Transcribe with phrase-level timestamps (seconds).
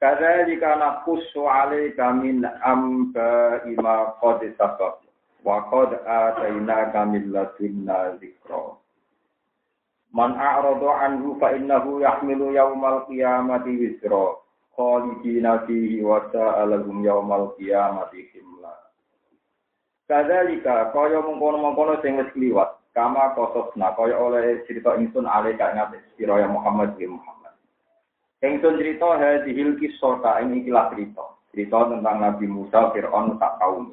[0.00, 4.96] Kadzalika naqussu 'alaika min amba'i ma qad sabaq
[5.44, 8.80] wa qad atainaka min ladunna dzikra.
[10.16, 14.40] Man a'rada anhu fa innahu yahmilu yaumal qiyamati wizra
[14.72, 18.72] khalidina fihi wa sa'alahum yaumal qiyamati himla.
[20.08, 25.28] Kadzalika kaya mengkono-mengkono sing wis kliwat kama kososna kaya oleh cerita ingsun
[26.16, 27.39] sira Muhammad bin Muhammad.
[28.40, 31.36] Ingsun cerita hadhil kisah ing ikilah cerita.
[31.52, 33.92] Cerita tentang Nabi Musa Fir'aun tak kaum.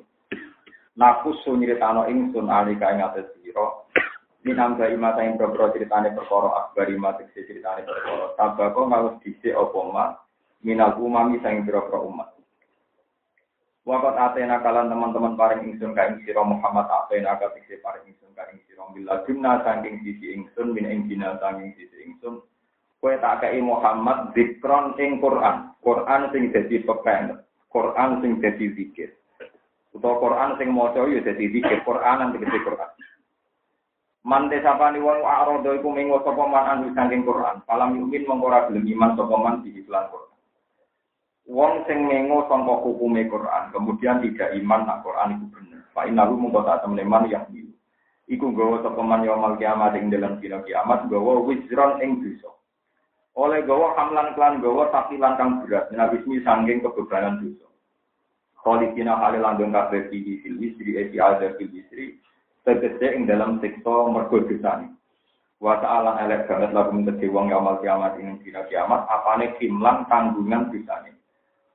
[0.95, 3.83] Nakus nyritano ingsun alika ing atas sira.
[4.47, 8.39] Minam ga imata ing boro ceritane perkara akbar imata ceritane perkara.
[8.39, 10.05] Tabako ngalus dhisik apa ma
[10.63, 12.31] minal umami sang boro umat.
[13.83, 18.47] Wakat atena kalan teman-teman paring ingsun ka ing sira Muhammad atena ka paring ingsun ka
[18.55, 22.47] ing sira billah jumna saking sisi ingsun min ing dina saking sisi ingsun
[22.97, 25.69] Kue tak kei Muhammad zikron ing Quran.
[25.85, 27.37] Quran sing dadi pepen.
[27.69, 29.13] Quran sing dadi zikir.
[29.93, 31.85] Utawa Quran sing maca ya dadi zikir.
[31.85, 32.91] Quran nang dadi Quran.
[34.25, 37.61] Man desapani wong arodo iku minggu sapa man anu saking Quran.
[37.69, 40.35] Palam yumin mongko ora gelem iman sapa man di iklan Quran.
[41.47, 45.79] Wong sing mengo sangka hukume Quran, kemudian tidak iman nak Quran iku bener.
[45.95, 47.45] Fa innahu mongko tak temene man yang
[48.27, 52.57] Iku gawa sapa man yaumul kiamat ing dalam kiamat gawa wizron ing dosa
[53.37, 57.69] oleh gawa hamlan klan gawa tapi langkang berat nabismi sangking kebebanan dosa.
[58.57, 62.17] Khalidina halil langgeng kabeh di fil wisri esi ada fil wisri
[62.65, 64.89] tegese ing dalam siksa mergo dosane.
[65.61, 70.73] Wa ta'ala elek banget lagu mengerti wong yamal kiamat ing dina kiamat apane kimlan tanggungan
[70.73, 71.13] dosane.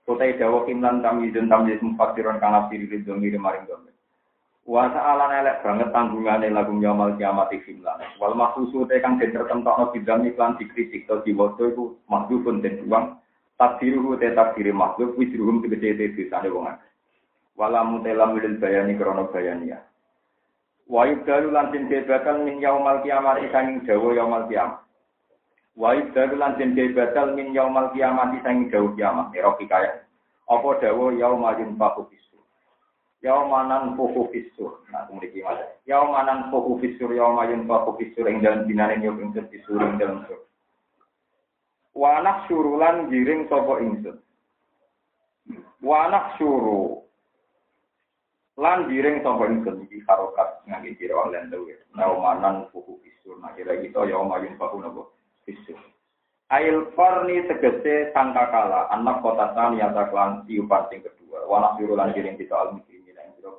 [0.03, 3.92] Kutai dawa kimlan tamizun tamyiz mufassiron kana siri ridho ngiri maring domir.
[4.63, 7.99] Wa ta'ala elek banget tanggungane lagu nyamal kiamat iklan.
[8.23, 13.19] Wal maksusu te kang den tertentokno bidang iklan dikritik to diwaca iku makhlukun den buang.
[13.59, 16.91] Takdiruhu te takdiri makhluk wisruhum tegese te desane wong akeh.
[17.59, 19.83] Wala mutela milil bayani krana bayania.
[20.87, 24.79] Wa yubdalu lan den bakal min yaumal kiamat sanging dawa yaumal kiamat.
[25.75, 29.27] Wa yubdalu lan den bakal min yaumal kiamat sanging dawa kiamat.
[29.35, 30.07] Eroki kaya.
[30.47, 32.07] Apa dawa yaumal yunfaku
[33.23, 34.83] Yaumanan fuhu fisur.
[34.91, 35.63] Nah, kemudian gimana?
[35.87, 40.43] Yaumanan fuhu fisur, yaumayun fuhu fisur, yang dalam binane nyok ingsun fisur, yang dalam sur.
[41.95, 44.19] Wanak surulan giring sopo ingsun.
[45.87, 47.07] Wanak suru.
[48.59, 49.87] Lan giring sopo ingsun.
[49.87, 51.79] Iki harokat ngaki kira online dewe.
[51.95, 53.39] Yaumanan fuhu fisur.
[53.39, 55.15] Nah, kira gitu, yaumayun fuhu nopo
[55.47, 55.79] fisur.
[56.51, 61.47] Ail farni tegese sangkakala anak kota tani yang taklan tiupan sing kedua.
[61.47, 62.75] Wanak surulan giring kita
[63.45, 63.59] al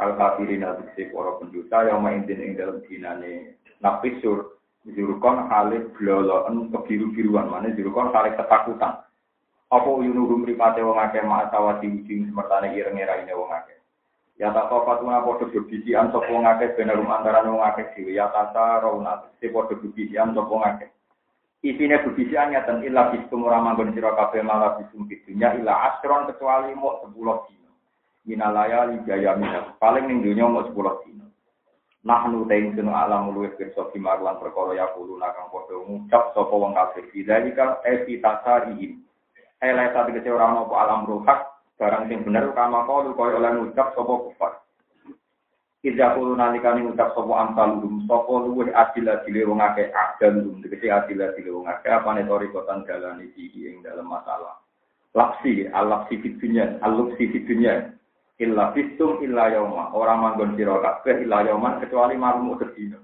[0.00, 6.72] al kafirin al biksi para pendosa yang main ing dalam dinane nafisur jurukon halih bloloen
[6.72, 9.04] kebiru-biruan mana jurukon halih ketakutan.
[9.70, 13.78] Apa yunuhum ripate wong akeh ma'atawa diujing semertane ireng-irene wong akeh.
[14.40, 18.16] Ya tak topat tuna padha bebisian sapa wong akeh benarum antarané wong akeh dhewe.
[18.16, 20.90] Ya tata rauna se padha bebisian sapa wong akeh.
[21.60, 26.72] Isine bebisian nyatan illa bisum ora manggon sira kabeh malah bisum dunya illa asron kecuali
[26.72, 27.59] mau 10 dina
[28.30, 29.74] minalaya lijaya minal.
[29.82, 31.26] Paling ning dunya sepuluh dino.
[32.06, 36.72] Nahnu ta'in sunu alam luwih pirsa kimarlan perkara ya kulo nakang padha ngucap sapa wong
[36.72, 37.04] kafir.
[37.10, 39.02] Bidzalika eti tasarihim.
[39.60, 41.44] Ele satu kece ora ono alam ruhak
[41.76, 44.52] barang sing bener kama kalu koyo oleh ngucap sapa kufar.
[45.84, 50.56] Ida kulo nalikane ngucap sapa amsal lum sapa luwih adil adile wong akeh adil lum
[50.64, 54.56] tegese adil adile wong akeh apane tori kotan dalane iki ing dalam masalah.
[55.10, 57.90] Lapsi, al-lapsi fitunya, al-lapsi fitunya,
[58.40, 62.96] illa bisum illa yauma ora manggon sira kabeh illa yauman kecuali malam sedina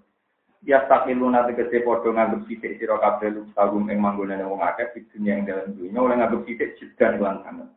[0.65, 5.37] ya takiluna tegese padha nganggep sithik sira kabeh sagum ing manggonane wong akeh di dunia
[5.37, 7.69] ing dalam dunia oleh nganggep sithik jedan lan sanget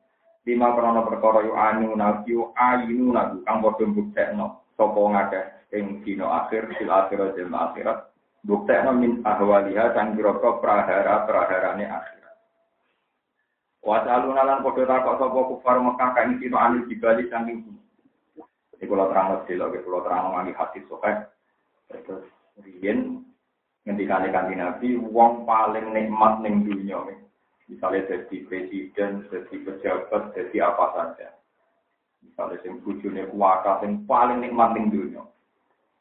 [0.48, 4.46] lima krono perkara yu anu nabi ayinu nabi kang padha mbuktekno
[4.80, 5.46] sapa wong akeh
[5.76, 8.08] ing dina akhir sil akhirat dan akhirat
[8.48, 12.24] buktekno min ahwaliha kang kira-kira prahara-praharane akhir
[13.80, 17.84] Wasalu nalan podo takok sapa kufar Mekah kain sino anil dibali saking bumi.
[18.80, 21.16] Ini kalau terang lebih lagi, kalau terang mengalami hati sokai.
[21.88, 22.28] Terus
[22.64, 23.24] riyen
[23.88, 27.00] ngendikane kanthi Nabi, wong paling nikmat ning dunya
[27.70, 31.30] Misalnya jadi presiden, jadi pejabat, jadi apa saja.
[32.26, 35.24] Misalnya yang bujurnya kuaka, yang paling nikmat di dunia.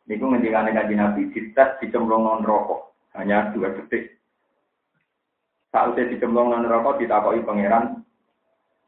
[0.08, 2.96] Ini ngendikan kaji Nabi, dites dicemplung rokok.
[3.12, 4.17] Hanya dua detik.
[5.68, 8.00] Saat dicemplung rokok, ditakoi pangeran,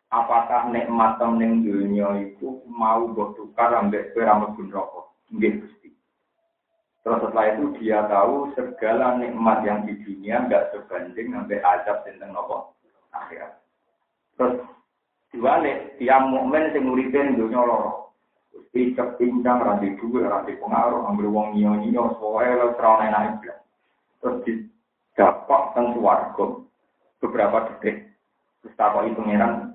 [0.08, 5.12] apakah nikmat ning dunia itu mau bertukar ambek kowe ra rokok?
[5.30, 5.88] Nggih Gusti.
[7.00, 12.32] Terus setelah itu dia tahu segala nikmat yang di dunia nggak sebanding sampai azab tentang
[12.32, 12.76] nopo
[13.14, 13.56] akhirat.
[14.36, 14.64] Terus
[15.32, 18.16] diwalik tiang mukmin sing nguripin dunia loro.
[18.50, 23.48] Gusti kepincang ranti duwe ranti pengaruh ambil wong nyo nyo soalnya lo serana enak
[24.20, 24.52] Terus di
[25.16, 26.69] dapat teng swarga
[27.20, 28.10] beberapa detik.
[28.60, 29.72] Terus itu pengiran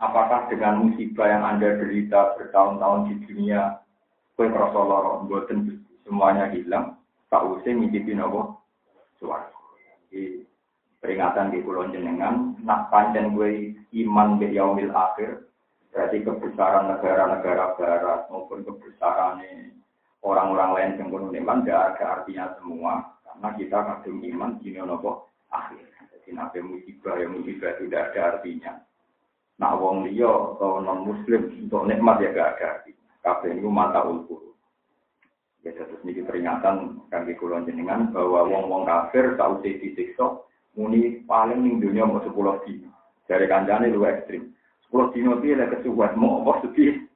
[0.00, 3.78] apakah dengan musibah yang Anda derita bertahun-tahun di dunia
[4.34, 5.28] kue merasa loro,
[6.02, 6.98] semuanya hilang,
[7.28, 8.58] tak usah ngicipi nopo
[9.20, 9.46] suara.
[10.08, 10.42] Jadi
[10.98, 15.46] peringatan di pulau jenengan, nak panjang gue iman di yaumil akhir,
[15.92, 19.44] berarti kebesaran negara-negara barat maupun kebesaran
[20.24, 22.92] orang-orang lain yang pun iman tidak ada artinya semua,
[23.28, 25.91] karena kita kadung iman di nopo akhir.
[26.32, 28.80] Nabi musibah yang musibah tidak ada artinya.
[29.60, 33.06] Nah, wong liya atau non muslim untuk nikmat ya gak ada artinya.
[33.22, 34.52] Kabeh itu mata ulkur.
[35.62, 40.42] Ya terus ini peringatan kaki kulon jenengan bahwa wong-wong kafir usah disiksa
[40.74, 42.90] muni paling ning dunia mau sepuluh dino.
[43.30, 44.50] Dari kancane lu ekstrim.
[44.82, 47.06] Sepuluh dino itu ada kesuwan mau apa sedih.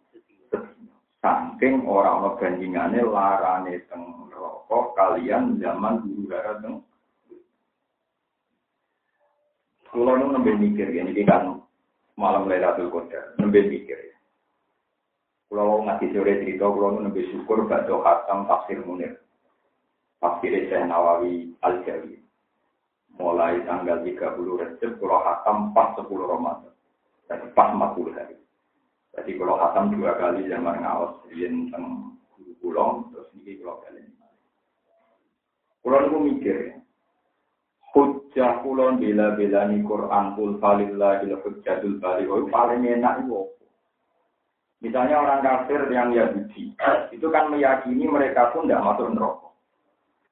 [1.19, 6.87] Saking orang orang bandingannya larane teng rokok kalian zaman gara teng.
[9.95, 11.63] Kulo nu nembe mikir ini kan
[12.17, 14.17] malam Lailatul Qadar, nembe mikir ya.
[15.47, 19.23] Kalau ngaji sore cerita, kalau lebih syukur baca khatam tafsir munir.
[20.19, 22.19] Tafsir Syekh Nawawi Al-Jawi.
[23.17, 26.75] Mulai tanggal 30 Rejab, kalau khatam pas 10 Ramadan.
[27.31, 28.37] Jadi pas 40 hari.
[29.17, 34.03] Jadi kalau khatam dua kali zaman ngawas, yang tentang guru pulau, terus ini kalau kali.
[35.81, 36.75] Kalau aku mikir ya,
[37.97, 43.49] hujjah kulon bila-bila ni Quran kul falillah ila hujjatul bali, paling enak itu
[44.85, 46.77] Misalnya orang kafir yang Yahudi,
[47.09, 49.49] itu kan meyakini mereka pun tidak masuk neraka.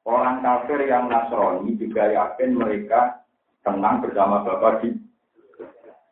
[0.05, 3.25] Orang kafir yang Nasrani juga yakin mereka
[3.65, 4.93] tenang bersama Bapak di.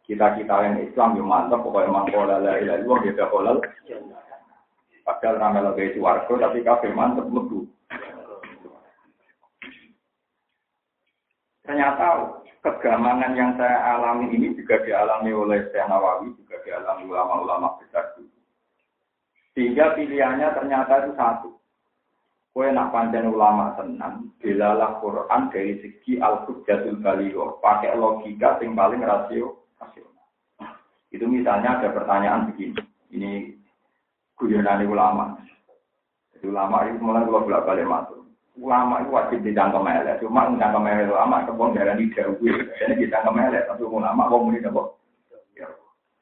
[0.09, 3.57] Kita kita yang Islam yang mantap pokoknya mangkola la ilaha illallah dia kolal
[5.07, 7.62] padahal ramai lebih suwargo tapi kafir mantap lebu
[11.63, 18.13] ternyata kegamangan yang saya alami ini juga dialami oleh Syekh Nawawi juga dialami ulama-ulama besar
[19.53, 21.51] sehingga pilihannya ternyata itu satu.
[22.53, 29.01] Kue nak panjang ulama tenang, bilalah Quran dari segi al-hujjatul baligho, pakai logika yang paling
[29.01, 30.29] rasio, rasional.
[31.09, 32.77] Itu misalnya ada pertanyaan begini,
[33.09, 33.57] ini
[34.37, 35.41] guyonan ulama.
[36.37, 38.21] Jadi ulama itu mulai kalau balik masuk.
[38.53, 42.37] Ulama itu wajib ditangkap melek, cuma ditangkap melek ulama kebon darah di jauh,
[42.77, 44.61] jadi ditangkap melek, tapi ulama kok muni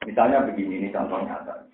[0.06, 1.68] Misalnya begini, ini contoh nyata.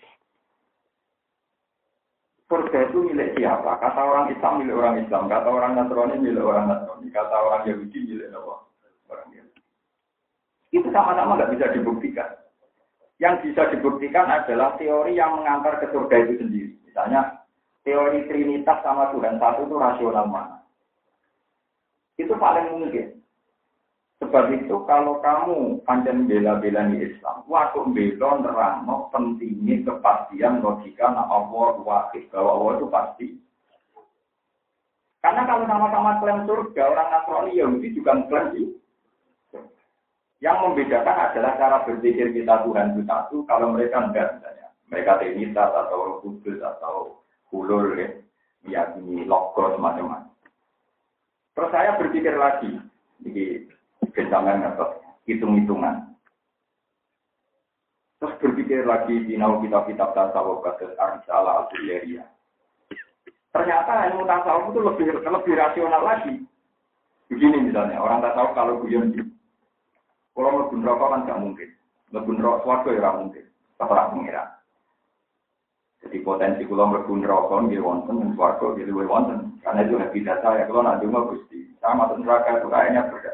[2.47, 3.75] Surga itu milik siapa?
[3.83, 7.99] Kata orang Islam milik orang Islam, kata orang Nasrani milik orang Nasrani, kata orang Yahudi
[8.07, 9.61] milik orang Yahudi.
[10.71, 12.31] Itu sama-sama nggak bisa dibuktikan.
[13.19, 16.71] Yang bisa dibuktikan adalah teori yang mengantar ke surga itu sendiri.
[16.87, 17.36] Misalnya
[17.87, 20.59] teori Trinitas sama Tuhan satu itu rasional mana?
[22.19, 23.23] Itu paling mungkin.
[24.19, 31.31] Sebab itu kalau kamu panjang bela-bela di Islam, waktu bela nerangno pentingnya kepastian logika nah
[31.31, 33.27] Allah wahid bahwa Allah itu pasti.
[35.21, 38.67] Karena kalau sama-sama klaim surga, orang Nasrani Yahudi juga klaim sih.
[40.41, 44.69] Yang membedakan adalah cara berpikir kita Tuhan itu satu, kalau mereka enggak misalnya.
[44.87, 47.26] Mereka Trinitas atau Kudus atau
[47.57, 48.09] Hulul ya,
[48.69, 50.29] meyakini logos macam-macam.
[51.57, 52.77] Terus saya berpikir lagi,
[53.25, 53.65] ini
[54.17, 54.97] Bentangan atau
[55.29, 56.17] hitung-hitungan.
[58.17, 61.67] Terus berpikir lagi di kitab-kitab tasawuf kasus Arisala al
[63.53, 66.45] Ternyata ilmu tasawuf itu lebih lebih rasional lagi.
[67.29, 69.13] Begini misalnya, orang tasawuf kalau guyon
[70.37, 71.69] kalau lebih rokok kan nggak mungkin.
[72.13, 73.45] Lebih rokok suatu ya mungkin.
[73.81, 74.45] Terserah pengira.
[76.07, 79.59] Jadi potensi kalau lebih rokok dia wonten dan suatu dia lebih wonten.
[79.59, 80.63] Karena itu habitat saya.
[80.71, 83.33] Kalau nanti mau gusti, sama neraka itu kayaknya berbeda.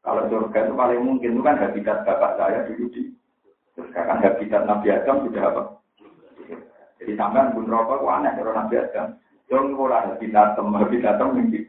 [0.00, 3.12] Kalau surga itu paling mungkin itu kan habitat bapak saya dulu di
[3.76, 5.62] surga kan habitat Nabi Adam sudah apa?
[7.04, 9.06] Jadi sampean pun rokok itu aneh kalau Nabi Adam.
[9.52, 11.64] Jangan pola habitat tem habitat tem mungkin.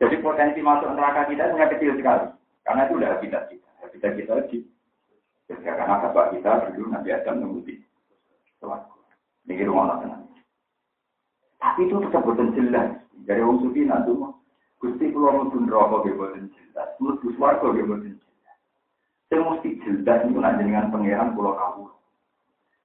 [0.00, 2.26] Jadi potensi masuk neraka kita hanya kecil sekali.
[2.64, 3.68] Karena itu udah habitat kita.
[3.84, 4.64] Habitat kita di
[5.50, 7.78] ya, karena bapak kita dulu Nabi Adam menguti.
[9.46, 10.26] Ini rumah tenang.
[11.62, 12.98] Tapi itu tetap boten jelas.
[13.26, 14.34] Dari wong suci nanti mah
[14.82, 16.88] Gusti kula mlebu neraka nggih boten jelas.
[16.98, 18.58] Mlebu swarga nggih boten jelas.
[19.30, 21.94] Sing mesti jelas niku nek jenengan pangeran kula kawula.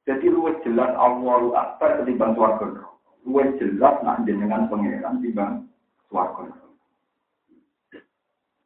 [0.06, 2.65] Jadi luwih jelas Allahu Akbar ketimbang neraka.
[3.25, 5.53] Luwih jelas nek jenengan pangeran timbang
[6.13, 6.46] neraka.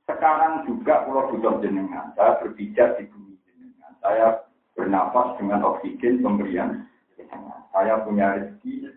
[0.05, 3.24] Sekarang juga kalau butuh jenengan, saya berbicara di.
[4.05, 4.37] Saya
[4.77, 6.85] bernapas dengan oksigen pemberian.
[7.73, 8.93] Saya punya rezeki,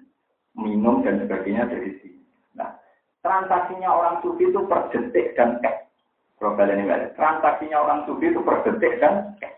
[0.52, 2.20] minum dan sebagainya dari sini.
[2.52, 2.76] Nah,
[3.24, 5.88] transaksinya orang sufi itu per detik dan cash.
[6.36, 6.84] Global ini
[7.16, 9.56] Transaksinya orang sufi itu per detik dan cash.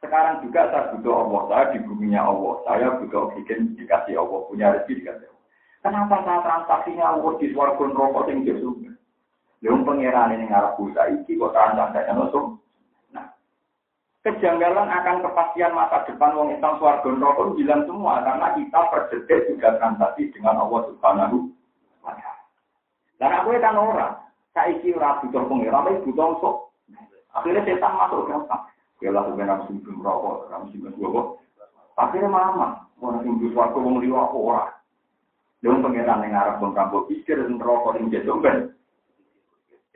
[0.00, 4.72] Sekarang juga saya butuh Allah, saya di buminya Allah, saya butuh oksigen dikasih Allah, punya
[4.72, 5.44] rezeki dikasih Allah.
[5.84, 8.80] Kenapa saya transaksinya Allah di suara rokok yang jauh
[9.60, 12.56] Yang pengiran ini ngarap busa iki kok transaksinya nusuk.
[14.20, 19.80] Kejanggalan akan kepastian masa depan wong Islam suarga neraka bilang semua karena kita per juga
[19.80, 21.48] transaksi dengan Allah Subhanahu
[22.04, 22.44] wa taala.
[23.16, 24.20] Dan aku kan orang,
[24.52, 26.56] saiki ora butuh pengiran, tapi butuh sok.
[27.32, 28.68] Akhirnya setan masuk gampang.
[29.00, 31.22] Ya lah sebenarnya harus hidup merokok, harus hidup gua
[31.96, 32.68] Akhirnya mama,
[33.00, 34.64] orang yang hidup suarga wong liwa ora.
[35.64, 38.76] Yang pengiran yang bang kambo pikir neraka yang jatuh ben.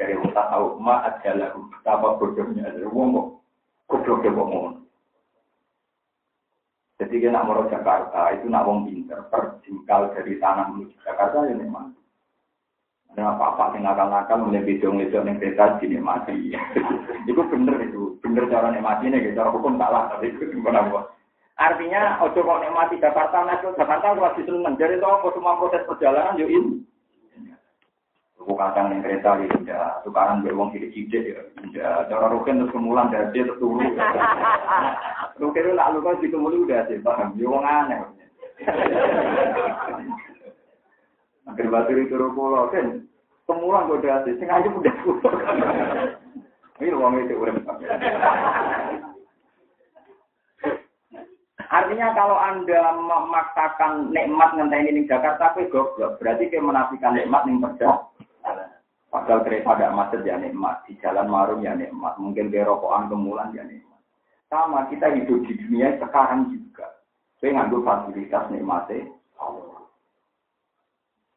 [0.01, 3.44] Dari wong tak tahu ma adalah betapa bodohnya ada wong
[4.05, 4.71] kok gobloknya kok ngono.
[6.95, 11.91] Jadi kita mau Jakarta itu nak wong pinter perjingkal dari tanah menuju Jakarta ya memang.
[13.15, 16.51] Nah, apa-apa yang nakal-nakal mulai bidung itu yang kereta dinikmati.
[17.31, 21.15] itu bener itu, bener cara nikmati ini, cara hukum salah, tapi itu gimana buat.
[21.55, 24.75] Artinya, ojo kok nikmati Jakarta, nah Jakarta wajib seneng.
[24.75, 26.83] Jadi itu apa semua proses perjalanan yuk ini.
[28.45, 32.13] Tuku kacang yang kereta ya tidak, tukaran beruang sidik-sidik ya tidak.
[32.13, 33.81] Cara rukin terus kemulan dari dia terus turu.
[35.41, 37.33] Rukin itu lalu kan dikemuli udah sih, paham?
[37.41, 38.05] Ya wong aneh.
[41.49, 43.09] Akhir batu itu rukulo kan,
[43.49, 44.97] kemulan kok udah sih, sengaja udah
[46.85, 47.57] Ini uang itu udah.
[51.73, 56.21] Artinya kalau Anda memaksakan nikmat ngenteni di Jakarta, tapi goblok.
[56.21, 58.13] Berarti kayak menafikan nikmat ning perjalanan.
[59.25, 63.57] Padahal kereta ada macet ya nikmat, di jalan marung ya nikmat, mungkin di rokokan kemulan
[63.57, 63.97] ya nikmat.
[64.53, 66.93] Sama kita hidup di dunia sekarang juga.
[67.41, 69.09] Saya ngambil fasilitas nikmatnya.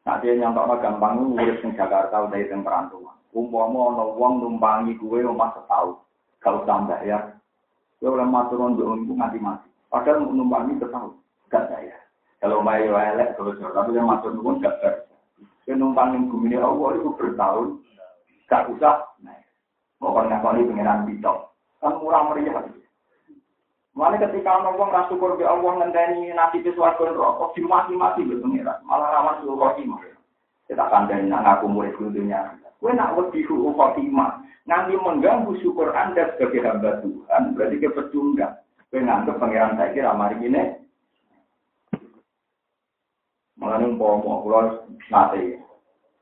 [0.04, 3.16] Nah dia nyontok gampang ngurus di Jakarta udah itu perantauan.
[3.32, 5.96] Umpama ono wong numpangi gue omah setahun.
[6.44, 7.24] Kalau tambah ya,
[8.04, 9.68] ya oleh maturun untuk nganti mati.
[9.88, 11.16] Padahal numpangi setahun,
[11.48, 11.96] gak saya.
[12.36, 14.60] Kalau mayu elek kalau tapi yang matur pun
[15.68, 17.76] gak numpang yang bumi ini Allah itu bertahun,
[18.48, 19.04] gak usah.
[20.00, 21.52] Mau kan ngakoni pengiran bidok,
[21.84, 22.64] kan murah meriah.
[23.92, 28.78] Mana ketika orang rasa syukur be Allah ngenteni nabi ke suarga rokok dimati-mati be pengiran,
[28.86, 30.00] malah rawan suruh khotimah.
[30.70, 32.54] Kita kandani anak aku murid dunia.
[32.78, 34.38] Kue nak wedi suruh khotimah,
[34.70, 38.54] nanti mengganggu syukur anda sebagai hamba Tuhan, berarti kepecundang.
[38.86, 40.77] Kue nganggep pengiran saya kira mari ini
[43.68, 44.60] Mengenai umpama, kalau
[45.12, 45.60] nate,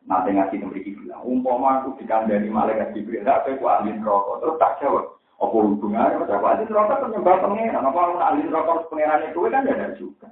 [0.02, 4.82] nate ngaji memiliki bilang, umpama aku dikandani malaikat Jibril, tapi aku ahli rokok, terus tak
[4.82, 5.14] jawab.
[5.38, 6.26] Apa hubungannya?
[6.26, 10.28] Aku ahli rokok penyembah pengeran, apa aku ahli rokok pengeran itu kan ada juga.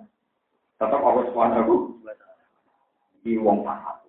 [0.83, 1.77] Tetap aku semuanya aku,
[3.23, 4.03] di wong paham.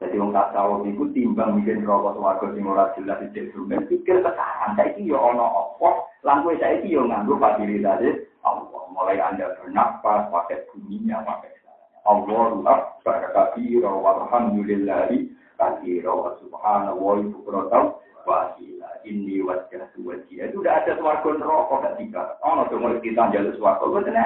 [0.00, 4.24] Jadi wong tak tahu itu timbang bikin rokok suarga sing ora jelas di dunia, pikir
[4.24, 8.00] sekarang saya ini ya ono apa, langkah saya ini ya nganggo fasilitas
[8.48, 8.80] Allah.
[8.96, 11.57] Mulai anda bernapas, pakai bunyinya, pakai
[12.06, 20.52] Allahu akbar kabira walhamdulillahi kabira wa subhanallahi bukratan wa asila inni wajjahtu wajhiya.
[20.52, 24.18] Itu udah ada swarga neraka ketika ono to mulai kita jalur swarga boten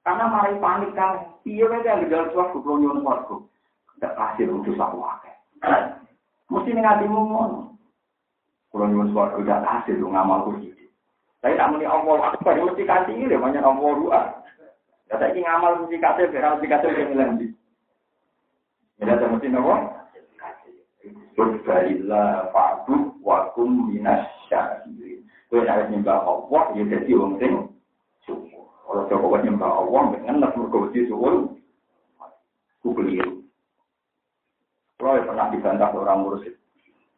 [0.00, 3.36] karena mari panik kan piye wae kan jalur swarga kulo nyuwun swarga
[4.00, 5.32] ndak kasih untuk sak wae
[6.50, 7.58] mesti ning atimu ngono.
[8.70, 10.70] Kulo nyuwun swarga ndak kasih lu ngamal kuwi
[11.40, 14.24] tapi tak muni Allah akbar mesti kasih ini banyak Allah ruah
[15.10, 17.46] Ya saya ingin ngamal mesti kasih, biar mesti kasih yang ngelanji.
[19.02, 19.74] Ya saya mesti nopo.
[23.26, 25.26] Wa kum minas syakirin.
[25.50, 27.54] Kau harus nyembah Allah, ya jadi orang sing.
[28.86, 31.58] Kalau coba nyembah Allah, ngenes mergo wedi syukur.
[32.78, 33.42] Ku keliru.
[35.02, 36.54] Kalau pernah dibantah orang mursyid.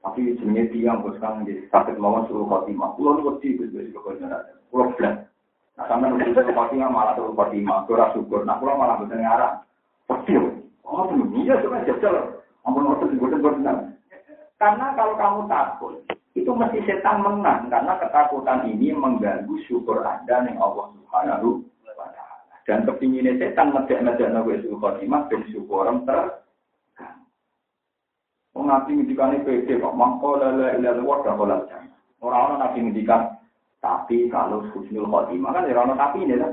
[0.00, 2.96] Tapi jenis tiang, bos kan sakit mawon suruh khotimah.
[2.98, 5.31] Pulau nu wedi, pulau belas.
[5.72, 8.44] Nah, sama nulis Fatimah malah tuh Fatimah, kurang syukur.
[8.44, 9.64] Nah, pulang malah betul ngarang.
[10.04, 10.36] Pasti,
[10.84, 12.42] oh belum iya cuma jajal.
[12.62, 13.90] Ampun waktu di bodoh bodoh
[14.60, 15.94] Karena kalau kamu takut,
[16.32, 21.60] itu mesti setan menang karena ketakutan ini mengganggu syukur Anda yang Allah Subhanahu
[21.92, 22.56] wa taala.
[22.64, 26.40] Dan kepinginnya setan ngejak-ngejak nabi itu khotimah dan syukur ter
[28.52, 31.60] Wong nabi ngendikane pede kok mangko la ilaha illallah dah kolal
[32.22, 33.20] Orang-orang nabi ngendikan
[33.82, 36.52] tapi kalau husnul khotimah kan ya ono tapi ini kan.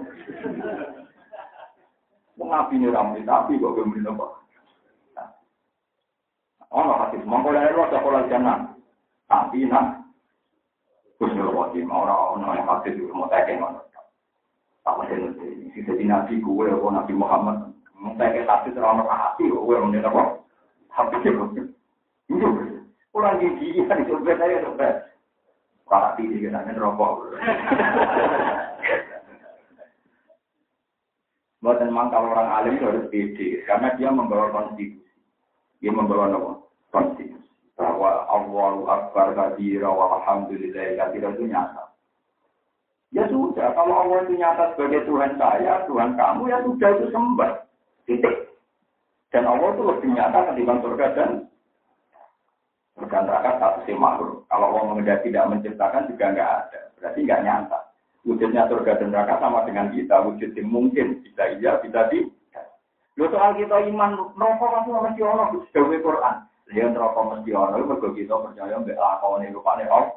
[2.41, 4.25] Wong nabi ini ramai tapi kok belum apa.
[6.73, 8.25] Ono hadis mangko la ilaha dah kolal
[9.29, 9.99] tapi nah,
[11.19, 13.81] Husnul Khotimah, orang-orang yang hadis itu mau tanya ngono.
[14.87, 15.47] Tak mesti ngerti.
[15.75, 17.75] Si jadi Nabi gue, atau Nabi Muhammad.
[18.15, 20.23] Tanya hadis orang hati, gue menurut apa?
[20.95, 21.43] Hati itu.
[22.31, 22.47] Itu.
[23.11, 24.95] Kurang gigi, kan itu saya sampai.
[25.89, 27.33] Para tinggi kita kan rokok.
[31.59, 35.03] Bukan memang kalau orang alim itu harus pede, karena dia membawa konstitusi.
[35.83, 36.51] Dia membawa apa?
[36.93, 41.95] Konstitusi bahwa Allahu Akbar kabira wa alhamdulillah kabira itu nyata.
[43.09, 47.51] Ya sudah, kalau Allah itu nyata sebagai Tuhan saya, Tuhan kamu, ya sudah itu sembah.
[48.05, 48.35] Titik.
[49.33, 51.29] Dan Allah itu lebih nyata ketimbang surga dan
[52.99, 54.43] surga neraka satu si makhluk.
[54.51, 56.79] Kalau Allah mengendaki tidak menciptakan juga nggak ada.
[56.99, 57.79] Berarti nggak nyata.
[58.27, 60.15] Wujudnya surga dan neraka sama dengan kita.
[60.27, 61.23] Wujud yang mungkin.
[61.23, 62.65] Bisa iya, bisa tidak.
[63.15, 65.47] Lo soal kita iman, rokok kamu masih Allah.
[65.71, 66.35] Sudah Quran.
[66.69, 70.13] Dia neraka mesti ono mergo kita percaya mbek lakone rupane Allah.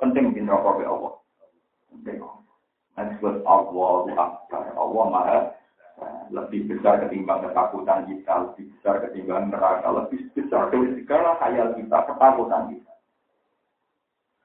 [0.00, 1.12] Penting di neraka mbek Allah.
[1.92, 2.16] Penting.
[3.00, 4.64] Disebut Allah Akbar.
[4.76, 5.38] Allah Maha
[6.30, 11.98] lebih besar ketimbang ketakutan kita, lebih besar ketimbang neraka, lebih besar dari segala khayal kita,
[12.06, 12.92] ketakutan kita.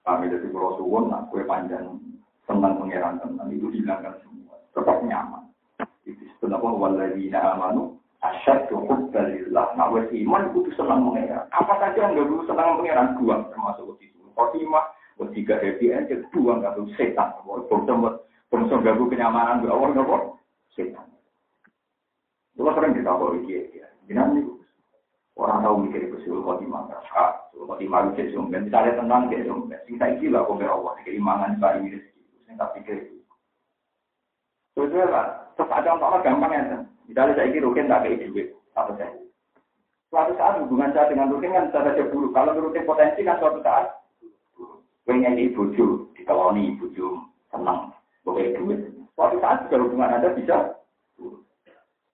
[0.05, 1.97] Kami dari Pulau Suwon, kue panjang
[2.45, 5.49] senang pengiran tenang itu hilangkan semua, tetap nyaman.
[6.05, 9.73] Itu sebenarnya waladina amanu asyadu hubbalillah.
[9.73, 11.49] Nah, wes iman kudu senang mengeran.
[11.49, 14.21] Apa saja yang gak perlu senang mengeran dua termasuk waktu itu.
[14.37, 14.85] Khotimah,
[15.17, 17.33] waktu tiga happy aja dua nggak perlu setan.
[17.41, 18.21] Bongsom
[18.53, 20.21] bongsom ganggu kenyamanan gak awal nggak
[20.77, 21.14] setan.
[22.55, 23.87] Dua sering kita bawa dia dia.
[24.07, 24.45] Jangan nih
[25.35, 27.03] orang tahu mikir itu suul khotimah nggak
[27.51, 28.67] suul khotimah itu sumben.
[28.67, 29.79] Misalnya tentang dia sumben.
[29.83, 30.95] Sing saya gila kok Allah.
[31.03, 32.55] Keimangan saya ini rezeki.
[32.55, 33.15] Tak pikir itu.
[34.75, 36.79] Lah, terus ada orang gampang ya.
[37.05, 39.13] Misalnya saya kira rukin tak kayak duit, satu saya.
[40.09, 42.33] Suatu saat hubungan saya dengan rukin kan bisa saja buruk.
[42.33, 43.93] Kalau rukin potensi kan suatu saat,
[45.05, 47.07] pengen di buju, dikeloni buju,
[47.53, 47.93] senang,
[48.25, 48.79] boleh duit.
[49.13, 50.81] Suatu saat juga hubungan Anda bisa
[51.19, 51.44] buruk.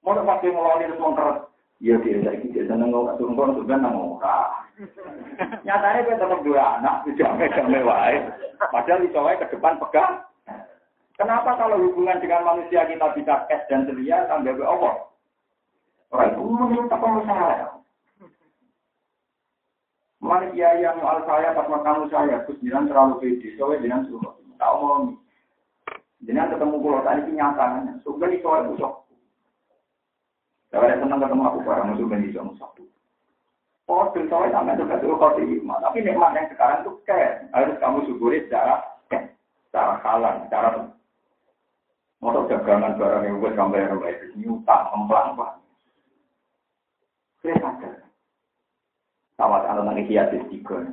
[0.02, 1.38] Mau pakai ngeloni terus mengkeras,
[1.82, 4.70] Iya dia saya kira seneng nggak turun turun sudah nang ora.
[5.66, 8.18] Nyatanya kita tetap dua anak, tidak jamai wae.
[8.70, 10.22] Padahal itu ke depan pegang.
[11.18, 15.10] Kenapa kalau hubungan dengan manusia kita bisa es dan ceria sampai ke Allah?
[16.14, 17.82] Orang itu meminta pengusaha.
[20.22, 24.34] Manusia yang al saya pas kamu saya, terus jangan terlalu pede, soalnya jangan suruh.
[24.62, 25.18] Tahu mau nih.
[26.30, 28.06] Jangan ketemu pulau tadi kenyataannya.
[28.06, 29.01] Sudah di soal busuk.
[30.72, 32.72] Kalau ada senang ketemu aku barang musuh ben iso musuh.
[33.92, 38.48] Oh, soalnya sampai juga tuh kau Tapi nikmat yang sekarang tuh kayak harus kamu syukuri
[38.48, 38.80] secara
[39.68, 40.70] secara halal, secara
[42.22, 45.58] Motor dagangan barang yang buat sampai yang baik, nyutang, emplang, pak.
[47.42, 47.96] Saya sadar.
[49.42, 50.86] Sama anak kiasis tiga.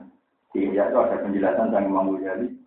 [0.56, 2.57] Di itu ada penjelasan dari Imam Ghazali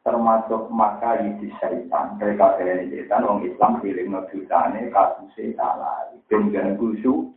[0.00, 2.16] termasuk maka isi syaitan.
[2.16, 7.30] Mereka kalian setan orang Islam pilih ngedutane kasus salah dengan kusu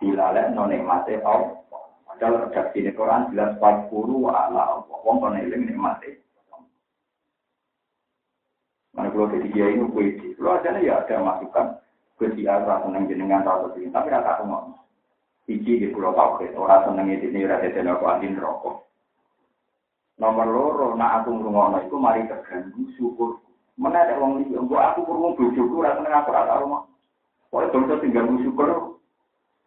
[0.00, 1.60] dilalek nonek mate au
[2.08, 3.92] padahal redaksi di Quran jelas 40
[4.32, 6.24] ala wong kono eling nikmate
[8.90, 11.78] Mana kalau jadi dia ini puisi, kalau ada ya ada masukan
[12.18, 14.66] dia rasa seneng jenengan seneng, tapi aku mau.
[15.46, 18.89] Iji di pulau Pake, orang seneng itu ini rasa seneng aku andin rokok.
[20.20, 23.40] Nomor loro, nak aku ngurungono itu mari terganggu syukur.
[23.80, 26.84] Mana ada orang liya, gua aku kurung bujuku, rasa seneng aku rasa rumah.
[27.48, 28.68] Pokoknya bangsa tinggal syukur.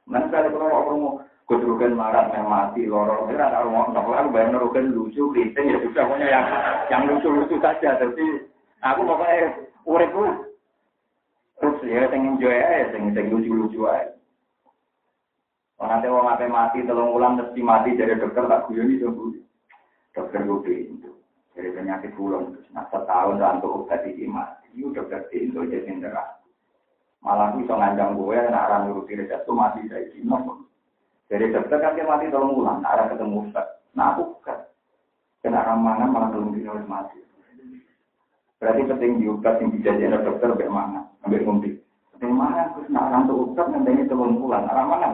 [0.06, 1.12] Nanti kalau kalau aku mau
[1.50, 5.82] keturunan marah yang mati lorong ini rasa rumah, nah aku bayang nerukan lucu, kriting ya
[5.82, 6.46] sudah pokoknya yang
[6.94, 10.28] yang lucu-lucu saja, tapi Aku pokoknya urip ku
[11.56, 13.88] terus ya sing enjoy ae sing sing lucu-lucu.
[15.80, 19.32] Ora ate wong ape mati telung wulan mesti mati dari dokter tak guyoni sembuh.
[20.14, 21.12] Dokter gue pintu.
[21.54, 24.70] Dari penyakit terus nah setahun untuk obat iki mati.
[24.74, 26.42] Iku dokter pintu jadi neraka.
[27.24, 30.68] Malah bisa ngandang gue, nak orang nuruti resep tuh mati dari kino.
[31.32, 33.80] Dari dokter kan dia mati tolong ulang, arah ketemu Ustaz.
[33.96, 34.60] Nah aku kan,
[35.40, 37.24] kena ramanan malah belum dino mati.
[38.60, 41.02] Berarti penting diubat yang dijadikan dokter sampai mana?
[41.24, 41.70] Sampai ngombe.
[42.12, 42.72] Sampai mana?
[42.76, 44.68] Terus nak orang tuh ubat nanti telung bulan.
[44.68, 45.08] Arah mana?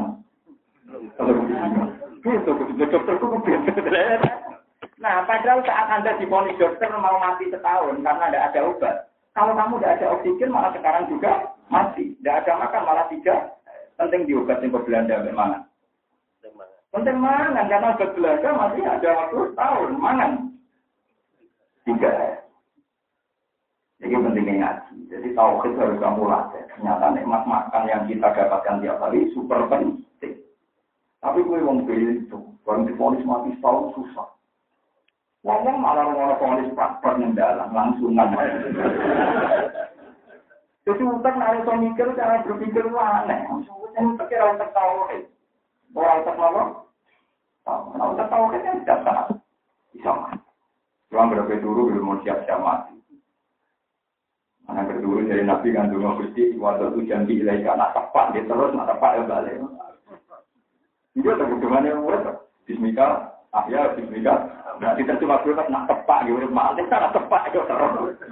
[2.20, 2.52] Gitu,
[2.90, 3.26] dokterku
[5.00, 8.96] Nah, padahal saat Anda diponis dokter mau mati setahun karena tidak ada obat.
[9.32, 12.12] Kalau kamu tidak ada oksigen, malah sekarang juga mati.
[12.20, 13.56] Tidak ada makan, malah tidak.
[13.96, 15.58] Penting diobatin ke Belanda bagaimana?
[16.92, 19.90] Penting mangan, karena obat Belanda masih ada waktu tahun.
[19.96, 20.32] Mangan.
[21.88, 22.12] Tiga.
[24.04, 24.96] Jadi pentingnya ngaji.
[25.08, 26.64] Jadi tauhid harus kamu latih.
[26.76, 30.44] Ternyata nikmat makan yang kita dapatkan tiap hari super penting.
[31.20, 34.39] Tapi gue wong itu, orang diponis mati setahun susah.
[35.40, 38.36] Wong malah ngono ponis praktek ning dalam langsungan.
[40.84, 43.48] Jadi utak nari so mikir cara berpikir aneh.
[43.96, 45.24] Yang pikir otak tauhid.
[45.96, 46.64] Orang otak apa?
[47.64, 49.26] Tahu, otak tauhid kan tidak salah.
[49.96, 50.44] Bisa mati.
[51.08, 53.00] Cuma berapa dulu belum mau siap-siap mati.
[54.68, 58.76] Mana kedua dari Nabi kan dulu gusti waktu itu janji ilahi karena tepat dia terus
[58.76, 59.56] nak tepat ya balik.
[61.16, 62.28] Dia tak hubungannya murid.
[62.70, 63.94] Bismika, ah ya.
[64.80, 68.16] Nah kita cuma berkat nak tepat gitu, malah cara tepat itu terus.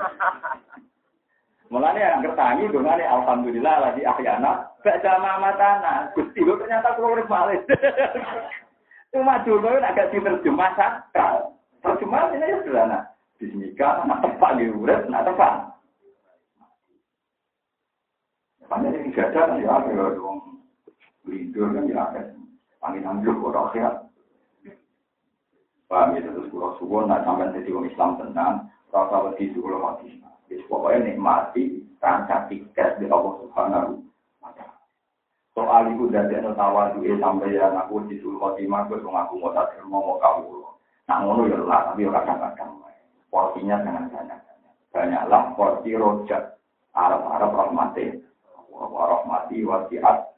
[1.68, 5.94] Mulanya yang kertangi dongane alhamdulillah lagi ahyana baca mamatana.
[6.16, 7.68] Gusti lo ternyata keluar balik.
[9.12, 11.60] Cuma dulu agak diterjemah sakral.
[11.84, 13.00] Terjemah ini ya sederhana.
[13.38, 15.54] Bismika, nak tepat gitu, nak tepat.
[18.68, 20.66] Makanya ini gak ada, ya ya dong.
[21.30, 22.04] Lindur kan ya.
[22.84, 23.96] Angin ambil orang sehat.
[25.88, 28.56] Paham ya, terus pulau suwon, nah sampai jadi orang Islam tenang,
[28.92, 30.20] rasa wedi sukulah mati.
[30.52, 34.08] Jadi pokoknya nikmati, rancang tiket di Allah Subhanahu
[35.58, 39.50] Soal itu dari anu tawa duwe sampai ya aku di sul khotimah gue ngaku mau
[39.58, 40.54] tak mau mau kamu
[41.10, 42.78] Nah ngono ya lah tapi ya kadang-kadang.
[43.34, 44.40] Porsinya sangat banyak.
[44.94, 46.62] Banyaklah porsi rojak.
[46.94, 48.22] Arab-Arab rahmatin
[48.70, 50.30] warahmati wasiat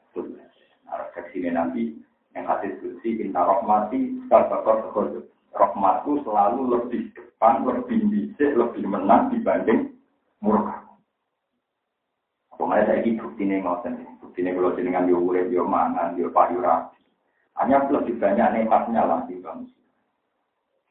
[0.90, 1.94] Nah, redaksi nanti
[2.34, 5.22] yang hadis kursi inta rahmati sabakor sekolah
[5.54, 9.94] rahmatku selalu lebih depan, lebih bisik, lebih menang dibanding
[10.42, 10.84] murka.
[12.54, 16.58] Pokoknya saya ini bukti ini ngoten, bukti ini kalau jenengan dia urep, dia mangan, payu
[16.60, 17.00] rapi.
[17.56, 19.80] Hanya lebih banyak nikmatnya lah di bangsa.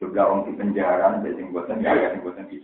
[0.02, 2.58] Juga orang di penjara, biasanya buatan ya, yang buatan di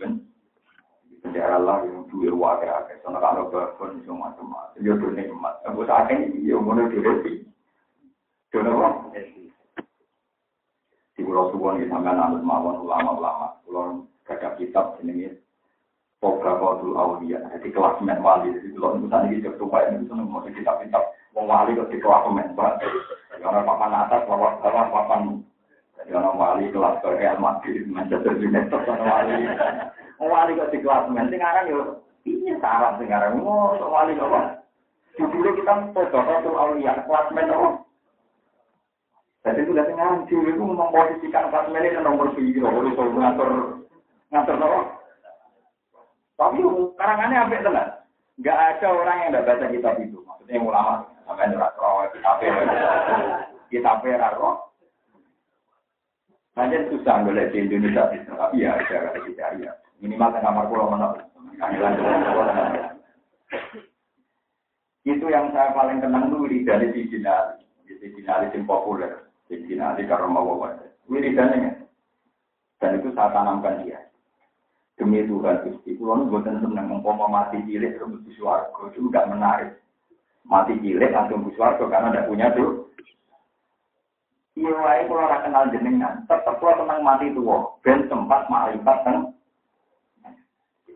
[1.27, 5.83] penjara lah yang duit wakil akeh soalnya kalau berpun itu macam-macam ya udah nikmat aku
[5.83, 7.43] ini ya mau direti
[8.47, 9.11] Jono apa?
[11.27, 13.59] Di pulau Suwon kita sampai nanti mawon ulama-ulama.
[13.67, 15.27] Pulau gagap kitab ini
[16.23, 18.55] Poga Qatul Aulia jadi kelas men wali.
[18.55, 21.03] Jadi pulau itu tadi kita coba ini itu mau kitab-kitab.
[21.35, 25.21] Mau wali kok di kelas men karena papan atas papan bawah papan
[26.15, 29.51] orang wali kelas kayak Madrid Manchester United wali.
[30.23, 34.63] Wali kok di kelas men sing aran yo piye sarap aran oh wali kok
[35.19, 37.51] judulnya kita tuh aulia kelas men
[39.47, 43.49] jadi itu dari ngaji itu memposisikan men ini nomor tiga oleh so ngatur
[44.27, 44.79] ngatur apa?
[46.37, 46.59] Tapi
[46.99, 47.87] karangannya apa tenan.
[48.37, 50.17] Nggak ada orang yang tidak baca kitab itu.
[50.21, 50.95] Maksudnya ulama.
[51.25, 52.43] Sampai nurat roh kitab
[53.71, 54.03] kitab
[54.37, 54.55] roh.
[56.57, 59.71] Hanya susah boleh di Indonesia, tapi ya ada kita ya.
[60.01, 61.13] Minimal ke kamar pulau mana.
[65.05, 67.61] Itu yang saya paling kenang tuh dari di Dinali.
[67.85, 69.26] Di Dinali yang populer.
[69.47, 70.75] Di Dinali karena mau bawa.
[71.07, 71.87] Wiridannya.
[72.77, 74.07] Dan itu saya tanamkan dia.
[74.97, 79.29] Demi Tuhan Gusti, pulau nu buatan seneng umpama mati cilik terus di suarga itu enggak
[79.29, 79.71] menarik.
[80.41, 82.89] Mati cilik langsung di suarga karena tidak punya tuh.
[84.57, 89.05] Iya wae kalau ora kenal jenengan, tetep kalau tenang mati tua, ben sempat makrifat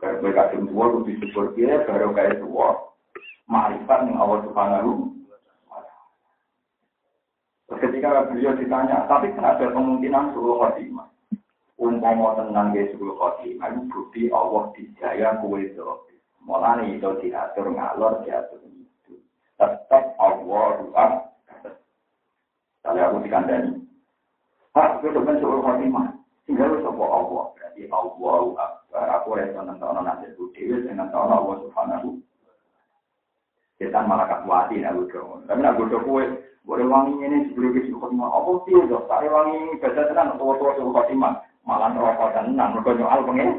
[0.01, 2.89] Kayak gue kadung tua, gue disyukur dia, baru kayak tua.
[3.45, 5.13] Marifat yang Allah subhanahu
[7.71, 11.07] Ketika beliau ditanya, tapi kan ada kemungkinan suruh khotimah.
[11.79, 15.87] Umpama tenang ke suruh khotimah, itu bukti Allah dijaya kue itu.
[16.43, 19.23] Mulanya itu diatur ngalor, diatur itu.
[19.55, 21.05] Tetap Allah doa.
[22.81, 23.77] Kalau aku dikandani.
[24.75, 26.11] Hak, itu kan suruh khotimah.
[26.43, 27.45] Tinggal sopo Allah.
[27.55, 32.19] Berarti Allah Aku rasa nonton nasib dewi dengan Allah Subhanahu.
[33.81, 35.41] Kita malah kakuati nak bodoh.
[35.49, 36.21] Tapi nak bodoh kue
[36.69, 38.29] boleh wangi ini sebelum kita khotimah.
[38.29, 39.09] Apa sih dok?
[39.09, 41.41] Saya wangi baca tenang atau tua tua khotimah.
[41.65, 43.49] Malah rokok nang mereka nyoal pengen.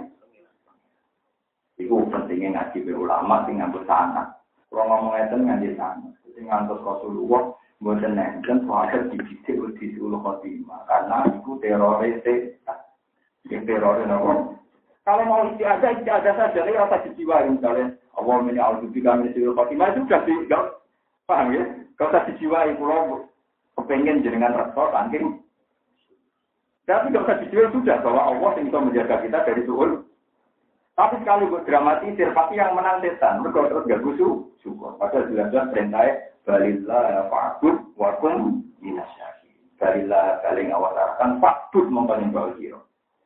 [1.75, 4.31] Iku pentingnya ngaji be ulama sing nganggo sana.
[4.71, 6.07] Kalau ngomong itu ngaji sana.
[6.39, 9.43] Sing ngantos Rasulullah mboten nenten soal dididik
[9.75, 12.23] di ulu khotimah karena itu teroris.
[13.51, 14.62] Yang teroris nopo?
[15.03, 17.99] Kalau mau istiadah, istiadah saja, ini rasa dijiwai misalnya.
[18.15, 20.35] Allah ini al kami sirul khotimah itu sudah di,
[21.27, 21.65] paham ya?
[21.99, 23.27] Gak usah dijiwai, pulau
[23.75, 25.43] kepengen jenengan rektor saking
[26.83, 30.03] tapi tidak usah dijual sudah bahwa Allah yang bisa menjaga kita dari suhul.
[30.93, 33.41] Tapi sekali buat dramatisir, pasti yang menang setan.
[33.41, 34.29] Mereka terus gak gusu,
[34.61, 34.99] syukur.
[35.01, 36.13] Padahal jelas-jelas perintahnya,
[36.45, 39.57] balillah fa'bud wakum minasyaki.
[39.81, 42.83] Balillah baling awal arakan fa'bud mengpaling bawah.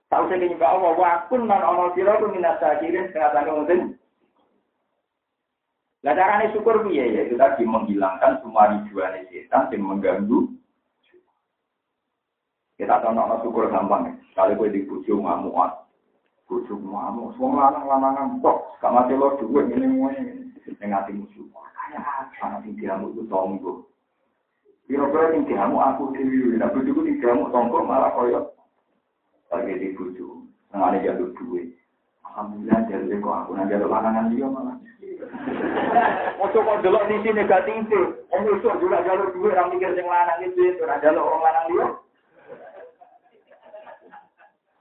[0.07, 3.99] Tahu saya nyembah Allah, wakun nan ono kiro itu minasyakirin setengah tangga mungkin.
[6.07, 10.47] Nah caranya syukur piye ya itu tadi menghilangkan semua ribuan setan yang mengganggu
[12.77, 14.13] kita tahu nak syukur gampang ya.
[14.37, 15.73] Kali gue di bujuk ngamuan,
[16.45, 18.77] bujuk ngamuk, semua lanang lanangan tok.
[18.85, 21.49] Gak mati lo dua ini ini yang ngati musuh.
[21.51, 23.89] Kayak apa nanti diamu itu tonggo.
[24.85, 28.45] Kira-kira yang diamu aku dewi, nah bujukku di diamu tonggo malah koyok.
[29.53, 29.89] Lagi di
[30.77, 31.73] nggak ada jalur duit.
[32.27, 34.77] Alhamdulillah jadi kok aku nanti ada lanangan dia malah.
[36.45, 37.83] Ojo kok delok sisi negatif,
[38.29, 41.87] om usuk juga jalur duit, orang mikir yang lanang itu, orang jalur orang lanang dia.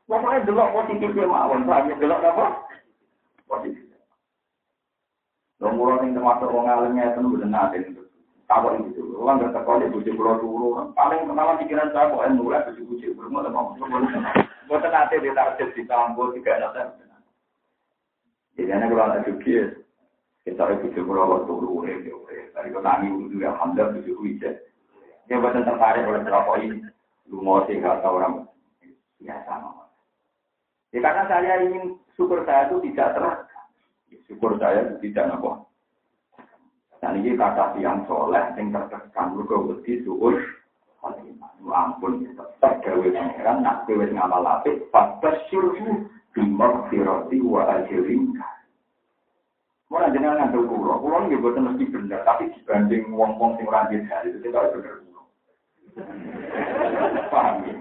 [0.06, 2.46] Pokoknya delok positifnya mawon, paham ya delok apa?
[3.48, 3.86] Positif.
[5.64, 8.04] Dong yang termasuk orang alimnya itu bener nanti itu.
[8.46, 10.70] Tahu itu, orang terkau di bujuk pulau turu.
[10.94, 13.74] Paling pertama pikiran saya kok yang mulai bujuk bujuk belum ada mau.
[14.66, 16.84] Buat nanti di target di kampus juga ada.
[18.56, 19.78] Jadi anak kalau ada juga,
[20.48, 21.84] kita itu bujuk pulau turu,
[22.56, 24.56] dari kau nangis itu ya alhamdulillah bujuk bujuk.
[25.28, 26.22] Dia buatan tertarik oleh
[26.64, 26.80] ini.
[27.28, 28.46] Lu mau sih tahu orang
[29.18, 29.86] biasa mama.
[30.94, 33.66] Ya karena saya ingin syukur saya itu tidak terekam.
[34.08, 35.66] Ya, syukur saya itu tidak apa.
[37.04, 40.40] Dan ini kata yang soleh yang tertekan juga wedi syukur.
[41.66, 48.38] Ya ampun, tetap gawe pangeran, nak gawe ngamal apik, pada syurhu bimok firoti wa ajirin.
[49.90, 54.34] Mau jenengan ngambil kulo, kulo ini buat mesti benar, tapi dibanding wong-wong sing rajin hari
[54.34, 55.22] itu tidak benar kulo.
[57.34, 57.76] Paham ya?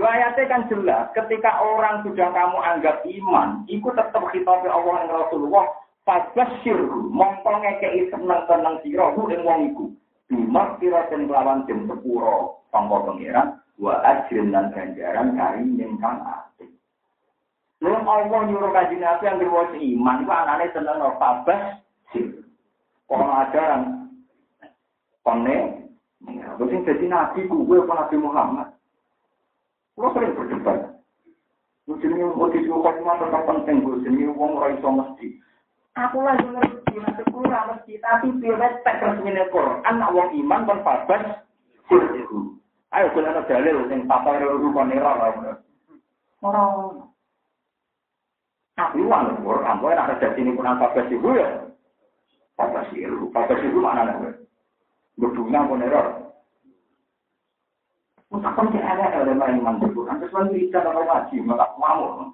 [0.00, 5.12] Lu ayatnya kan jelas, ketika orang sudah kamu anggap iman, ikut tetap khitab Allah dan
[5.12, 5.68] Rasulullah,
[6.08, 9.84] Fadbashirhu, mongko ngekei seneng-seneng sirahu ing wong iku.
[10.30, 16.70] Bimak kira dan kelawan jam sepuro, tangga pengiran, wa ajrin dan ganjaran kari nyengkang asik.
[17.82, 22.46] Lalu Allah nyuruh kaji nabi yang berwajib iman, itu anaknya seneng no Fadbashir.
[23.10, 23.82] Orang ajaran,
[25.26, 25.56] kone,
[26.22, 28.68] terus yang jadi nabi gue, Nabi Muhammad.
[29.98, 30.78] Kalau sering berdebat.
[32.00, 32.46] Jenenge mau
[32.80, 34.00] mah tetap penting gue.
[34.06, 34.88] Jenenge wong ora iso.
[35.98, 38.34] Aku lagi ngerti maksudku ora mesti, tapi
[38.82, 41.22] tak resmine Quran anak wong iman kon babas
[42.90, 45.52] Ayo kula ana dalil sing papa ora rukun ora ora.
[46.42, 46.62] Ora.
[48.74, 51.48] Tapi wong Quran kowe nek dadi ini Quran babas iku ya.
[52.58, 54.34] Babas iku, babas iku mana.
[55.14, 56.06] Berdunga pun error.
[58.30, 62.30] Mutakan ke ada ada iman Quran, terus lagi tidak ada ngaji, maka mau.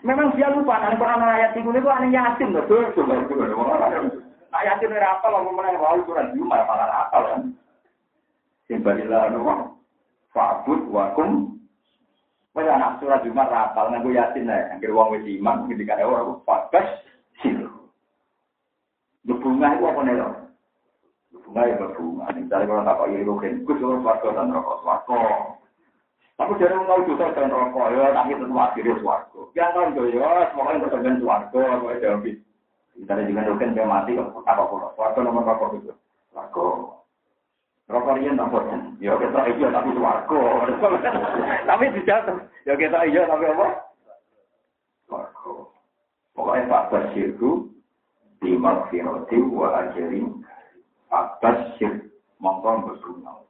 [0.00, 2.64] Memang dia lupa kan Quran ayat itu itu aneh yasin loh.
[4.50, 5.40] Ayat itu berapa lah?
[5.44, 6.88] Mana yang lalu Quran cuma apa kan?
[6.88, 7.36] apa lah?
[8.64, 9.76] Sembilan loh.
[10.32, 11.52] Fakut wakum.
[12.56, 14.72] Mana anak surat cuma rapal nang gue yasin lah.
[14.72, 16.88] Angger wong wis iman ketika ada orang fakas
[17.44, 17.92] silo.
[19.28, 20.32] Berbunga itu apa nih loh?
[21.28, 22.26] Berbunga ya berbunga.
[22.32, 25.59] Nih dari orang tak kau ini lo kenkus orang fakas dan rokok fakas.
[26.40, 29.40] Tapi dari mau dosa dan rokok, ya tapi tetap akhirnya suarga.
[29.52, 32.26] Yang tahu ya, semoga yang berkenan suarga, gue jawab.
[32.96, 34.88] Misalnya juga rogen dia mati, apa pula.
[34.96, 35.92] Suarga nomor rokok itu.
[36.32, 36.66] Suarga.
[37.92, 38.80] Rokok ini tak bosan.
[39.04, 40.40] Ya kita iya tapi suarga.
[41.68, 42.28] Tapi tidak,
[42.64, 43.68] ya kita iya tapi apa?
[45.12, 45.52] Suarga.
[46.32, 47.68] Pokoknya Pak Basir itu,
[48.40, 50.40] di Makfirati wa ajarin
[51.12, 52.08] Abbas sir
[52.40, 53.44] mongko berbunga.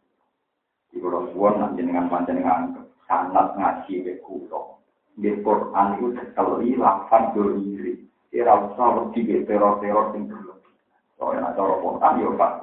[0.91, 2.75] Di kalau suwon nanti dengan panjenengan
[3.07, 4.83] sangat ngaji ke kulo.
[5.15, 8.03] Di Quran itu sekali lafaz diri.
[8.31, 10.75] Ira usah wedi ke teror-teror sing berlebih.
[11.19, 12.55] Soalnya cara Quran Abbas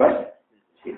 [0.84, 0.96] sir.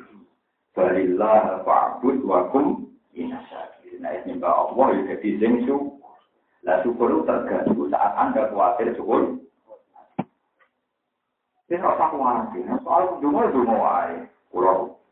[0.78, 4.06] Balillah fa'bud wa kum inasyakirin.
[4.06, 6.14] Nah, ini Mbak Allah ya jadi sing syukur.
[6.62, 9.42] Lah syukur itu tergantung saat Anda khawatir syukur.
[11.70, 12.64] Ini rasa khawatir.
[12.86, 14.30] Soal dungo dungo wae.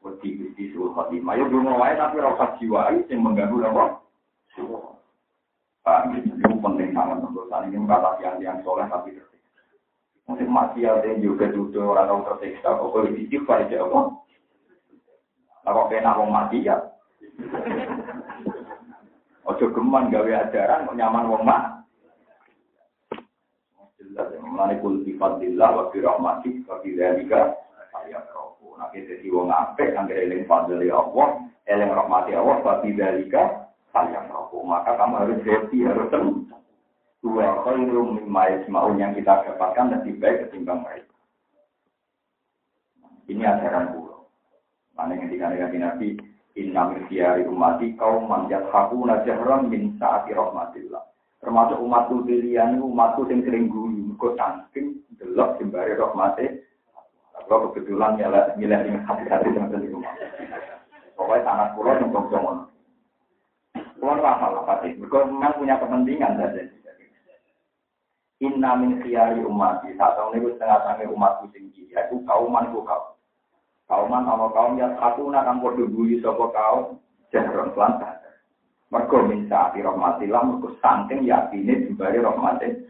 [0.05, 1.38] Wedi wedi suruh khotimah.
[1.38, 3.86] Ya dungo wae tapi rasa jiwa yang mengganggu apa?
[5.81, 6.19] Paham ya?
[6.23, 9.15] Itu penting sangat untuk saat ini kata yang soleh tapi.
[10.27, 12.75] Mungkin mati ada yang juga duduk orang tahu tersiksa.
[12.75, 13.99] Kok istighfar aja apa?
[15.63, 16.75] Kalau kena wong mati ya.
[19.47, 21.77] Ojo geman gawe ajaran kok nyaman wong mati.
[24.17, 27.53] jelas yang mengenai kul sifat dillah wa bi rahmati wa bi dzalika
[28.01, 28.25] ayat
[28.77, 34.61] Nanti jadi wong apik, nanti eling fadli Allah, eling rahmati Allah, tapi dalika sayang aku.
[34.61, 36.45] Maka kamu harus happy, harus tenang.
[37.25, 41.11] Dua khairum mimma yasma'un yang kita dapatkan lebih baik ketimbang mereka.
[43.27, 44.29] Ini ajaran pulau.
[44.93, 46.21] Mana yang ketika Nabi
[46.57, 47.05] Inna min
[47.45, 51.05] umati kaum man yathakuna jahran min saati rahmatillah.
[51.37, 56.65] Termasuk umatku pilihan umatku yang sering guyu, kok saking delok sembari rahmati.
[57.47, 60.12] Kalau kebetulan nyala milih dengan hati-hati dengan di rumah.
[61.15, 62.57] Pokoknya sangat pulau yang bongsongon.
[63.97, 66.62] Pulau apa lah pasti, mereka memang punya kepentingan saja.
[68.38, 73.17] Inna min khiyari umati, saat tahun ini setengah-setengah umatku tinggi, yaitu kauman ku kaum.
[73.89, 77.01] Kauman ana kaum ya satu nakang padha guyu sapa kaum
[77.33, 77.97] jahron lan
[78.88, 82.88] Mergo minta ati rahmatillah mergo saking yakine jembare rahmate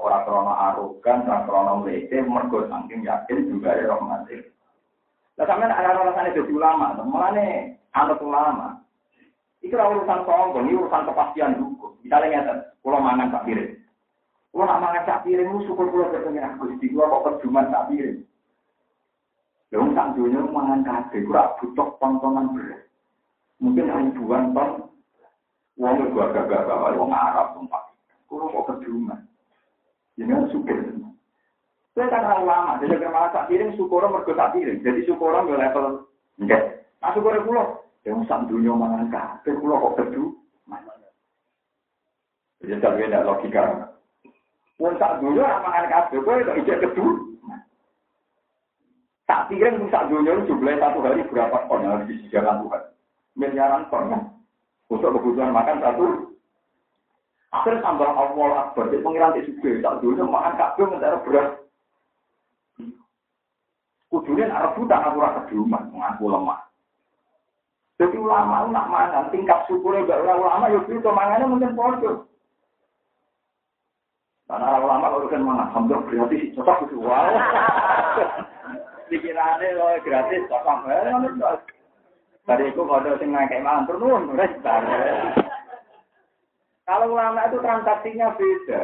[0.00, 0.24] Allah.
[0.24, 4.48] Ora krana arogan, ora krana mlete, mergo saking yakin jembare rahmate.
[5.36, 8.80] Lah sampean ana rasane dadi ulama, mulane anut ulama.
[9.60, 11.92] Iku ora urusan sombong, ini urusan kepastian hukum.
[12.00, 13.76] Misalnya ngeten, kula mangan sak piring.
[14.50, 18.18] Kula nak mangan sak piring, syukur kula ketemu Gusti, kula kok perjuman sak piring.
[19.70, 22.82] Yang tak dunia mangan kabeh, kurang butuh tontonan beras.
[23.62, 24.90] Mungkin ribuan ton,
[25.78, 27.70] uang gua gagah gagah, uang Arab, uang
[28.26, 29.29] Kurang kok keduman.
[30.20, 30.76] Kan suka.
[31.96, 34.78] Saya kan orang lama, jadi kalau tak piring, syukur mergo tak piring.
[34.84, 36.06] Jadi syukur nggak level
[36.38, 36.86] enggak.
[37.02, 40.80] Nah syukur pulau, yang sak dunia mangan kabeh, pulau kok keduman.
[42.62, 43.62] Jadi tak beda logika.
[44.78, 47.60] Wong sak dunia mangan kabeh, kok itu ijek keduman.
[49.26, 52.82] Tak pikirin bisa dunia jumlahnya satu hari berapa yang harus disediakan Tuhan.
[53.34, 54.22] Miliaran ton kan.
[54.90, 56.29] Untuk kebutuhan makan satu.
[57.50, 58.90] Akhirnya tambah awal akbar.
[58.90, 59.82] Jadi pengiran di suge.
[59.82, 61.46] Tak dunia makan kabel mentara berat.
[64.10, 65.90] Kudunya arah buta aku rasa keduman.
[65.90, 66.60] Mengaku lemah.
[67.98, 69.24] Jadi ulama nak mangan.
[69.34, 70.70] Tingkat syukurnya gak ulama.
[70.70, 72.16] Ya itu mangannya mungkin bodoh.
[74.46, 75.66] Karena ulama kalau kan mangan.
[75.74, 76.78] Alhamdulillah berarti cocok.
[77.02, 77.34] Wow.
[79.10, 81.18] pikirannya lo gratis sampai
[82.46, 84.38] dari itu kalau sing ngekek mantur nun
[86.84, 88.80] kalau ulama itu transaksinya beda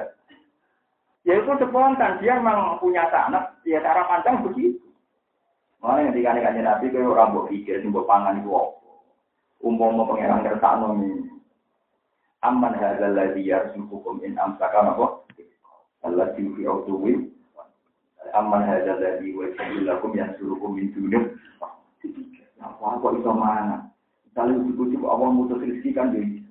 [1.27, 4.83] ya itu spontan dia memang punya tanah ya cara pandang begitu
[5.77, 8.75] Mana yang dikali nabi ke orang buat pikir sih pangan itu apa
[9.61, 10.45] umpama pangeran
[10.99, 11.31] ini
[12.43, 15.23] aman hadzal ladzi yarzuqukum in amsaka napa
[16.01, 17.37] alladzi fi awtuwi
[18.35, 19.47] aman hadza ladzi wa
[19.87, 21.21] lakum yang suruhkum min dunya.
[22.61, 23.89] Apa kok iso mana?
[24.27, 26.46] Misalnya ujuk-ujuk Allah mutus rezeki kan jadi.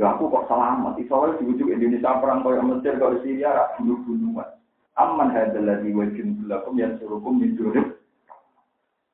[0.00, 0.96] Ya aku kok selamat.
[0.96, 4.48] Iso wae ujuk Indonesia perang kaya Mesir kaya Syria ra bunuh-bunuhan.
[4.96, 6.08] Aman hadza ladzi wa
[6.48, 7.84] lakum yang suruhkum min dunya.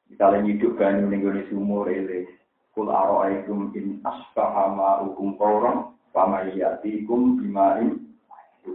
[0.07, 2.31] Misalnya hidup banyu ning gone sumur ele.
[2.71, 8.07] Kul aro'aikum in asbaha ma'ukum qawran fama yatikum bima'in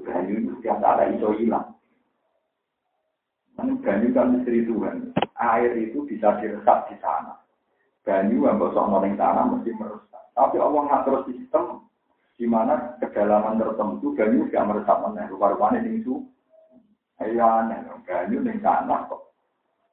[0.04, 1.80] banyu setiap ada iso hilang.
[3.56, 5.16] Kan banyu kan misteri Tuhan.
[5.40, 7.40] Air itu bisa diresap di sana.
[8.04, 10.28] Banyu yang bosok noling sana mesti meresap.
[10.36, 11.88] Tapi Allah ngatur sistem
[12.42, 15.30] di mana kedalaman tertentu banyu tidak meresap mana.
[15.30, 16.26] Rupa-rupanya di itu.
[17.22, 17.70] Iya,
[18.02, 19.30] banyu di sana kok.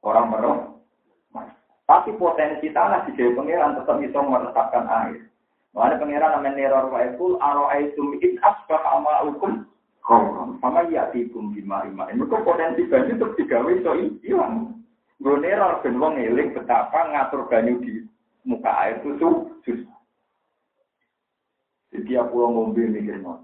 [0.01, 0.81] Orang meresap.
[1.85, 5.29] Tapi potensi tanah di Jawa Pengiran tetap bisa meresapkan air.
[5.73, 9.29] Makanya pengiran namanya neror wa ikul aro aitum in asbah ama
[10.09, 12.09] Kauron, sama ya tibum bima ima.
[12.09, 13.93] Ini kok potensi banyu terus digawe iso
[14.25, 14.81] hilang.
[15.21, 16.17] Gue neror ben wong
[16.57, 18.01] betapa ngatur banyu di
[18.41, 19.98] muka air itu susah.
[21.89, 23.41] Setiap pulau ngombe mikir mau,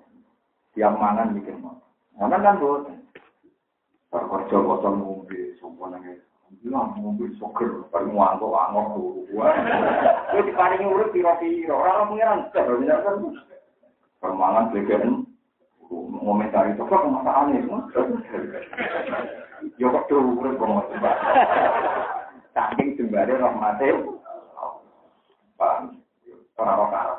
[0.78, 1.82] tiap mangan mikir mau.
[2.14, 2.98] Mangan kan boten.
[4.14, 6.22] Kerja kosong ngombe, sumpah nangis.
[6.62, 9.26] Bilang ngombe soker, paling ngangkok angok tuh.
[9.34, 13.18] Gue diparingi urut piro-piro, orang pengiran, kan.
[14.22, 15.26] Permangan belegan,
[15.90, 17.82] ngomentari itu kok masalah aneh semua.
[19.82, 21.18] Yo kok tuh urut kok masalah.
[22.54, 23.90] Saking jembare rahmate.
[25.56, 25.98] Paham.
[26.56, 27.15] Ora ora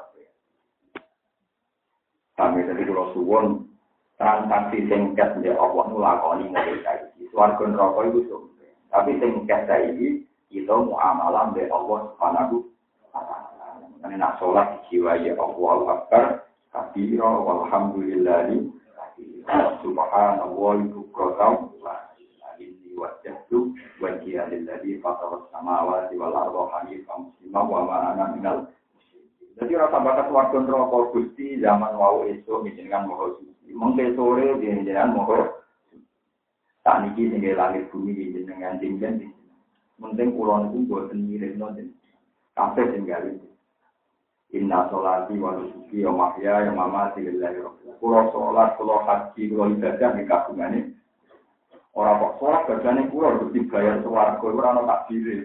[2.37, 3.47] Kami tadi kalau suwon
[4.21, 7.33] transaksi singkat ya Allah nulakoni mulai saiki.
[7.33, 8.71] Suarga neraka itu sumpah.
[8.93, 12.57] Tapi singkat saiki kita muamalah be Allah Subhanahu
[13.13, 14.13] wa taala.
[14.17, 16.25] Nak sholat jiwa ya Allah Akbar
[16.77, 18.69] kabira walhamdulillahi
[19.81, 21.73] subhanallah bukratan
[22.61, 28.59] inni wajjahtu wajhiya lilladzi fatara samawati wal arda hanifan musliman wa ma ana minal
[29.57, 33.73] jadi rasa bakat warga neraka Gusti zaman wau esuk jenengan moho suci.
[33.73, 35.65] Mengke sore jenengan moho
[36.85, 39.33] tak niki sing langit bumi jenengan jenengan
[39.97, 41.89] Penting kulon itu buat sendiri nonton.
[42.53, 43.49] Kafe tinggal itu.
[44.61, 50.29] Inna sholati wa nusuki mahya ya mamati lillahi rabbil Kulo sholat, haji, kulo ibadah di
[50.29, 50.93] kagungan ini.
[51.97, 55.41] Orang kok sholat bagaimana kulo harus dibayar suarga, orang tak diri.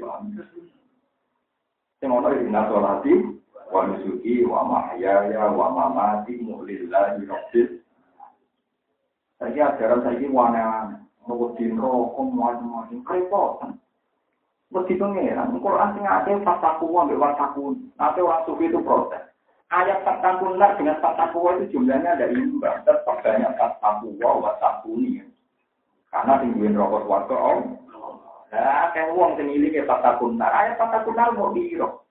[2.03, 3.40] Yang ono inna sholati
[3.71, 7.69] wa nusuki wa mahya ya wa mamati lillahi rabbil
[9.41, 11.01] Saya ajaran ini wana-wana.
[11.25, 13.01] Mau rokok, macam-macam.
[13.01, 13.81] Kerepotan.
[14.71, 15.59] Mesti pengeran.
[15.59, 17.75] Quran sing ada fataku wa mbek wataku.
[17.99, 19.19] Nanti orang sufi itu protes.
[19.67, 22.79] Ayat fataku nar dengan fataku itu jumlahnya ada imbang.
[22.87, 25.27] Tetap banyak fataku wa wataku ini.
[26.07, 27.59] Karena tingguin rokok warga om.
[28.51, 30.31] Nah, kayak uang sing ilinge fataku.
[30.39, 32.07] Ayat fataku nar mau biro.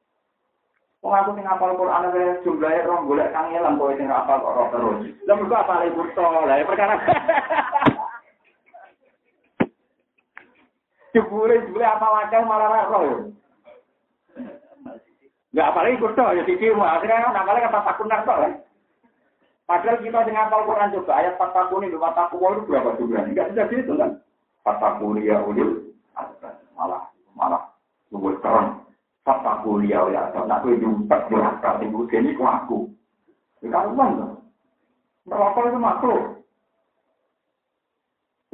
[1.01, 5.09] Wong aku sing ngapal Quran ae jumlahe rong golek kangelan kowe sing ngapal kok terus.
[5.24, 6.20] Lah mergo apale burto.
[6.20, 7.01] Lah perkara
[11.11, 13.16] Jebule jebule apa wakil malah roh ya.
[15.51, 18.53] Enggak apalagi kudu ya siji akhirnya kan apalagi kata takunan kok kan.
[19.66, 23.22] Padahal kita dengan ngapal Quran coba ayat fatakuni dua takuwa itu berapa jumlah?
[23.24, 24.20] Enggak bisa gitu kan.
[24.62, 25.96] Fatakuni ya ulil
[26.76, 27.72] malah malah
[28.12, 28.79] luwes keren.
[29.61, 32.78] Fatakuni ya ulil asal nak kowe nyumpet di akal ibu ini ku aku.
[33.61, 34.40] Ya kan kan.
[35.28, 36.22] Merokok itu makhluk.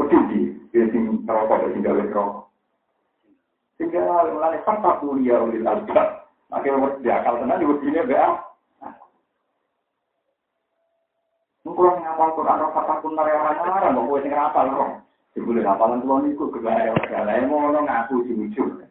[0.02, 0.38] Wedi di,
[0.74, 2.30] di merokok, di gawe rokok.
[3.78, 6.26] Sehingga mulai fakta kuliah oleh albab.
[6.50, 8.42] Akhirnya di akal tenan di begini ya.
[11.62, 14.90] Mungkin ngapal Quran roh kata pun nare orang orang mau kue tinggal apal roh.
[15.34, 18.86] Sebelum hafalan tuh niku kegaya segala yang mau ngaku jujur.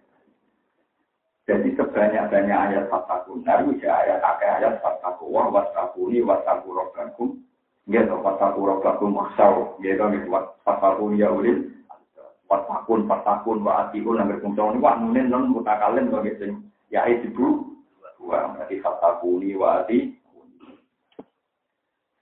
[1.46, 7.38] Jadi sebanyak-banyak ayat fakta kunar, bisa ayat pakai ayat fakta kuwa, wasakuni, wasaku rogakum,
[7.86, 10.02] gitu, wasaku rogakum maksau, gitu,
[10.66, 11.70] wasakuni ya ulil,
[12.46, 17.34] Fatakun, fatakun, wa atiun, nangger kuncang ini, wah nunin non mutakalin bagi sing ya itu
[17.34, 20.14] dua, berarti fatakuni wa ati.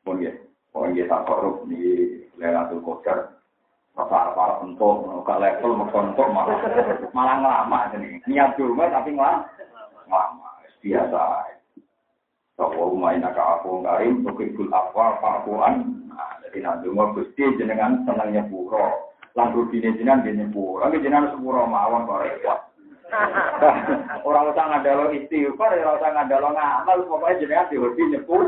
[0.04, 0.32] Pun ya,
[0.72, 1.68] pun ya tak korup.
[1.68, 2.84] Di Lailatul
[3.94, 4.10] Qadar.
[4.10, 6.58] Para-para untuk, ke level untuk malah
[7.14, 9.46] malah ngelama jadi niat dulu tapi ngelama,
[10.10, 10.50] ngelama
[10.82, 11.24] biasa.
[12.54, 16.06] Bahwa umaina ka aku karim, tukikul afwa, fa'fuan.
[16.10, 20.82] Nah, jadi nanti mau gusti jenengan senangnya puro lan rutine jenengan dia nyepur.
[20.82, 22.60] Lagi jenengan sepuro mawon kok repot.
[24.26, 28.42] Orang usah ngadalo istighfar, ora usah ngadalo ngamal, pokoknya jenengan dihobi nyepur.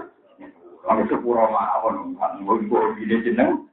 [0.86, 2.14] Lagi sepuro mawon,
[2.46, 3.66] mbok ini jeneng.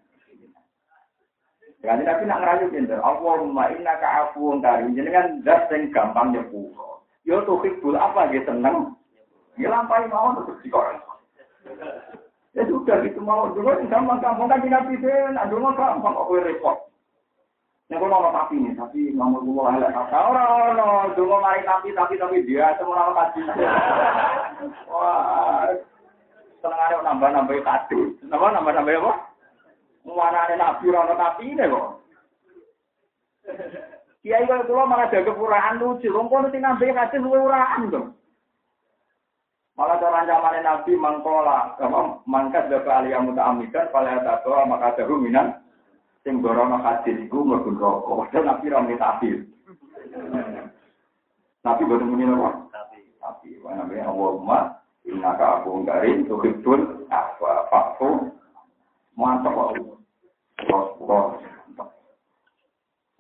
[1.83, 3.03] Jadi tapi nak ngerayu pinter.
[3.03, 4.95] Allahumma inna ka afuun karim.
[4.95, 7.03] Jenengan das yang gampang nyepuro.
[7.27, 8.95] Yo tuh hibul apa dia seneng.
[9.59, 11.03] Ya lampai mau terus dikoreng.
[12.55, 16.79] Ya sudah gitu mau dulu gampang-gampang kan nabi sen, aduh gampang kok repot.
[17.93, 22.17] Nek ono tapi nih, tapi ngomong kulo elek kata ora ono, donga mari tapi tapi
[22.17, 23.41] tapi dia semua nama kaji.
[24.89, 25.69] Wah.
[26.65, 28.17] Senengane nambah-nambah kado.
[28.25, 29.13] Nambah nambah-nambah apa?
[30.03, 31.89] Muarane nabi ora tapi ne kok.
[34.23, 38.01] Kiai kok kula malah jaga puraan lucu, wong kono sing nambah kado luwe uraan to.
[39.73, 41.81] Malah cara ancaman Nabi mangkola,
[42.29, 45.65] mangkat dapat aliyah muta'amidan, pada tato maka ada ruminan,
[46.23, 48.13] sing gorono hadis iku mlebu neraka.
[48.13, 49.39] Padahal Nabi ra muni tafsir.
[51.65, 52.51] Nabi boten muni napa?
[53.23, 58.35] Tapi wa nabi Allahumma innaka afuwun karim tuhibbul afwa fa'fu
[59.15, 59.57] mantap
[60.73, 60.87] kok.
[60.97, 61.25] Terus
[61.77, 61.91] terus.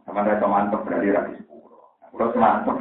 [0.08, 2.00] Sama ada mantap berarti ra sepuro.
[2.16, 2.76] Terus mantap.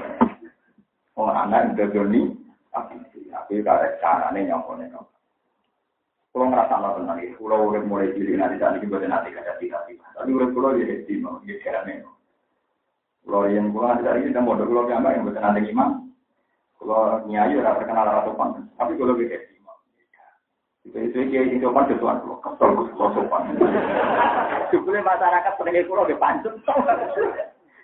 [1.20, 2.32] Wong anak ndodoni
[2.72, 2.96] tapi
[3.28, 5.12] tapi karek carane nyampone kok.
[6.32, 9.84] Kalau ngerasa nggak tenang ya, kalau udah mulai cilik nanti ini buat nanti kada tidak
[9.84, 10.08] tiba.
[10.16, 12.08] Tapi udah kalau dia hesti mau kira nih.
[13.28, 16.08] Kalau yang kalau nanti ini kita mau kalau yang yang buat nanti imam.
[16.80, 19.60] Kalau nyai udah terkenal ratu pan, tapi kalau dia hesti
[20.82, 23.54] Jadi kayak ini cuma di tuan pulau kesel gus kau sopan.
[24.74, 26.58] Jadi masyarakat seneng itu loh pancen.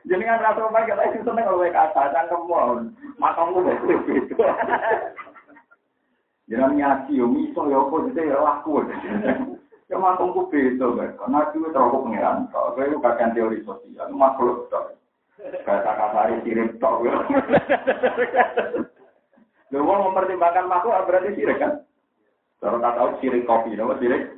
[0.10, 2.90] Jadi nggak terasa apa kita itu seneng oleh kata dan kemauan.
[3.22, 4.34] Maka aku begitu.
[6.50, 8.82] Jadi nyasi umi so yo aku jadi ya laku.
[9.88, 11.14] Ya maka aku begitu guys.
[11.22, 12.50] Karena itu terlalu pengiran.
[12.50, 14.10] Kalau saya itu kagak teori sosial.
[14.10, 14.98] Maka lo tuh.
[15.38, 17.06] Kata kasari sirip tok.
[19.70, 21.87] Lu mau mempertimbangkan makhluk berarti sirik kan?
[22.58, 24.34] Tak tahu sirik kopi, nama sirik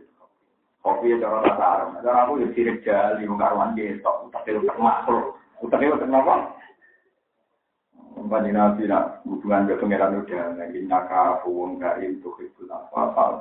[0.83, 1.89] kopi ya cara kata Arab.
[2.03, 4.11] Cara aku ya sirik jali, karuan gitu.
[4.31, 5.39] Tapi itu makhluk.
[5.63, 6.59] Tapi itu kenapa?
[8.19, 13.39] Kembali nabi nak hubungan ke pangeran udah lagi naka fuwun karim tuh itu apa apa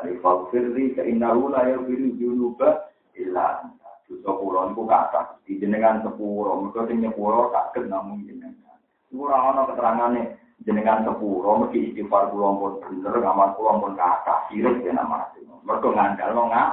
[0.00, 3.60] Dari fakirri ke inahu la yaghfiru junuba illa
[4.08, 8.80] dosa kula niku kathah di jenengan sepuro mergo sing nyepuro saged namung jenengan
[9.12, 14.84] ora ana keterangane jenengan sepuro mesti istighfar kula pun bener ngamal kula pun kathah sirik
[14.84, 15.32] ya nama
[15.64, 16.70] mergo ngandalno ngak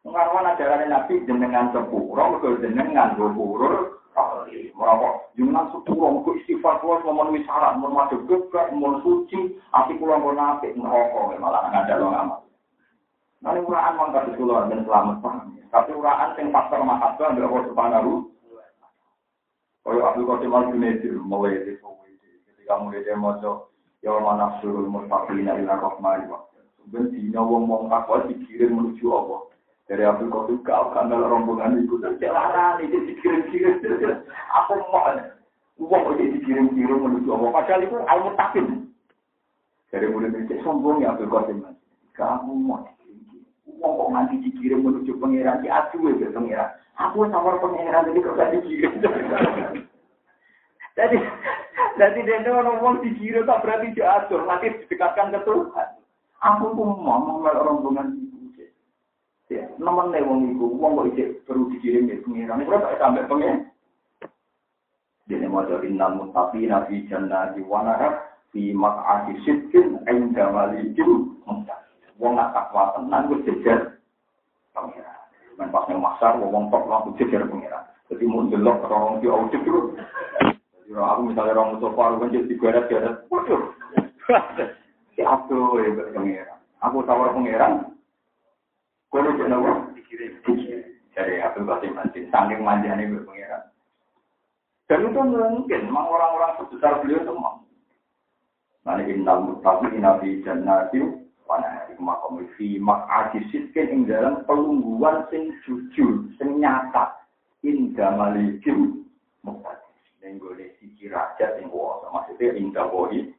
[0.00, 3.96] Mengarwan ajaran Nabi jenengan sepuro mergo jenengan gopurur
[4.76, 10.20] Merapa jenengan sepuro mergo istighfar kula memenuhi syarat mun madhep gebrak mun suci ati kula
[10.20, 12.40] pun apik neraka malah ngandalno ngamal
[13.40, 15.56] Nah, ini uraan mangkat di keluar dan selamat paham.
[15.72, 18.12] Tapi uraan yang faktor mahabbah nggak Allah subhanahu.
[19.80, 21.72] Kalau Abdul Qasim al Junaidi mulai di
[22.78, 23.34] mulai dia mau
[24.00, 26.46] ya mana suruh mustaqina ila rahmani wa
[26.90, 29.40] Bentina wong wong takwa dikirim menuju Allah.
[29.86, 33.82] Dari Abdul Qasim ke kanal rombongan itu dan jalanan itu dikirim-kirim.
[34.64, 35.10] Aku mau
[35.82, 37.50] uang itu dikirim-kirim menuju Allah.
[37.52, 38.66] Padahal itu al-mutakin.
[39.90, 41.58] Dari mulai itu sombong ya Abdul Qasim.
[42.14, 42.86] Kamu mau
[43.80, 46.68] Wong kok nganti dikirim menuju pangeran di adu ya pangeran.
[47.00, 48.92] Aku sama pangeran jadi gak dikirim.
[50.98, 51.16] Jadi
[51.98, 55.88] jadi dia orang wong dikirim tak berarti diatur, nanti didekatkan ke Tuhan.
[56.40, 58.64] Aku pun mau mengenal rombongan itu.
[59.50, 62.62] Ya, nemen nih wong itu, wong kok ijek perlu dikirim ke pangeran.
[62.62, 63.60] Ini berapa sampai pangeran?
[65.30, 71.86] Jadi mau jadi namun tapi nabi jannah di wanara fi mak'ati sidkin inda malikin muntah.
[72.18, 74.00] Wong nak takwa tenan wis jejer
[74.74, 75.22] pangeran.
[75.54, 77.84] Men pas nang masar wong tok langsung jejer pangeran.
[78.10, 79.62] Jadi mau delok orang di audit.
[80.90, 83.30] Jadi aku misalnya orang musuh paru kan jadi digeret-geret.
[83.30, 83.62] Waduh.
[85.14, 85.78] Si aku
[86.26, 86.58] ya.
[86.82, 87.94] Aku tawar pangeran.
[89.14, 89.70] Kalau jadi apa?
[91.14, 92.26] Jadi aku kasih mantin.
[92.34, 93.70] Saking manjanya gue pangeran.
[94.90, 97.62] Dan itu mungkin, memang orang-orang sebesar beliau itu mau.
[98.82, 105.54] Nanti innal muttaqin fi jannatin Wana iku makom fi mak'adi sitkin ing dalam pelungguan sing
[105.66, 107.14] jujur, sing nyata.
[107.62, 109.06] Inda malikim.
[110.20, 112.12] Ning gole siji raja sing kuwasa.
[112.12, 113.32] Maksudnya inda wohi.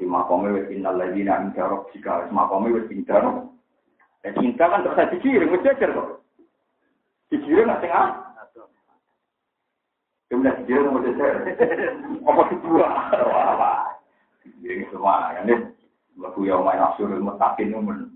[0.00, 2.24] Di makomnya wis innal ladina inda robbika.
[2.24, 3.46] Wis makomnya wis inda.
[4.22, 6.08] Dan cinta kan terus dikirim, wis jajar kok.
[7.28, 8.08] Dikirim nggak tengah.
[10.32, 11.32] Kemudian dikirim mau jajar.
[12.24, 12.88] Apa kedua?
[13.12, 13.70] Apa?
[14.48, 15.48] Dikirim semua, kan.
[16.16, 18.12] Lagu yang main asurul mutakin men.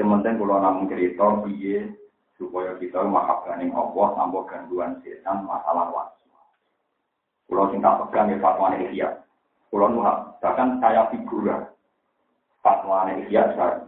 [0.00, 1.92] Sementing kalau namun cerita biye
[2.40, 6.24] supaya kita mahabkan yang Allah tanpa gangguan setan masalah waktu.
[7.52, 9.08] Kalau singkat pegang ya fatwa ihya.
[9.68, 11.68] Kalau nuhak, bahkan saya figura
[12.64, 13.84] fatwa ihya saya.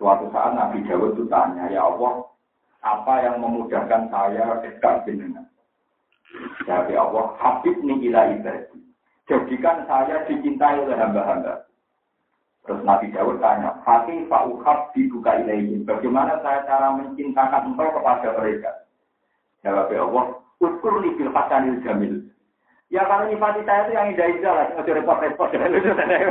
[0.00, 2.26] Suatu saat Nabi Dawud itu tanya, ya Allah,
[2.82, 5.46] apa yang memudahkan saya dekat dengan?
[6.66, 8.80] Jadi Allah, Habib ni ila ibadi.
[9.30, 11.62] Jadikan saya dicintai oleh hamba-hamba.
[12.64, 15.84] Terus Nabi Dawud tanya, Hati fa'uhab dibuka ilaihim.
[15.84, 18.88] Bagaimana saya cara mencintakan engkau kepada mereka?
[19.60, 20.24] Jawab Allah,
[20.64, 22.24] Uskur ni bil hasanil jamil.
[22.88, 25.50] Ya kalau nyifati saya itu yang indah-indah lah, nggak repot-repot.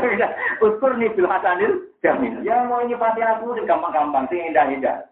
[0.65, 2.33] Uskur ni bil hasanil jamil.
[2.41, 5.05] Ya mau nyifati aku itu gampang-gampang, sih indah-indah.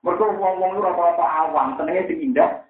[0.00, 2.64] Mereka ngomong lu rata-rata awam, tenangnya sing indah.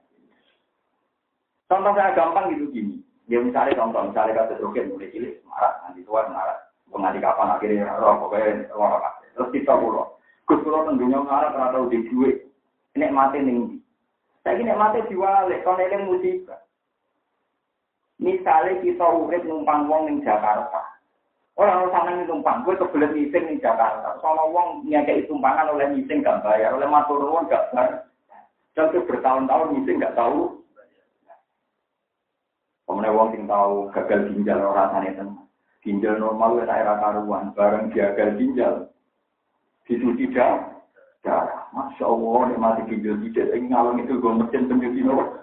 [1.70, 2.98] Contoh saya gampang gitu gini.
[3.30, 6.58] Ya misalnya contoh, misalnya kata roket mulai cilik, marah, nanti tua marah.
[7.00, 9.00] Penganti kapan akhirnya roh, pokoknya roh
[9.32, 10.20] Terus kita pulau.
[10.44, 12.44] Gus pulau tentunya marah karena tahu di duit.
[12.92, 13.80] Ini mati nih.
[14.44, 16.60] Saya ini mati diwale, kalau ini musibah.
[18.20, 21.00] Misalnya kita urip numpang wong ning Jakarta.
[21.56, 24.20] Orang orang sana numpang, gue kebelet ngising ning Jakarta.
[24.20, 28.04] Soalnya wong nyakei tumpangan oleh ngising gak bayar, oleh matur nuwun gak bayar.
[28.76, 30.60] Dan itu bertahun-tahun ngising gak tahu
[32.90, 35.24] Kemudian wong sing tahu gagal ginjal orang rasanya itu
[35.80, 38.74] ginjal normal wis era karuan, bareng gagal ginjal
[39.88, 40.78] dicuci darah.
[41.20, 45.40] Darah, masya Allah, nih mati ginjal tidak ini ngalung itu gue mesin pencuci nomor.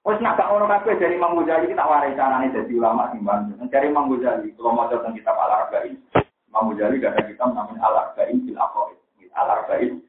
[0.00, 3.52] Wes nak gak ono kabeh dari Imam Ghazali kita warai carane dadi ulama timbang.
[3.68, 6.00] Dari Imam Ghazali, kalau mau tentang kitab Al Arba'in.
[6.48, 8.96] Imam Ghazali gak ada kitab namanya Al Arba'in fil Aqaid.
[9.36, 10.00] Al Arba'in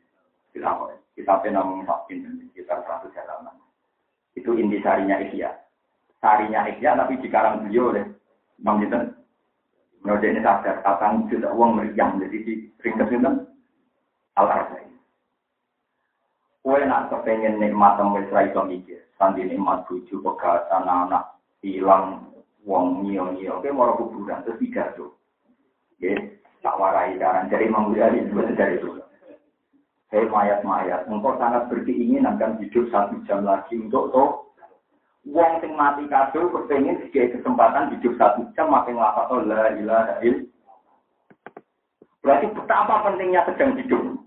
[0.56, 1.00] fil Aqaid.
[1.12, 3.56] Kitabnya namanya sekitar 100 halaman.
[4.34, 5.52] Itu inti sarinya Ihya.
[6.22, 8.06] Sarinya Ihya tapi dikarang beliau oleh
[8.62, 9.18] Bang Jinten.
[10.02, 13.22] Menurut ini sadar, tatang juta uang meriang, jadi di ringkas itu
[14.34, 14.90] al-arzai.
[16.62, 22.34] Kue nak kepengen nikmat sama Israel itu mikir, sandi nikmat buju, pegatan, anak, hilang,
[22.66, 25.14] wong nyio-nyio, kue mau kuburan, terus tiga tuh.
[26.02, 26.18] Ya,
[26.66, 28.26] tak warai karan, dari Imam Ghazali,
[28.58, 28.98] dari itu.
[30.12, 34.51] Hei mayat-mayat, engkau sangat berkeinginan kan hidup satu jam lagi untuk toh.
[35.22, 40.18] Wong sing mati kado kepengen sebagai kesempatan hidup satu jam makin ngapa oh la ilaha
[42.22, 44.18] Berarti betapa pentingnya sedang hidup.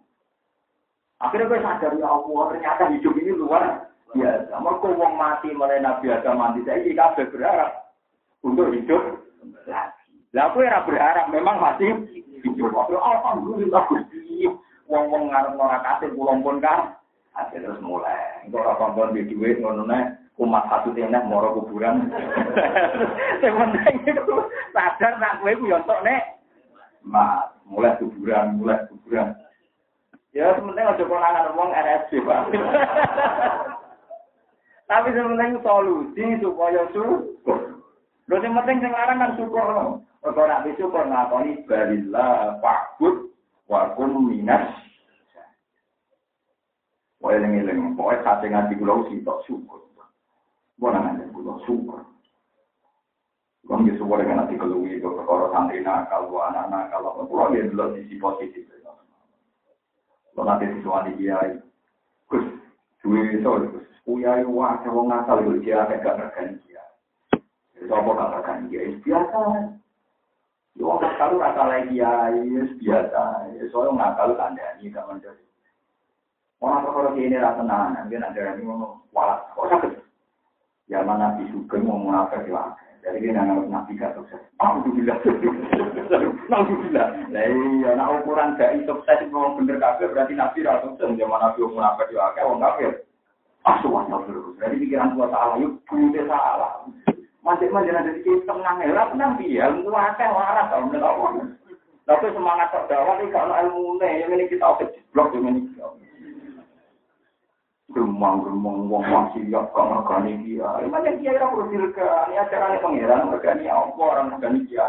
[1.22, 4.50] Akhirnya gue sadar ya Allah, ternyata hidup ini luar biasa.
[4.50, 6.66] Mereka wong mati mulai Nabi Adam mati.
[6.66, 7.70] Saya kabeh berharap
[8.42, 9.02] untuk hidup.
[10.34, 12.02] Lah aku era berharap memang masih
[12.42, 12.74] hidup.
[12.74, 14.50] Alhamdulillah Gusti.
[14.90, 16.98] Wong-wong ngarep ora kasih pulang pun kan.
[17.34, 18.46] Akhirnya terus mulai.
[18.46, 19.86] Engko ora kompon di duit ngono
[20.34, 22.10] umat satu tenek moro kuburan.
[23.40, 24.18] Sing penting
[24.74, 26.42] sadar nak kowe ku yo entuk nek
[27.04, 29.36] mas mulai kuburan, mulai kuburan.
[30.34, 32.50] Ya sementing aja konangan wong RSC, Pak.
[34.90, 37.78] Tapi sementing solusi supaya syukur.
[38.26, 40.02] Lho sing penting sing larang kan syukur.
[40.24, 43.30] Ora nak syukur ngakoni balillah fa'bud
[43.70, 44.66] wa kum minas.
[47.22, 49.84] Wae eling-eling, pokoke kate ngaji kula tok syukur.
[50.78, 52.02] Bona nang kula syukur.
[53.64, 58.20] Ya suwore kan nanti keluwi itu perkara santri nakal, anak nakal, pulau ya dulu sisi
[58.20, 58.68] positif.
[60.34, 61.56] Kalau nanti siswa di kiai,
[62.26, 62.42] Gus,
[63.00, 66.92] duwe itu, Gus, kuyai wah, wong nakal itu dia agak gak ngergani kiai.
[67.78, 68.90] Itu apa gak ngergani kiai?
[68.98, 69.40] Biasa.
[70.74, 72.50] Ya wong nakal rasa lagi kiai,
[72.82, 73.22] biasa.
[73.54, 75.44] Ya soalnya nakal kandani, gak menjadi.
[76.58, 79.93] Orang perkara ini rasa tenan, dia nanti ini ngomong, walah, kok?
[80.88, 82.52] Ya mana Nabi Sugeng ngomong apa sih
[83.04, 84.40] jadi ini nggak nabi gak sukses.
[84.64, 85.20] Alhamdulillah.
[86.48, 87.08] Alhamdulillah.
[87.28, 91.12] Nah iya, nah ukuran gak sukses itu memang bener kafir berarti nabi gak sukses.
[91.12, 92.92] Zaman nabi umur apa juga kayak orang kafir.
[93.68, 94.56] Ah semuanya terus.
[94.56, 96.84] Jadi pikiran tua salah, yuk punya salah.
[97.44, 99.68] Masih-masih ada di tenang ya, tenang dia.
[99.68, 101.52] Ilmu akeh waras kalau menurut.
[102.08, 105.72] Tapi semangat terdakwa ini kalau ilmu ini, yang ini kita oke blok, yang ini
[107.92, 112.34] rumang rumang wong wong sing yo kok ngakoni iki ya mana dia ora perlu dirkani
[112.40, 114.00] acara ne pangeran ngakoni apa?
[114.00, 114.88] Orang ngakoni dia.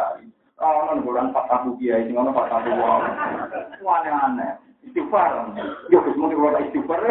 [0.56, 3.02] Ah ngono bulan Pak aku kiai sing ono Pak aku wong
[3.84, 4.48] wane ane
[4.88, 5.44] istighfar.
[5.92, 7.04] Yo wis mung ora istighfar.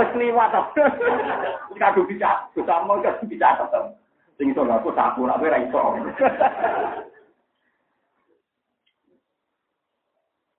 [0.00, 0.56] Wis liwat.
[0.56, 0.62] To
[1.68, 3.80] wis kadu bisa sama kadu bisa to
[4.40, 5.80] sing iso aku tak ora ora iso.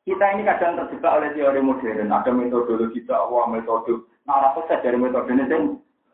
[0.10, 2.10] Kita ini kadang terjebak oleh teori modern.
[2.10, 5.46] Ada metodologi dakwah, metode Nah, sukses dari metode ini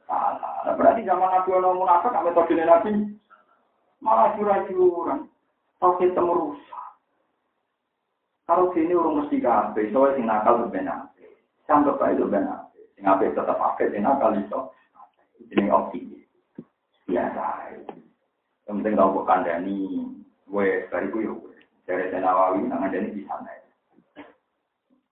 [0.04, 0.68] salah.
[0.76, 2.92] Berarti zaman Nabi ono munafik, metode Nabi
[4.04, 5.32] malah curang-curang.
[5.80, 6.88] Tauhid temu rusak.
[8.48, 11.12] Kalau sini urung mesti kabeh, soalnya sing nakal itu benar.
[11.66, 12.68] Sampai baik itu benar.
[12.96, 14.60] Sing ape tetap pakai, sing nakal itu
[15.56, 16.24] ini optimis.
[17.10, 17.76] Biasa.
[18.70, 19.80] Yang penting tahu bukan Dani,
[20.48, 21.26] gue dari gue
[21.88, 23.65] dari Senawawi, nangan Dani di sana.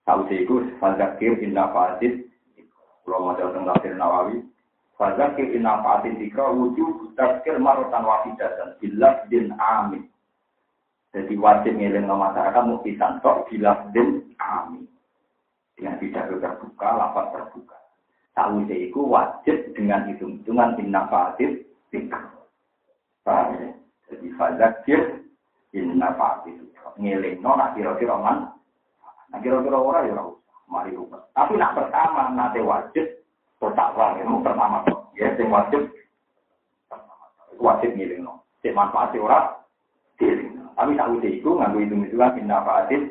[0.04, 2.24] Tahu sih gue, Fadzakir inna fadid
[3.04, 4.40] kalau mau tentang tafsir Nawawi,
[4.94, 10.06] Fadzakir inna fa'atin dikra wujud tazkir marotan wafidatan bilaf din amin.
[11.10, 14.86] Jadi wajib ngiling ke masyarakat muktisan tok bilaf din amin.
[15.74, 17.78] Dengan tidak terbuka, lapat terbuka.
[18.38, 22.30] Tahu itu wajib dengan hitung-hitungan inna fa'atin dikra.
[23.26, 23.74] Ya?
[24.14, 25.26] Jadi fadzakir
[25.74, 26.14] inna
[26.46, 26.94] dikra.
[27.02, 28.53] Ngiling no, nak kira-kira man.
[29.34, 30.22] Nah kira-kira orang ya
[30.70, 31.26] mari rumah.
[31.34, 33.02] Tapi nak pertama nanti wajib
[33.58, 34.86] bertakwa itu pertama
[35.18, 35.90] ya sing wajib
[37.58, 38.46] wajib ngiling no.
[38.62, 39.58] Sing manfaat ora
[40.22, 40.54] diling.
[40.78, 43.02] Tapi tak udah itu nganggo hitung hitungan pindah faatin.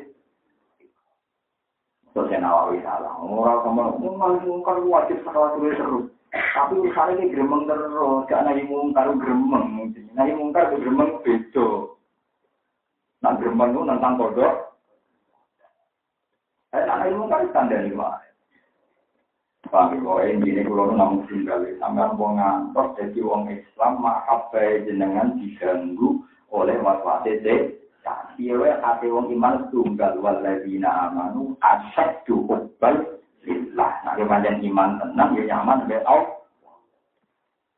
[2.16, 3.20] Terus saya nawawi salah.
[3.20, 6.04] Orang sama mungkar wajib salah terus terus.
[6.34, 9.92] Tapi urusan ini gremeng terus, gak nahi mungkar gremeng.
[10.16, 11.68] Nahi mungkar itu gremeng beda.
[13.22, 14.73] Nah gremeng itu tentang kodok,
[16.74, 18.18] saya anak ilmu kan tanda lima.
[19.70, 26.18] Paham ya, ini kalau namun tinggal, sampai wong ngantor jadi wong Islam mahabai jenengan diganggu
[26.50, 27.78] oleh waswase de.
[28.42, 33.92] Iya hati wong iman tunggal waladina amanu asyad hubbal lillah.
[34.02, 36.74] Nah, kemudian iman tenang, ya nyaman, ya Allah.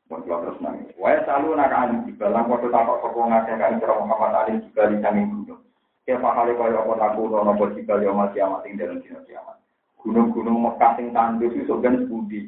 [0.09, 0.97] Bagaimana terus nangis.
[0.97, 2.33] Wah, selalu nak alim juga.
[2.33, 5.66] Lang waktu tak kok sokong ngajak kan Muhammad alim juga di samping gunung.
[6.07, 9.59] Ya pahale kaya apa aku ono apa jika yo mati amat ing dalam dina kiamat.
[9.99, 12.47] Gunung-gunung Mekah sing tandus iso ben budi.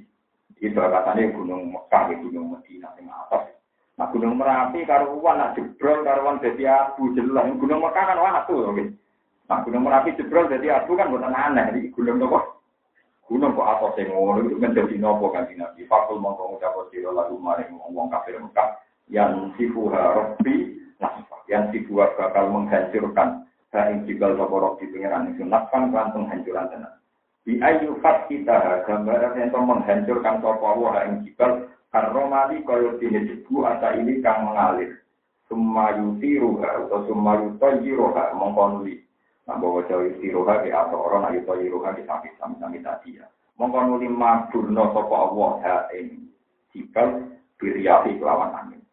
[0.64, 3.51] Itu katanya gunung Mekah ya gunung Medina sing atas.
[3.99, 7.51] Nah gunung Merapi karuan nak jebrol karuan dadi abu jelas.
[7.60, 8.95] Gunung Mekah kan watu oke.
[9.51, 11.68] Nah gunung Merapi jebrol dadi abu kan bukan aneh.
[11.76, 12.64] Jadi gunung nopo?
[13.28, 15.84] Gunung kok atas sing ngono itu menjadi nopo kan Nabi.
[15.84, 18.80] Fakul mongko ngucap sira lagu maring wong kafir Mekah
[19.12, 21.12] yang sifuha rabbi nah
[21.49, 26.94] yang sifuha bakal menghancurkan Saing jibal soporok di pengiran itu nafkan kelantung hancuran tenan.
[27.46, 33.66] Di ayu fat kita gambaran yang menghancurkan sopo wah ing jibal karomali koyo dini jebu
[33.66, 34.98] asa ini kang mengalir.
[35.50, 39.02] Sumayuti ruha atau sumayutoyi roha mengkonuli.
[39.50, 43.26] Nah, bahwa jauh istiroha di atau orang ayu to iroha di sakit sami-sami tadi ya.
[43.58, 46.30] Mongko nuli maburno sapa Allah ha ing
[46.70, 47.26] jibal
[47.58, 48.86] biriyahi kelawan angin.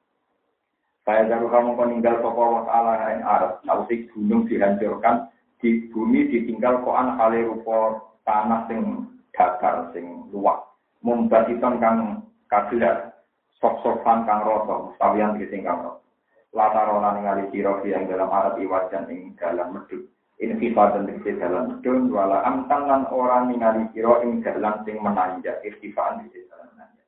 [1.07, 5.31] Saya jago kamu meninggal sapa Allah taala ing arep sausi gunung dihancurkan
[5.63, 10.59] di bumi ditinggal koan kali rupa tanah sing datar sing luas.
[11.07, 13.15] Mumbatiton kang kagelar
[13.63, 16.03] sok-sokan kang rasa mustawian ditinggal rasa.
[16.51, 20.11] Latarona ningali sira yang dalam arat iwajan ing dalam medhut
[20.43, 26.27] intifatan di dalam medun wala amtan lan orang ningali kira ing dalam sing menanjak istifaan
[26.27, 27.06] di dalam menanjak.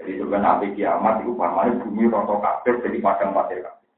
[0.00, 3.88] Jadi juga nabi kiamat itu pamane bumi roto kabeh jadi padang pasir kabeh.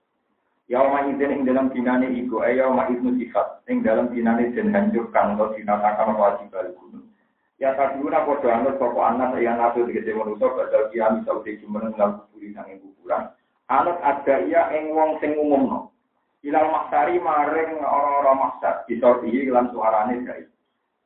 [0.66, 4.74] Ya ma izin ing dalam dinane iku ayo ma ibnu sifat ing dalam dinane den
[4.74, 7.07] hancurkan atau dinatakan wajib gunung.
[7.62, 12.18] Ya kaduna padha anut sapa anak yang nabi digede manusa badal kiamat saute jumeneng lan
[12.18, 13.30] kuburi nang kuburan.
[13.70, 15.92] Anut ada iya ing wong sing umumno
[16.42, 20.50] ilal maksari maring orang-orang maksar bisa tinggi lan suarane guys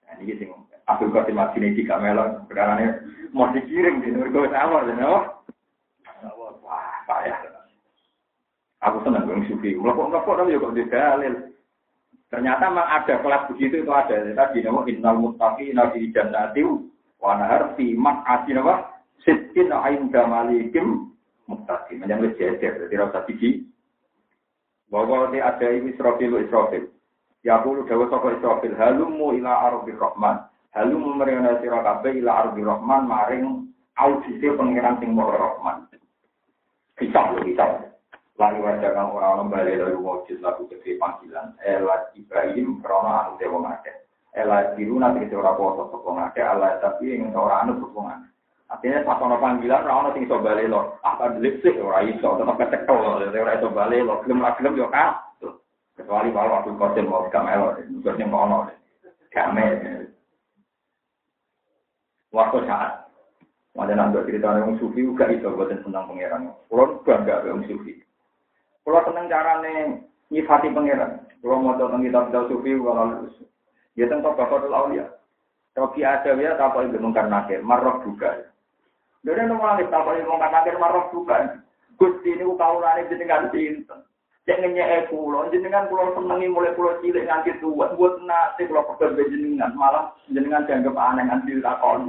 [0.05, 0.49] nah ini sing
[0.87, 3.03] Abdul Qasim Madini jika melon sebenarnya
[3.35, 5.21] mau dikirim di Nurgo Sawar dan apa?
[6.63, 7.57] Wah payah
[8.87, 11.35] aku senang gue sufi ngelopok ngelopok tapi juga di dalil.
[12.27, 14.15] Ternyata memang ada kelas begitu itu ada.
[14.19, 16.63] Tadi nama innal muttaqi nabi jannati
[17.23, 18.87] wa nahar fi maq'ati nama
[19.23, 21.15] sittin inda malikim
[21.51, 23.63] muttaqi menjadi jejer jadi rasa tinggi
[24.91, 26.91] bahwa di ada ini Israfil Israfil.
[27.47, 28.75] Ya pulu dawa sapa Israfil?
[28.75, 30.47] Halumu ila ardi rahman.
[30.77, 35.89] Halumu merena sira kabeh ila ardi rahman maring audisi pangeran sing maha rahman.
[37.01, 37.65] Bisa lho bisa.
[38.37, 41.57] Lari wajah kang ora ono bali dari wujud lagu gede panggilan.
[41.65, 43.93] Elat Ibrahim krono anu dewa ngake.
[44.37, 46.45] Elat diruna tegese ora poso sapa ngake.
[46.45, 48.29] Allah tapi ing ora anu sapa ngake.
[48.69, 51.01] Artinya pas ono panggilan ora ono sing iso bali lo.
[51.01, 54.21] Apa delik sih ora iso tetep ketekel ora iso bali lo.
[54.29, 55.25] Gelem ra gelem yo kan.
[55.97, 57.73] Kecuali kalau waktu kodim mau gak melo,
[58.05, 58.59] terusnya mau ono.
[59.33, 59.49] Gak
[62.37, 63.09] Waktu saat
[63.77, 66.49] Ada nanti cerita orang sufi juga itu buatan tentang pangeran.
[66.65, 68.01] Pulau bangga dengan sufi.
[68.81, 70.01] Pulau seneng carane
[70.33, 71.21] nyifati pangeran.
[71.45, 73.29] Pulau mau tentang kitab-kitab sufi kalau
[73.93, 74.65] ya tentang bapak
[74.97, 75.05] ya.
[75.77, 78.49] Robi ada ya tak boleh mungkar nakir, marok juga.
[79.21, 81.61] Dari nunggu tak boleh mungkar nakir, marok juga.
[82.01, 84.01] Gusti ini kaulane jenengan sinten.
[84.47, 89.27] Cek ngenyek pulau, jenengan pulau senengi mulai pulau cilik nganti tua, buat nasi pulau pekerja
[89.27, 92.07] jenengan, malah jenengan dianggap aneh nganti takon.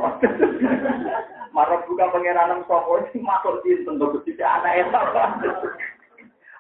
[1.58, 5.02] Marok juga pengiranan sopo ini masuk sinten tuh anak itu.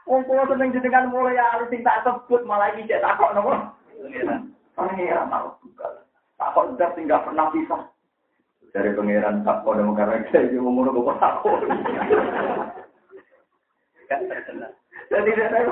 [0.10, 3.54] Wong pulau seneng jenengan mulai harus tak sebut malah ini cek takon nopo.
[4.74, 6.02] Pangeran marok juga.
[6.42, 7.78] Takut udah tinggal pernah bisa.
[8.74, 11.70] Dari pangeran takut dan karena saya mau nopo takut.
[15.08, 15.64] Jadi saya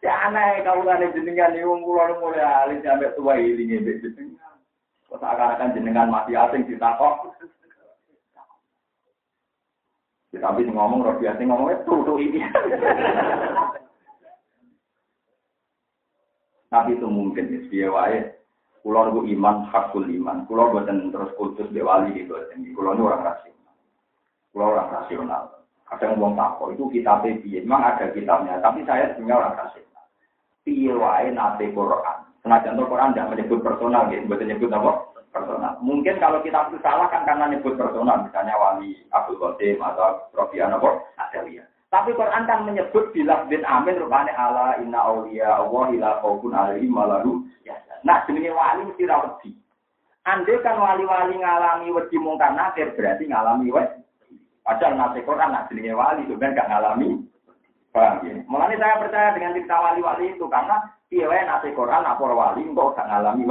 [0.00, 4.56] ya aneh kau kan jenengan ini wong kula mulai alis sampai tua ini nih jenengan.
[5.08, 7.36] Kok akan jenengan mati asing ditakok.
[10.28, 12.44] Ya, tapi ngomong Robi asing ngomongnya tuh ini.
[16.68, 18.38] Tapi itu mungkin, ya, wae
[18.88, 20.46] Kulo iman hakul iman.
[20.46, 22.32] Kulo boten terus kultus be wali gitu.
[22.72, 23.76] Kulo ini orang rasional.
[24.54, 25.57] Kulo orang rasional.
[25.88, 27.64] Kadang wong takok itu kita piye?
[27.64, 30.04] Memang ada kitabnya, tapi saya sebenarnya orang rasional.
[30.62, 30.92] Piye
[31.32, 32.18] nate Quran.
[32.44, 34.92] Senajan Quran tidak menyebut personal gitu, boten nyebut apa?
[35.32, 35.74] Personal.
[35.80, 40.76] Mungkin kalau kita itu salah kan karena nyebut personal, misalnya wali Abdul Qasim atau Rofian
[40.76, 41.02] apa?
[41.18, 41.66] Adawiyah.
[41.88, 46.92] Tapi Quran kan menyebut bila bin amin rupanya ala inna awliya Allah ila khaufun alaihim
[46.92, 49.56] malahu ya Nah, jenenge wali mesti ra wedi.
[50.28, 54.04] Ande kan wali-wali ngalami wedi mungkar nakir berarti ngalami wedi.
[54.68, 57.08] Padahal nasi Quran nak jenenge wali sebenarnya gak ngalami.
[57.88, 58.36] Paham ya?
[58.44, 60.76] Mulane saya percaya dengan cerita wali-wali itu karena
[61.08, 63.48] piye nasi Quran apa wali kok gak ngalami.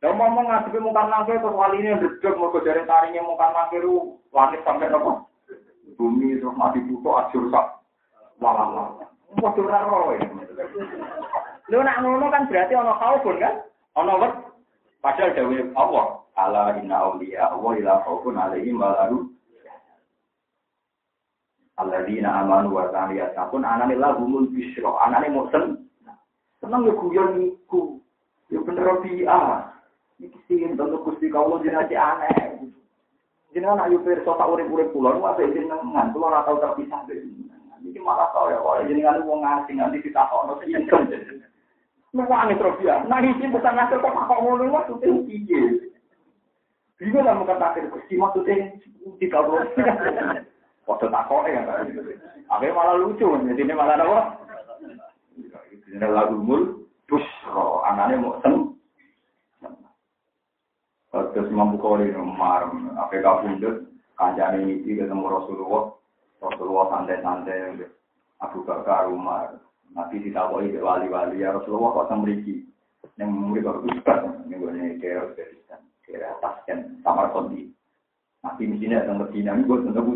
[0.00, 3.86] Kalau ngomong ngadepi mungkar nakir terus wali ini ndredeg mergo jare taringnya mungkar nakir
[4.34, 5.30] langit sampai nopo?
[5.94, 7.84] Bumi terus mati buka ajur sak.
[8.42, 8.98] Walah.
[9.38, 10.18] Waduh ora roe.
[11.70, 13.62] Lu nak ngono kan berarti ono khaufun kan?
[13.94, 14.34] Ono wet.
[15.04, 19.06] Padahal dawe Allah, ala inna auliya Allah ila khaufun alaihim wa
[21.80, 24.92] lahum Alladzina amanu wa kanu yattaqun anane lahumul bisra.
[25.06, 25.88] Anane muksen.
[26.60, 28.00] Seneng yo guyon niku.
[28.52, 29.72] Yo bener bi'a.
[30.20, 32.60] Iki sing tentu Gusti kawula jenenge aneh.
[33.56, 37.26] Jenengan ayo pirsa tak urip-urip kula nu apik jenengan, kula ora tau terpisah dari.
[37.80, 40.76] Iki malah kaya kaya jenengan wong asing nanti ditakokno sing
[42.10, 43.06] Nuwangi terus dia.
[43.06, 45.62] Nangisi bukan ngasih kok kok ngono maksudnya piye.
[46.98, 48.74] Bingung lah muka takir kusti maksudnya
[49.22, 49.62] tiga puluh.
[50.88, 51.88] Waktu takok ya kan.
[52.50, 54.20] Malah lucu, jadi ini malah apa?
[55.90, 58.54] Ini lagu mul busro, anaknya mau sen.
[61.10, 65.90] Terus Imam Bukhari nomor APK Bundut, kancane ini ketemu Rasulullah,
[66.38, 67.82] Rasulullah santai-santai,
[68.38, 69.58] Abu Bakar Umar,
[69.90, 72.62] Nabi ditakoi wali-wali ya Rasulullah kok semriki,
[73.18, 77.74] yang murid kok ustaz, yang gue nih kira Uzbekistan, kira Tasken, Samarkandi.
[78.46, 80.12] Nabi misalnya datang Medina, ini gue tentu sama.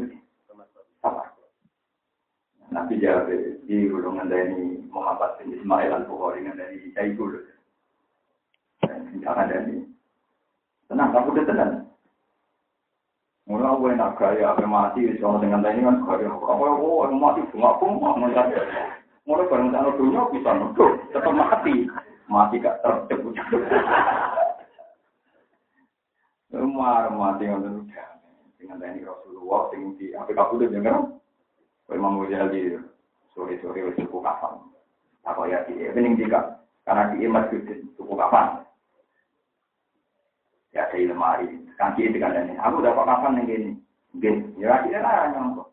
[2.73, 3.29] Nabi jawab
[3.67, 7.45] di golongan dari Muhammad bin Ismail al Bukhari dari Sayyidul.
[9.21, 9.85] Jangan dari
[10.85, 11.73] Tenang, kamu udah tenang.
[13.45, 16.01] Mulai aku enak gaya, apa mati, sama dengan ini kan.
[16.05, 18.53] Apa aku aku mati, bunga aku mau melihat.
[19.25, 21.89] Mulai bareng sana dunia bisa nuduh, tetap mati.
[22.29, 23.37] Mati gak tercebut.
[26.55, 27.85] Umar mati yang tentu
[28.57, 30.97] dengan ini Rasulullah, dengan di apa udah dengar?
[31.93, 32.81] Imam Ghazali,
[33.37, 34.57] sore-sore wis cukup kapan.
[35.29, 36.65] Apa ya, ini bening tiga.
[36.85, 37.61] Karena di masjid
[37.97, 38.65] cukup kapan.
[40.73, 42.57] Ya saya lemari, kaki itu kan ini.
[42.59, 43.71] Aku dapat kapan yang gini?
[44.19, 45.69] Gini, ya akhirnya lah nyongkok.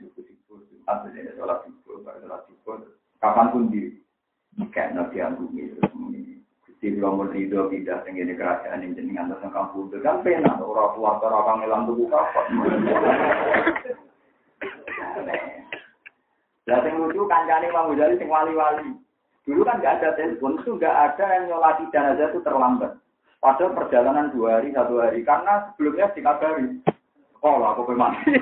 [0.00, 1.64] Suku-suku, atau jadi sholat
[2.04, 2.78] pada sholat subuh,
[3.20, 3.96] kapan pun di
[4.70, 6.40] kayak nabi bumi terus ini.
[6.64, 10.94] Gusti kula mun rido pindah teng ngene kerajaan ing jenengan terus kampung kan penak ora
[10.94, 12.46] kuat ora kang elang tuku kapok.
[16.68, 18.92] Lah sing lucu kancane Mang Ghazali sing wali-wali.
[19.48, 22.92] Dulu kan nggak ada telepon, itu nggak ada yang nyolati jenazah itu terlambat.
[23.40, 25.24] Padahal perjalanan dua hari, satu hari.
[25.24, 26.84] Karena sebelumnya dikabari.
[27.40, 28.34] Oh, aku mati.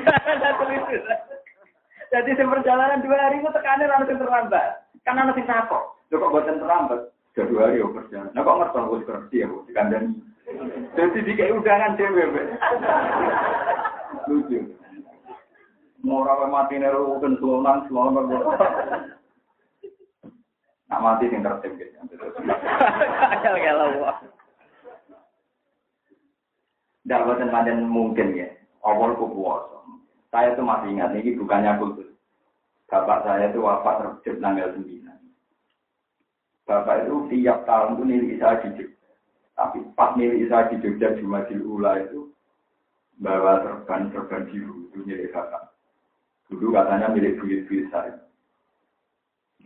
[2.13, 4.89] Jadi si perjalanan dua hari itu tekanan harus yang terlambat.
[5.05, 5.85] Karena yang takut.
[6.11, 7.13] Cukup buat yang terlambat.
[7.37, 8.33] Sudah dua hari ya perjalanan.
[8.33, 10.11] Nah kok ngerti aku kerja ya, dikandani.
[10.97, 12.27] Jadi di kayak udangan cewek.
[14.27, 14.59] Lucu.
[16.07, 18.31] Mau rawa mati neru kan suanan suanan
[20.87, 21.99] Nak mati sing tertib gitu.
[23.43, 23.91] Kalau
[27.07, 28.51] tidak buatan padan mungkin ya.
[28.83, 29.79] Awal puasa.
[30.35, 32.11] Saya itu masih ingat, ini bukannya kultus.
[32.91, 35.07] Bapak saya itu wafat terjun tanggal 9.
[36.67, 39.11] Bapak itu tiap tahun itu milik saya di Jogja.
[39.55, 42.31] Tapi pas milik saya di Jogja Jumadil Ula itu
[43.23, 45.76] bawa serban-serban biru itu milik bapak.
[46.47, 48.15] Dulu katanya milik buyut-buyut saya.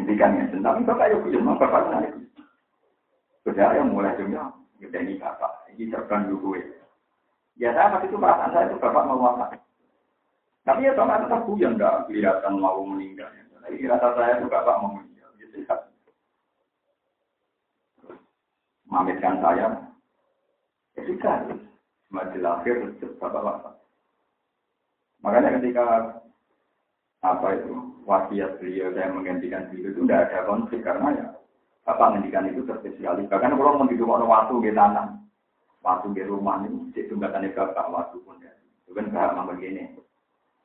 [0.00, 2.08] Ini kan ya, tapi bapak ya buyut, memang bapak saya.
[3.44, 4.48] Sudah yang mulai dunia,
[4.80, 6.80] ini bapak, ini serban dulu ya.
[7.60, 9.60] Ya saya waktu itu perasaan saya itu bapak mau wafat.
[10.64, 13.28] Tapi ya sama tetap yang nggak kelihatan mau meninggal.
[13.68, 15.28] Jadi rasa saya itu bapak mau meninggal.
[15.36, 15.76] Gitu ya.
[18.88, 19.68] Mamitkan saya.
[20.96, 21.36] Ya sudah.
[22.10, 23.76] Mati lahir, bapak.
[25.20, 26.16] Makanya ketika
[27.20, 27.74] apa itu
[28.08, 31.26] wasiat beliau saya menggantikan beliau itu tidak ada konflik karena ya
[31.84, 33.26] bapak menghentikan itu terspesialis.
[33.26, 35.06] Bahkan kalau mau hidup orang waktu di tanah,
[35.82, 38.52] waktu di rumah ini, cek tunggatannya bapak waktu pun ya.
[38.84, 39.96] Itu kan bahasa begini,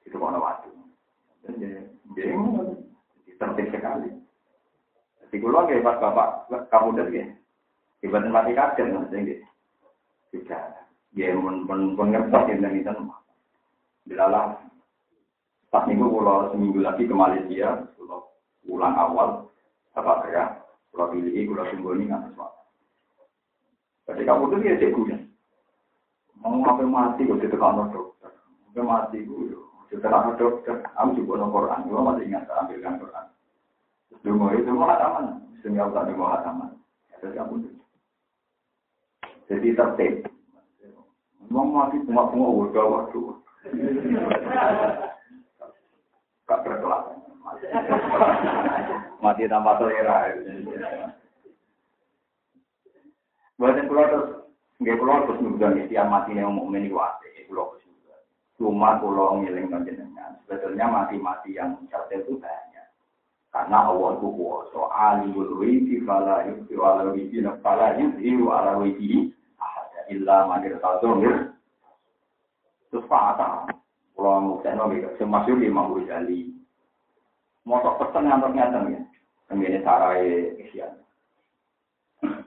[0.05, 0.69] itu kalau waktu.
[1.45, 2.33] Dan dia
[3.37, 4.09] tertib sekali.
[5.25, 6.29] Jadi kalau nggak pas bapak
[6.69, 7.25] kamu udah ya,
[8.05, 9.45] ibadah mati kaget gitu.
[10.35, 10.63] Tidak,
[11.15, 12.91] dia pun pun pun ngerti yang itu.
[14.05, 14.59] Bilalah
[15.75, 18.31] pas minggu kalau seminggu lagi ke Malaysia, kalau
[18.63, 19.51] pulang awal,
[19.91, 20.55] apa ya,
[20.95, 22.63] kalau pilih, kalau sungguh ini nggak sesuatu.
[24.07, 25.17] Jadi kamu tuh dia cek ya.
[26.39, 28.31] Mau ngapain mati kok ditekan dokter.
[28.71, 29.51] Ngapain mati gue.
[29.91, 30.79] Ditekan dokter.
[30.95, 31.89] Aku juga nong Quran.
[31.89, 33.25] Gue masih ingat ambilkan Quran.
[34.21, 35.41] Dulu itu mau hataman.
[35.59, 36.71] Sini aku tak mau hataman.
[37.19, 37.73] Jadi kamu tuh.
[39.49, 40.13] Jadi tertib.
[41.49, 43.19] Mau mati cuma cuma udah waktu.
[46.45, 47.03] Gak berkelas.
[49.21, 50.29] Mati tanpa selera.
[53.55, 54.29] Buatan pulau terus,
[54.83, 58.15] nggak pulau terus nunggu setiap mati yang mau meni wate, pulau terus juga.
[58.59, 60.35] Cuma pulau ngiling panjenengan.
[60.43, 62.87] Sebetulnya mati-mati yang cerdas itu banyak.
[63.55, 64.81] Karena awal itu kuasa.
[64.91, 71.55] Alimul wiki fala yukti ala wiki fala yuktiru ala wiki ahada illa manir tazomir.
[72.91, 73.71] Terus patah.
[74.15, 76.55] Kalau mau saya nomor itu, saya masuk lima puluh jali.
[77.67, 79.01] Mau sok pesen ngantor ngantor ya,
[79.51, 80.87] kemudian sarai Asia.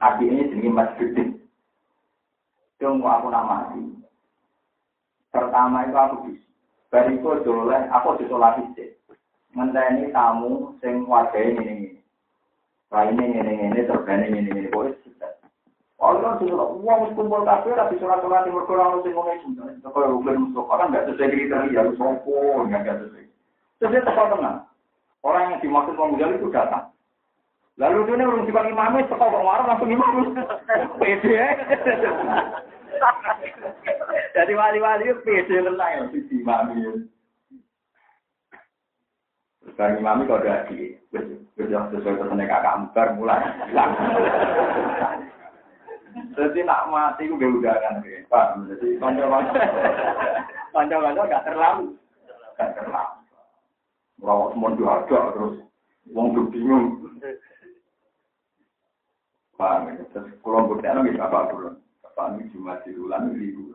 [0.00, 1.38] Aki ini jadi mas gede.
[2.80, 3.84] Tunggu aku nak mati.
[5.28, 6.40] Pertama itu aku bis.
[6.88, 8.90] Bariku jolah, aku disolasi sih.
[9.52, 11.88] Mendayani tamu, sing wajah ini ini.
[12.88, 14.96] Lainnya ini ini, terbanyak ini ini, boleh.
[15.98, 19.82] Kalau kan sudah uang kumpul kafe, tapi sholat sholat timur kurang sing ngomong itu.
[19.82, 23.26] Kalau bukan musuh orang nggak sesuai kriteria, harus sopo, nggak sesuai.
[23.82, 24.62] Terus dia tepat tenang.
[25.26, 26.94] Orang yang dimaksud pemuda itu datang.
[27.82, 30.38] Lalu dia urung dikon imam wis teko kok warung langsung imam.
[31.02, 31.42] Pede.
[34.38, 36.66] Jadi wali-wali itu pede tenang ya di imam.
[39.66, 40.94] Sekarang imam itu ada di
[41.58, 43.42] sesuai pesan kakak mulai.
[46.36, 48.02] Jadi nak mati itu gak udahan.
[48.30, 49.56] Pak, jadi panjang-panjang.
[50.74, 51.96] Panjang-panjang gak terlalu.
[52.58, 53.18] Gak terlalu.
[54.18, 55.56] Merawat semua diajak terus.
[56.10, 56.98] Wong tuh bingung.
[59.58, 60.06] Paham ya?
[60.14, 61.70] Terus kalau buktinya gitu apa dulu?
[62.02, 63.74] Bapak ini cuma di bulan ribu.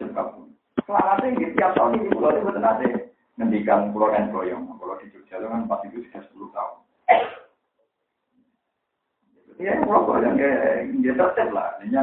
[0.00, 0.36] Cekap.
[0.84, 1.52] Selamatnya gitu.
[1.60, 2.88] Tiap tahun ini pulau itu betul nanti.
[3.36, 4.64] Ngendikan pulau dan boyong.
[4.80, 6.76] Kalau di Jogja itu kan pas itu sudah 10 tahun.
[9.62, 10.34] Ya, kalau yang
[11.02, 11.78] ya tetap lah.
[11.86, 12.02] Ya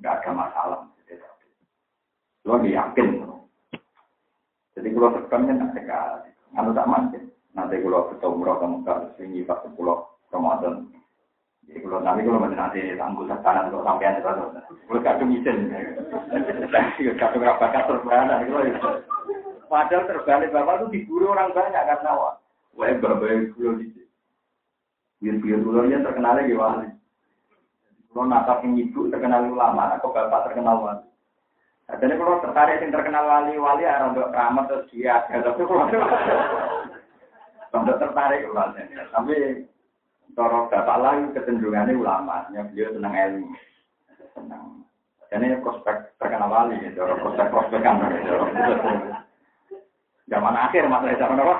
[0.00, 0.80] nggak ada masalah.
[2.48, 3.08] Lo yakin.
[4.72, 5.54] Jadi kalau tekannya.
[5.84, 7.12] Kalau.
[7.50, 10.86] Nanti kalau ketemu Mekah, sini pas sepuluh Ramadan.
[11.66, 15.70] Nanti kalau nanti tangguh untuk kalau gak kemisen.
[17.18, 18.80] Gak bakat terbalik.
[19.70, 22.34] Padahal terbalik bapak itu diburu orang banyak karena wah.
[22.74, 23.99] Wah, bapak itu
[25.20, 26.96] Biar-biar ulurnya terkenalnya gimana?
[28.10, 31.06] Kalau nakal yang ibu terkenal ulama, atau bapak terkenal wali.
[31.90, 35.22] Jadi kalau tertarik yang terkenal wali-wali, ya untuk keramat terus dia.
[35.28, 35.86] Tapi kalau
[37.70, 38.80] untuk tertarik ulama.
[39.14, 39.34] Tapi
[40.34, 43.48] kalau bapak lagi kecenderungannya ulama, ya beliau senang ilmu.
[44.34, 44.64] Senang.
[45.30, 48.02] Ini prospek terkenal wali, ya, prospek-prospek kan.
[50.26, 51.56] Zaman akhir masalah cara apa?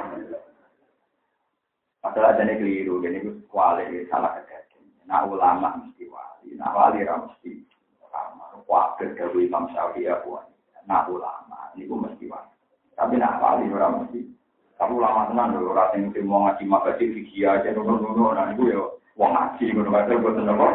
[2.00, 4.88] Masalah jadi keliru, jadi itu kuali salah kejadian.
[5.04, 7.60] Nah ulama mesti wali, nah wali mesti
[8.00, 8.56] ulama.
[8.64, 10.48] Wakil dari Imam Syafi'i ya buat.
[10.88, 12.52] Nah ulama, ini mesti wali.
[12.96, 14.32] Tapi nah wali orang mesti.
[14.80, 18.80] Tapi ulama tenang dulu, orang yang mau ngaji makasih fikih aja, nunggu-nunggu, nah itu ya
[19.20, 20.66] wong ngaji, nunggu ngaji, buatan apa?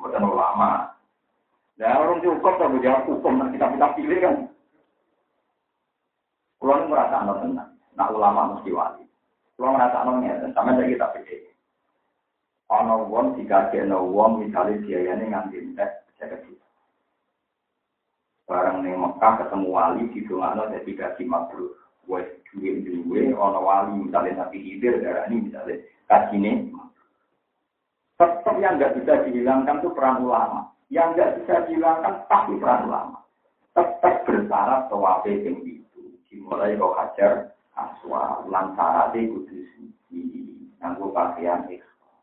[0.00, 0.70] Buatan ulama.
[1.76, 4.36] Nah orang cukup, tapi jawab hukum, nanti kita pilih kan.
[6.56, 9.04] Kalau merasa tenang, nah ulama mesti wali.
[9.54, 11.54] Kalau merasa nongnya, sama saja kita pikir.
[12.74, 16.66] Ono wong dikasih wong misalnya biayanya nganti entek jaga kita.
[18.50, 21.76] Barang ning Mekah ketemu wali di dongakno dadi gaji mabrur.
[22.10, 25.76] Wes duwe duwe ono wali misalnya Nabi Hidir darah ini misalnya
[26.10, 26.74] kajine
[28.14, 30.70] tetap yang nggak bisa dihilangkan itu peran ulama.
[30.90, 33.18] Yang nggak bisa dihilangkan pasti peran ulama.
[33.74, 36.02] Tetap bersyarat tawafe yang itu.
[36.30, 40.22] Dimulai kau hajar aswa lan sarate kudu suci
[40.78, 42.14] nganggo pakaian ikhram.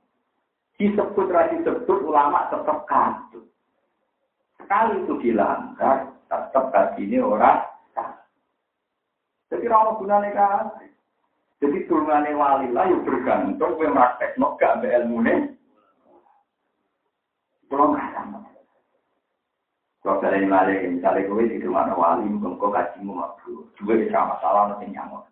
[0.80, 3.48] Disebut ra disebut ulama tetap kandung.
[4.58, 7.68] Sekali itu dilanggar, tetap ini orang
[9.52, 10.66] Jadi orang gunanya kan.
[11.60, 15.52] Jadi turunannya wali lah yang bergantung gue praktek no gak ilmu nih.
[17.68, 18.40] Kalau nggak sama.
[20.02, 23.70] Kalau dari wali, misalnya gue di rumah wali, mungkin kau kajimu mabuk.
[23.76, 25.31] Juga bisa masalah nanti nyamuk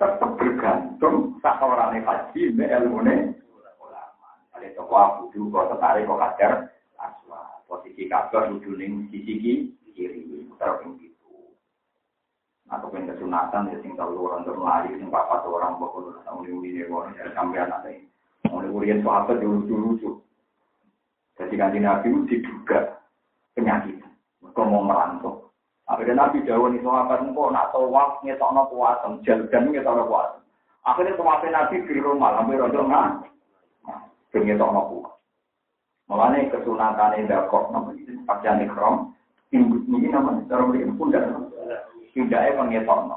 [0.00, 4.28] tetap bergantung sak orang haji me ilmu ulama.
[4.56, 6.52] Ada toko aku juga tertarik kok kajar
[6.96, 7.60] aswa.
[7.68, 9.36] Posisi kabar lucu ning sisi
[9.92, 11.52] kiri terus gitu.
[12.72, 16.88] Atau pengen kesunatan ya sing tahu orang terlari sing papat orang pokok tahu ini ini
[16.88, 18.08] orang dari sampean nanti.
[18.48, 20.10] Mau urian sahabat dulu lucu.
[21.36, 23.04] Jadi kan Nabi diduga
[23.52, 24.00] penyakit.
[24.40, 25.49] Mereka mau merantau.
[25.90, 30.38] Akhirnya Nabi Jawa nih sahabat engkau nak tawaf ngetokno kuatem, jalan ngetokno kuatem.
[30.86, 33.26] Akhirnya tawaf Nabi di rumah, hampir rodo nggak,
[34.38, 35.12] ngetokno kuat.
[36.06, 39.14] Mulanya kesunatan yang dakok, namanya pakaian ikhram,
[39.50, 41.26] ini namanya cara beri pundak,
[42.14, 43.16] pundaknya pengetokno.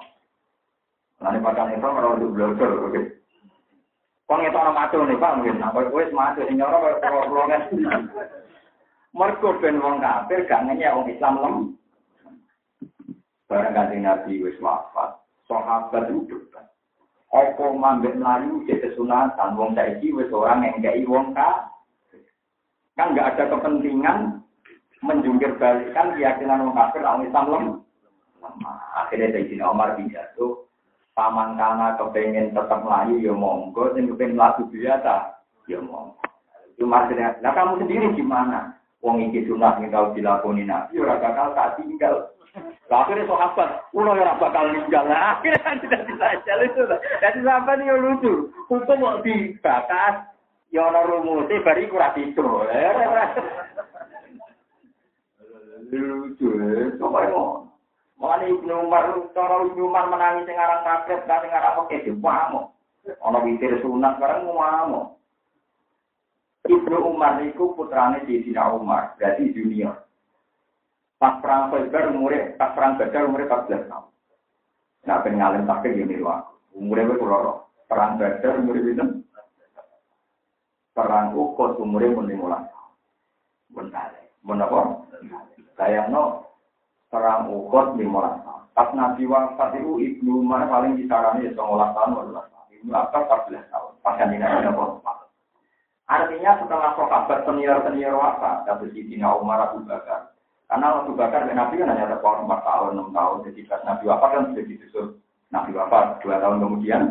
[1.21, 3.01] Mulanya pakaian ikhram kalau untuk belajar, oke.
[4.26, 7.61] Kau ngetokno macul nih pak, mungkin, apa gue semacul, ini orang kayak pulau-pulau kan.
[9.13, 11.55] Wong kafir, gak ngenyek wong Islam lem.
[13.54, 15.14] Barang kanjeng Nabi wis wafat,
[15.45, 16.74] sahabat itu debat.
[17.30, 21.70] Apa mambek melayu jadi sunatan, wong saiki wis orang yang ngekei wong ka.
[22.97, 24.41] Kan nggak ada kepentingan
[25.06, 27.66] menjungkir balikan keyakinan wong kafir orang Islam lem.
[28.97, 30.66] Akhirnya Sayyidina Omar pidato,
[31.14, 35.30] paman kana kepengen tetap melayu ya monggo, sing kepengen melaku biasa
[35.70, 36.18] ya monggo.
[36.82, 38.82] Maksudnya, nah kamu sendiri gimana?
[39.06, 42.32] Wong iki sunah yang tahu dilakoni Nabi, ora bakal tak tinggal.
[42.93, 45.10] Akhirnya sahabat, ulo yang bakal meninggal.
[45.10, 46.82] Nah, akhirnya kan tidak bisa jalan itu.
[47.26, 48.34] Jadi sahabat ini lucu.
[48.70, 50.30] Hukum mau dibakas,
[50.70, 52.45] ya ada rumusnya, bari kurang itu.
[55.89, 56.49] Lucu,
[57.01, 57.66] coba mau.
[58.22, 62.78] Mulane Ibnu Umar, cara Ibnu Umar menangis sing aran kaget, sing aran oke, diwamo.
[63.26, 65.18] Ana witir sunat bareng ngomong.
[66.64, 70.08] Ibnu Umar niku putrane Sayyidina Umar, berarti junior.
[71.24, 74.11] Pas perang Khaybar umure pas perang Badar umure 14 tahun.
[75.07, 76.51] Nah, ben ngalim yo niru aku.
[76.76, 79.24] Umure wis kula Perang Badar umure pinten?
[80.91, 83.88] Perang Uhud umure mun 15 tahun.
[83.88, 84.19] Kale.
[84.43, 84.80] Mun apa?
[85.80, 86.43] Sayangno
[87.07, 88.03] perang Uhud 15
[88.43, 88.63] tahun.
[88.76, 92.67] Pas Nabi wafat itu Ibnu Umar paling kisarannya 19 tahun 12 tahun.
[92.84, 93.91] Ibnu Abbas 14 tahun.
[94.03, 94.76] Pas kan ini ada
[96.03, 100.32] Artinya setelah sahabat senior-senior wafat, Abu Sidina Umar Abu Bakar,
[100.74, 103.45] karena Abu Bakar dan Nabi kan hanya terpaut 4 tahun, 6 tahun.
[103.45, 105.05] Jadi pas Nabi wafat kan sudah disusul.
[105.53, 107.01] Nabi wafat 2 tahun kemudian,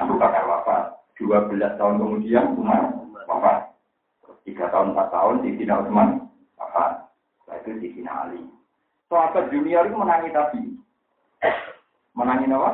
[0.00, 0.96] Abu Bakar wafat.
[1.20, 2.96] 12 tahun kemudian Umar
[3.28, 3.76] wafat.
[4.48, 6.08] 3 tahun, 4 tahun, Sidina Utsman
[6.56, 7.12] wafat.
[7.44, 8.40] Setelah itu Sidina Ali.
[9.12, 10.62] Sahabat junior itu menangi Nabi.
[12.16, 12.70] Menangi apa?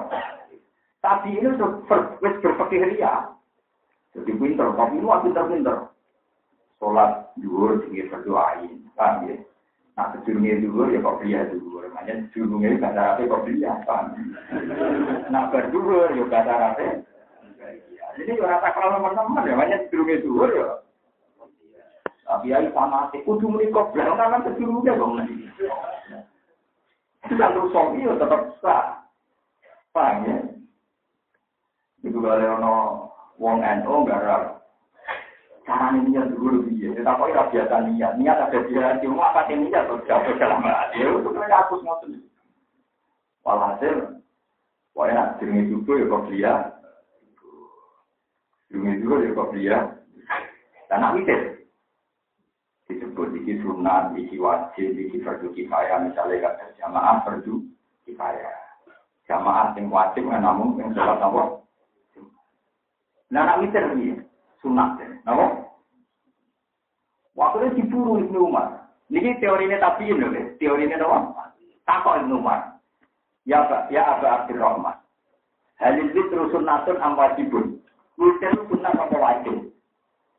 [1.02, 3.34] Tapi ini ber, berpikir ria.
[4.14, 5.90] Jadi pinter, tapi itu pinter-pinter.
[6.78, 8.86] Sholat, juhur, tinggi berdoain.
[8.94, 9.42] Paham ya?
[9.92, 11.84] Nah, sejurungnya dulu ya kok beliau dulu.
[11.92, 13.76] Makanya sejurungnya bahasa Arabnya kok beliau.
[15.28, 16.90] Nah, berdua ya bahasa Arabnya.
[18.12, 20.68] Jadi ya rata kalau teman-teman ya, makanya sejurungnya dulu ya.
[22.22, 25.20] Tapi ya sama sih, kudu menikah belakang kan sejurungnya dong.
[27.28, 29.04] Itu kan rusong ya tetap sah.
[29.92, 30.36] Paham ya?
[32.00, 32.74] Itu kalau ono
[33.36, 34.61] wong NO garap
[35.62, 37.06] Cara niat dulu lebih ya.
[37.06, 38.12] Tapi kok biasa niat.
[38.18, 40.98] Niat ada dia cuma apa niat terus jauh dalam hati.
[41.06, 42.26] Itu kan aku ngoten.
[43.42, 44.22] Walhasil,
[44.94, 46.52] wah enak jenenge juga ya kok dia.
[48.70, 49.76] Jenenge juga ya kok dia.
[50.90, 51.18] Dan aku
[52.90, 56.02] disebut iki sunat, iki wajib, iki fardu kifayah.
[56.06, 57.62] Misalnya kata jamaah fardu
[58.06, 58.58] kifayah.
[59.30, 61.62] Jamaah yang wajib namun yang sholat apa?
[63.32, 64.20] Nah, nak mikir ini
[64.62, 65.02] sunat.
[65.26, 65.68] Napa?
[67.36, 68.86] Waktu itu diburu Ibnu Umar.
[69.12, 71.52] Ini teorinya tapi ini, teorinya apa?
[71.84, 72.80] Takut Ibnu Umar.
[73.42, 75.02] Ya Pak, ya Aba Abdurrahman.
[75.82, 77.82] Halil terus sunatun am wajibun.
[78.14, 79.74] Witir sunat apa wajib?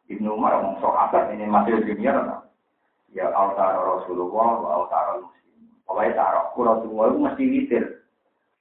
[0.08, 2.48] Ibnu Umar ngomong sahabat ini masih junior.
[3.12, 5.68] Ya altar Rasulullah wa altar muslim.
[5.84, 7.84] Pokoknya taruh Rasulullah itu mesti witir.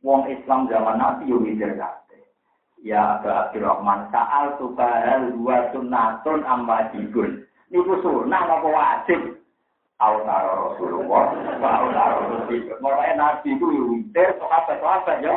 [0.02, 2.01] Wong Islam zaman Nabi yo witir kan.
[2.82, 7.46] Ya Aba Abdurrahman, sa'al tubahal dua sunnatun amwajibun.
[7.70, 9.38] Niku sunnah apa wajib?
[10.02, 11.30] Autara Rasulullah,
[11.62, 12.76] wa Rasulullah.
[12.82, 15.36] Mulai Nabi itu witir, sahabat-sahabat ya.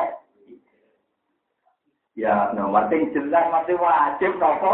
[2.18, 4.70] Ya, no, jelas masih wajib nopo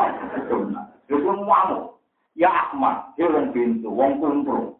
[0.48, 0.88] sunnah.
[1.12, 2.00] Itu semuamu.
[2.40, 4.80] Ya Ahmad, wong pintu, wong kumpul.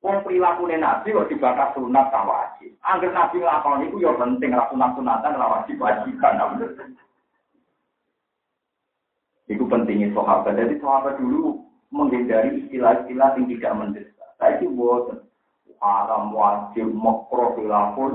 [0.00, 2.72] Wong perilaku nabi kok dibakar sunat tak wajib.
[2.80, 6.40] Angger nabi nglakoni iku ya penting ra sunat sunatan ra wajib wajiban.
[9.50, 10.56] Iku pentingnya sahabat.
[10.56, 11.60] Jadi sahabat dulu
[11.92, 14.28] menghindari istilah-istilah yang tidak mendesak.
[14.40, 15.20] Saya itu buat
[15.84, 18.12] haram wajib makro khilafun.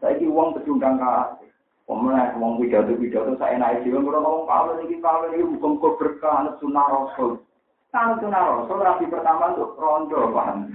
[0.00, 1.52] Saya itu uang pecundang kasih.
[1.84, 4.00] Pemenang uang pidato pidato saya naik jiwa.
[4.00, 7.44] Kalau ngomong kalau ini kalau ini bukan kau berkah sunnah rasul.
[7.88, 10.68] Kalau sunnah rasul pertama tuh rondo paham.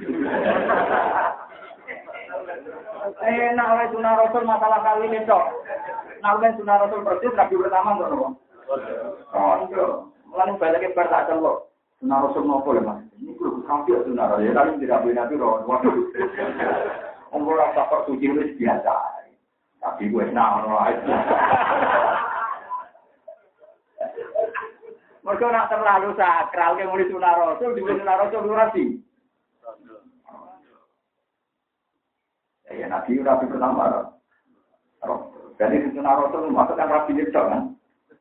[3.22, 5.46] Eh, nak oleh sunnah rasul masalah kali dok.
[6.26, 8.28] Nak oleh sunnah rasul persis rapi pertama tuh nopo.
[9.30, 10.10] Rondo.
[10.26, 11.70] Mulai balik ke tak celok.
[12.02, 13.06] Sunnah rasul nopo ya mas.
[13.22, 14.50] Ini kudu kafir sunnah rasul.
[14.50, 15.70] Ya kali tidak boleh nabi rondo.
[15.70, 15.96] Waduh.
[17.30, 18.94] Umur rasa persuci itu biasa.
[19.86, 20.64] Tapi gue nah,
[25.24, 29.00] Mereka nak terlalu sakral, yang mulai sunah rasul, di sunah rasul ora sih.
[32.68, 34.12] Ya, nabi rabi pertama.
[35.56, 37.72] Jadi di sunah rasul maksudnya rabi itu kan,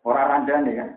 [0.07, 0.91] orang ranjani kan.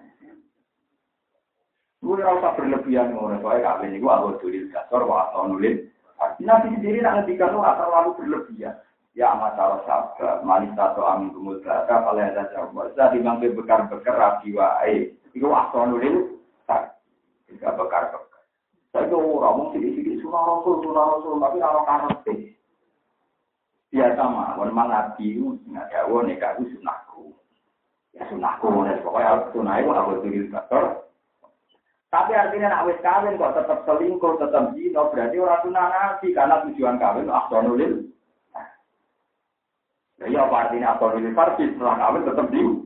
[2.06, 5.90] Gue rasa berlebihan ngono, soalnya kabeh niku aku tulis kasor wa nulis.
[6.38, 8.77] Nabi sendiri nak ngendikan lu terlalu berlebihan.
[9.18, 15.15] Ya masalah sabda, manis atau amin kemudian, kalau ada jawab, saya dimangke bekar-bekar rabi wae.
[15.36, 16.32] Iku asal nulis,
[16.66, 18.44] tidak bekar-bekar.
[18.95, 22.56] Saya itu orang sidik-sidik surah rasul, surah rasul, tapi.
[23.91, 27.24] Biasa mah, memang nabi itu nggak jauh nih kau sunahku.
[28.16, 28.72] Ya sunahku,
[29.03, 30.84] pokoknya sunah itu harus tulis bakar.
[32.12, 36.64] Tapi artinya nak wis kawin kok tetap selingkuh, tetap zina, berarti orang sunah nabi karena
[36.64, 38.07] tujuan kawin asal nulis.
[40.24, 42.85] Ya, ya apa artinya asal nulis farsi setelah kawin tetap diu.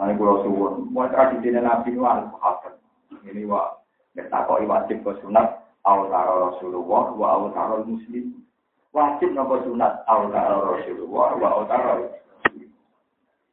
[0.00, 2.72] Nanti pulau suwun, mau tradisi Nabi itu harus apa?
[3.20, 3.68] Ini wa,
[4.16, 8.40] kita kok wajib ke sunat, awtaro Rasulullah, wa awtaro Muslim.
[8.96, 12.16] Wajib nopo sunat, awtaro Rasulullah, wa awtaro.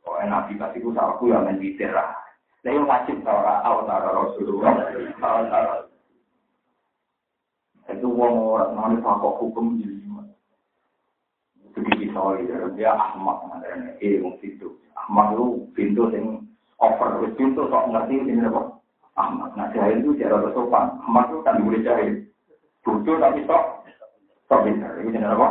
[0.07, 2.15] Enak nabi pasti ku aku yang main witir lah.
[2.63, 4.87] Saya wajib tara awtara Rasulullah.
[5.19, 5.83] Awtara.
[7.91, 10.06] Itu wong orang mana takut hukum jadi
[11.75, 13.95] Begitu soalnya dia Ahmad namanya.
[13.99, 14.77] Eh, wong itu.
[14.95, 16.43] Ahmad itu pintu yang
[16.77, 18.77] over, pintu sok ngerti ini apa?
[19.17, 19.57] Ahmad.
[19.57, 20.93] Nah, jahil itu cara bersopan.
[21.01, 22.13] Ahmad itu kan boleh jahil.
[22.85, 23.63] Bodoh tapi sok.
[24.45, 24.93] Sok pintar.
[25.01, 25.47] Itu jenis apa?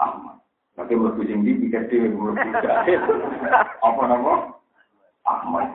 [0.00, 0.36] Ahmad.
[0.72, 3.00] Tapi mlebu sing ndi pikir dhewe mlebu jahil.
[3.86, 4.56] Apa nama?
[5.28, 5.68] Ahmad.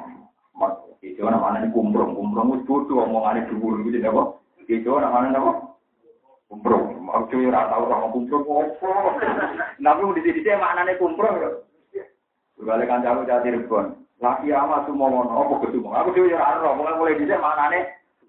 [0.55, 0.73] Ahmad.
[1.05, 2.17] Itu namanya kumprong.
[2.17, 4.23] Kumprong itu bodoh omongannya dhuwur gitu apa?
[4.65, 5.72] Itu namanya apa?
[6.53, 7.01] Kumprong.
[7.01, 8.93] Mau cuy ora tau sama kumprong apa.
[9.81, 11.49] Tapi di sini maknane kumprong lho.
[12.61, 13.97] Balik kancaku jati rebon.
[14.21, 15.73] Laki ama sumowono, apa ke?
[15.73, 17.79] Aku dhewe ora ora, mulai mulai dhisik maknane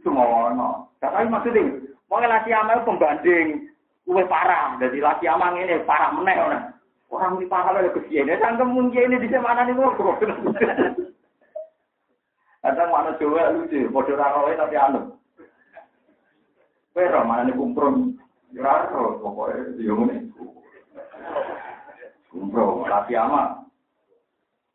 [0.00, 0.88] sumowono.
[0.98, 3.74] Tapi maksudnya, mulai laki ama pembanding
[4.04, 6.76] Kue parah, jadi laki amang ini parah meneh orang.
[7.08, 8.28] Orang ini parah lagi kesian.
[8.28, 10.20] Ya sangkem mungkin ini di mana nih ngobrol.
[12.64, 15.16] Kadang mana Jawa lucu, bodoh raroe tapi anu.
[16.94, 18.14] Kue mana nih kumprong.
[18.54, 20.30] Raro, pokoknya dia ngene.
[22.30, 23.66] Kumprong, laki ama.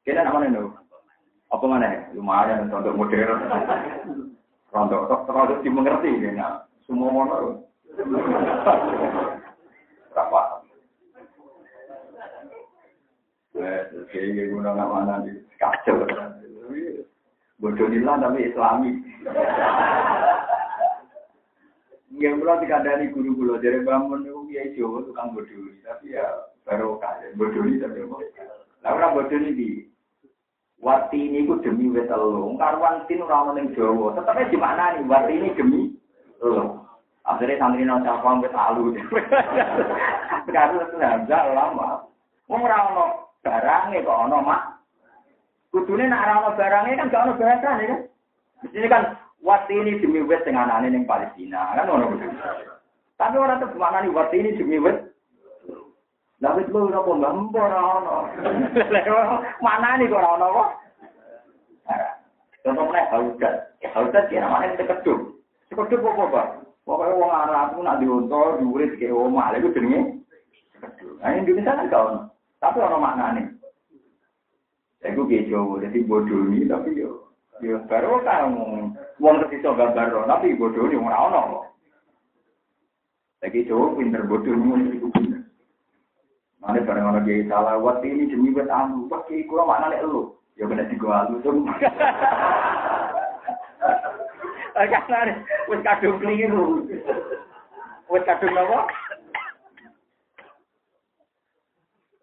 [0.03, 0.67] Kita namanya nih.
[1.47, 2.11] Apa mana?
[2.11, 3.39] Lumayan untuk modern.
[4.75, 6.67] Rontok, terlalu dimengerti ya.
[6.83, 7.63] Semua mana.
[10.11, 10.41] Berapa?
[13.55, 13.81] Eh,
[14.11, 15.23] kayak guna nggak mana
[15.55, 16.03] kacau.
[17.63, 18.91] Bodoh tapi Islami.
[22.09, 26.25] Nggak pula dikandani guru guru dari bangun itu ya Jawa tukang bodoh tapi ya
[26.65, 28.17] baru kaya bodoh tapi apa?
[28.81, 29.85] Lah orang bodoh ini
[30.79, 32.55] Wati ini ku demi wet elo.
[32.55, 34.15] Karuan tin ora ono ning Jawa.
[34.47, 35.03] Di mana nih?
[35.11, 35.91] Wati ini demi
[36.39, 36.87] elo.
[37.27, 38.95] Akhirnya santri nang capang wis alu.
[40.47, 42.07] Sekarang itu hamzah lama.
[42.47, 43.05] Wong ora ono
[43.43, 44.79] barange kok ono mak.
[45.69, 47.99] Kudune nek ora ono barange kan gak ono bahasane kan.
[48.63, 49.03] Mesti kan
[49.43, 52.15] wati ini demi wit sing anane ning Palestina kan ono.
[53.19, 54.97] Tapi ora tuh mana nih wati ini demi wit.
[56.39, 58.15] Lah wit lu ora mbah mbah ora ono.
[59.65, 60.69] Mana nih kok ora ono kok.
[62.63, 63.53] Contohnya haudat.
[63.95, 65.39] Haudat ya namanya tekeduk.
[65.71, 66.47] Tekeduk apa, Pak?
[66.83, 70.17] Pokoknya wong Arab nak diunta, diurit ke omah, lha iku jenenge
[71.19, 72.21] Nah, Indonesia kan gak ono.
[72.57, 73.43] Tapi ono maknane.
[75.03, 77.28] Iku piye Jawa, dadi bodoni tapi yo
[77.59, 78.55] yo baru kan
[79.19, 81.43] wong iso gambar tapi bodoni ora ono.
[83.39, 85.43] Lagi Jawa pinter bodoni iku pinter.
[86.59, 87.23] Mana bareng
[88.03, 91.55] ini demi anu, pakai kurang makna lu, ya benar tiga alu tuh.
[94.79, 95.35] Karena
[95.67, 96.87] wis kadung keliru.
[98.07, 98.79] Kadung apa?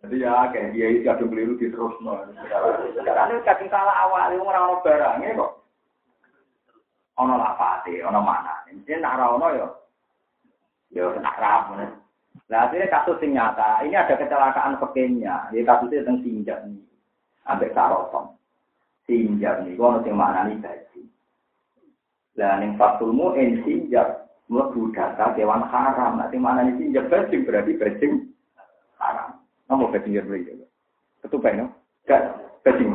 [0.06, 4.78] Jadi ya kayak dia itu kadung keliru di terus ini kadung salah awal itu orang
[4.86, 5.52] barangnya kok.
[7.18, 8.62] Ono lapate, ono mana?
[8.70, 9.68] Ini nak ono yo.
[10.94, 11.90] Yo nak rapi.
[12.46, 15.50] Nah, akhirnya kasus yang nyata, ini ada kecelakaan pekenya.
[15.50, 16.78] Ini kasusnya tentang sinjak nih.
[17.50, 18.38] Ambek sarotong.
[19.10, 21.02] Sinjak nih, gua yang mana nih gaji.
[22.38, 26.22] Lah ning fasulmu en sinjak mlebu data kewan haram.
[26.22, 28.35] Nanti mana nih sinjak bajing berarti bajing
[29.66, 30.62] Nomor bajing ya beli.
[31.22, 31.74] Ketupai no?
[32.06, 32.22] Gak
[32.62, 32.90] bajing.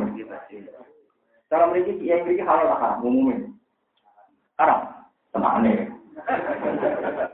[1.52, 3.52] Cara mereka yang mereka halal haram umumnya.
[4.56, 4.80] Haram.
[5.36, 5.92] Tenang nih.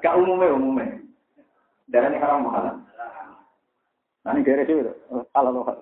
[0.02, 0.98] Gak umumnya umumnya.
[1.88, 2.76] Darah ini haram halal.
[4.26, 4.92] Nah ini daerah itu
[5.32, 5.80] halal halal.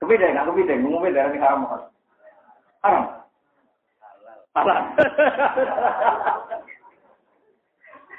[0.00, 0.80] Kepideng, nggak kepideng.
[0.88, 1.88] Umumnya darah ini haram halal.
[2.82, 3.04] Haram.
[4.56, 4.80] Halal.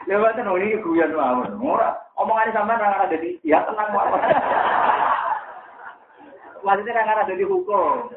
[0.08, 1.52] Lewat kan ini guyon mawon.
[1.62, 4.22] Ora omongan sampean ora ada di ya tenang mawon.
[6.66, 8.14] Maksudnya kan ada di hukum.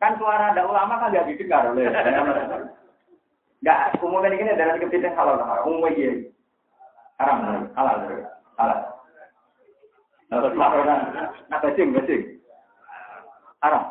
[0.00, 1.86] Kan suara ada ulama kan gak didengar oleh.
[3.62, 5.62] Enggak, umumnya ini darah kepideng halal halal.
[5.68, 6.26] Umumnya
[7.20, 7.96] haram halal
[8.58, 8.80] halal.
[10.32, 11.00] Terus laporan
[11.46, 12.22] nah bajing bajing.
[13.60, 13.84] Haram.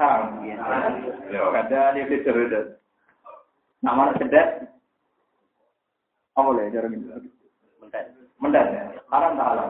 [0.00, 0.22] Haram.
[1.30, 2.60] Yo kada dia fitur itu
[3.84, 4.75] nama sedet
[6.36, 7.08] apa boleh cara gitu
[7.80, 8.68] mendet mendet
[9.08, 9.68] haram tak halal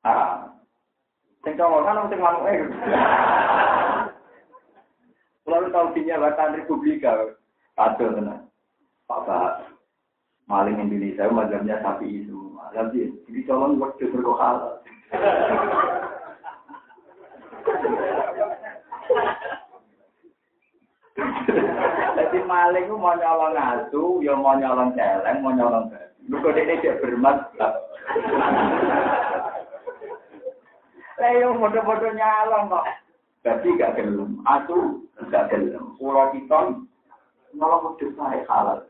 [0.00, 0.56] haram.
[1.44, 2.64] Sing cowok kan sing eh.
[5.46, 7.38] Lalu tahu dinya bahkan Republika,
[7.78, 8.50] Kacau tenan.
[9.06, 9.70] Bapak
[10.50, 12.56] maling Indonesia mazhabnya sapi itu.
[12.74, 14.82] Jadi jadi calon waktu berkohal.
[22.16, 26.60] Jadi maling mau nyolong asu, ya mau nyolong celeng, mau nyolong babi.
[26.60, 27.52] Ini dia bermat.
[31.16, 32.84] Lah yo bodoh-bodoh nyalong kok.
[33.40, 34.44] Jadi gak gelem.
[34.44, 35.96] Aku gak gelem.
[35.96, 36.84] Pulau piton
[37.56, 38.84] nolong wedhus saya halal.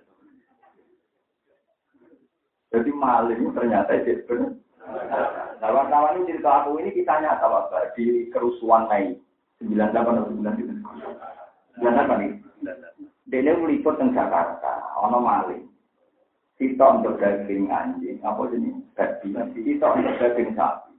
[2.74, 4.58] Jadi maling ternyata itu benar.
[5.62, 9.18] Wartawan ini cerita aku ini kita nyata Pak, di kerusuhan Mei
[9.62, 11.15] 98 atau 99.
[11.80, 12.32] 98 nih.
[13.26, 15.66] Dia meliput di Jakarta, ono maling.
[16.56, 20.94] Kita untuk daging anjing, apa jenis babi, kita untuk daging sapi.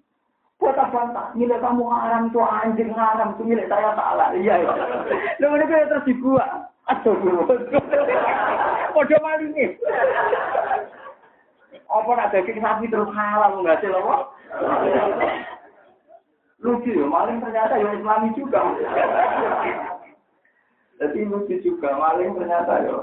[0.58, 4.34] Buat apa Nilai kamu haram tuh anjing haram tuh milik saya salah.
[4.34, 4.74] Iya ya.
[5.42, 6.74] Lu mereka terus dibuat.
[6.90, 7.46] Aduh,
[8.94, 9.68] Podo malingnya.
[11.90, 14.34] Apa nak daging sapi terus halal nggak sih lo?
[16.58, 18.62] Lucu ya, maling ternyata ya Islami juga.
[20.98, 22.98] Jadi lucu juga, maling ternyata ya.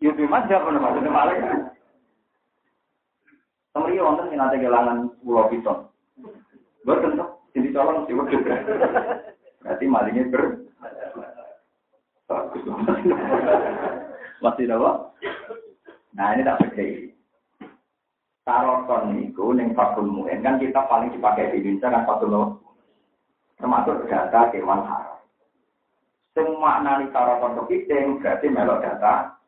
[0.00, 1.40] Ya bagaimana siapa nama maling?
[3.70, 5.86] Temri wonten yang nanti kehilangan pulau piton.
[6.82, 8.40] Betul tuh, jadi colong sih betul.
[9.60, 10.42] Berarti malingnya ber.
[14.40, 14.90] Masih apa?
[16.16, 17.12] Nah ini tak percaya.
[18.42, 22.58] Taroton itu neng fakul muen kan kita paling dipakai di Indonesia kan fakul
[23.60, 25.19] termasuk data kewan haram.
[26.40, 29.40] Semua nani taroton kepiting berarti melok data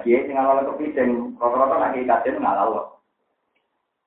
[0.00, 2.98] lagi sing ngalalo kepiting, rata-rata lagi kajen ngalalo.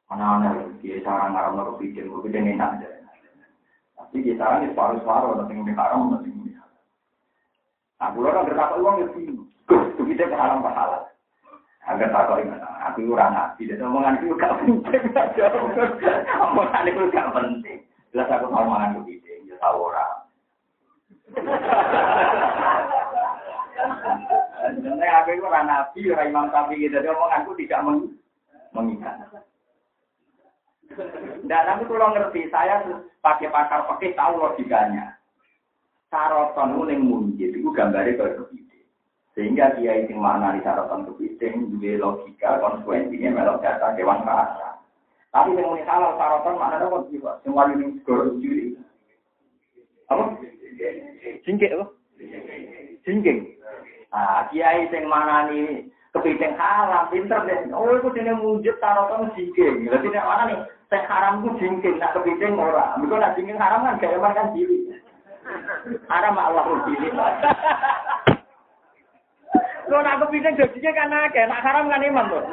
[0.09, 2.89] Mana-mana, dia sarang ngaram lo kepiting, kepiting enak aja.
[3.95, 6.65] Tapi dia sarang itu separuh-separuh, tapi yang haram, tapi yang
[8.01, 9.47] Nah, gue kan bertakwa uang ya bingung.
[9.69, 11.07] Kepiting haram halal.
[11.83, 15.03] Agar tak kau ingat, aku kurang nabi, dan omongan itu gak penting.
[16.47, 17.79] Omongan itu gak penting.
[18.15, 20.12] Jelas aku tahu omongan kepiting, ya tahu orang.
[24.73, 26.93] Sebenarnya aku itu orang nabi, orang imam sapi gitu.
[26.93, 27.99] Jadi omonganku tidak meng
[28.73, 29.15] mengikat.
[31.49, 32.85] Dan tapi kalau ngerti, saya
[33.21, 35.17] pakai pakar pakai tahu logikanya.
[36.13, 38.85] Saroton itu yang munjid, itu gambarnya kayak kepiting.
[39.33, 44.77] Sehingga dia itu mana di saroton kepiting, juga logika, konsekuensinya melok data dewan rasa.
[45.33, 48.77] Tapi yang mau salah saroton kok juga, semua ini juri.
[50.13, 50.37] Apa?
[51.43, 51.85] Jingkik apa?
[53.03, 53.37] Jingkik.
[54.13, 57.73] Nah, kiai sing manani kepiting haram, pinter deh.
[57.73, 59.89] Oh, itu jenis wujud tarotan jingking.
[59.89, 60.59] Jadi nek mana nih,
[60.93, 62.93] sing haram itu jingking, nak kepiting ora.
[63.01, 64.93] Mereka nak jingking haram kan gaya kan diri.
[66.07, 67.09] Haram Allah diri.
[69.89, 72.43] Lo nak kepiting jadinya kan akeh, nak haram kan iman tuh.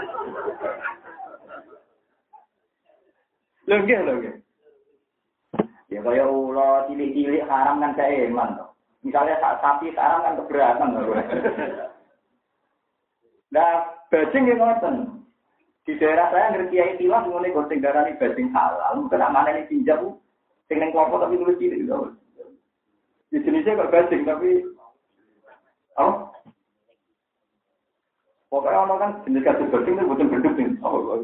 [3.68, 4.34] Lho nggih lho nggih.
[5.90, 8.70] Ya kaya ulo cilik-cilik haram kan gak tuh.
[9.02, 10.88] Misalnya sapi sekarang kan keberatan.
[13.50, 13.70] Nah,
[14.14, 14.94] bajing yang ngoten.
[15.88, 19.02] Di daerah saya ngerti ya itilah mengenai goseng darah ini bajing halal.
[19.02, 20.14] Mungkin mana ini pinjam,
[20.70, 21.88] tinggal kelompok tapi nulis ini.
[23.32, 24.62] Di jenisnya kok bajing tapi,
[25.98, 26.30] oh,
[28.50, 31.22] Pokoknya orang kan jenis kasih bajing itu bukan berduk oh,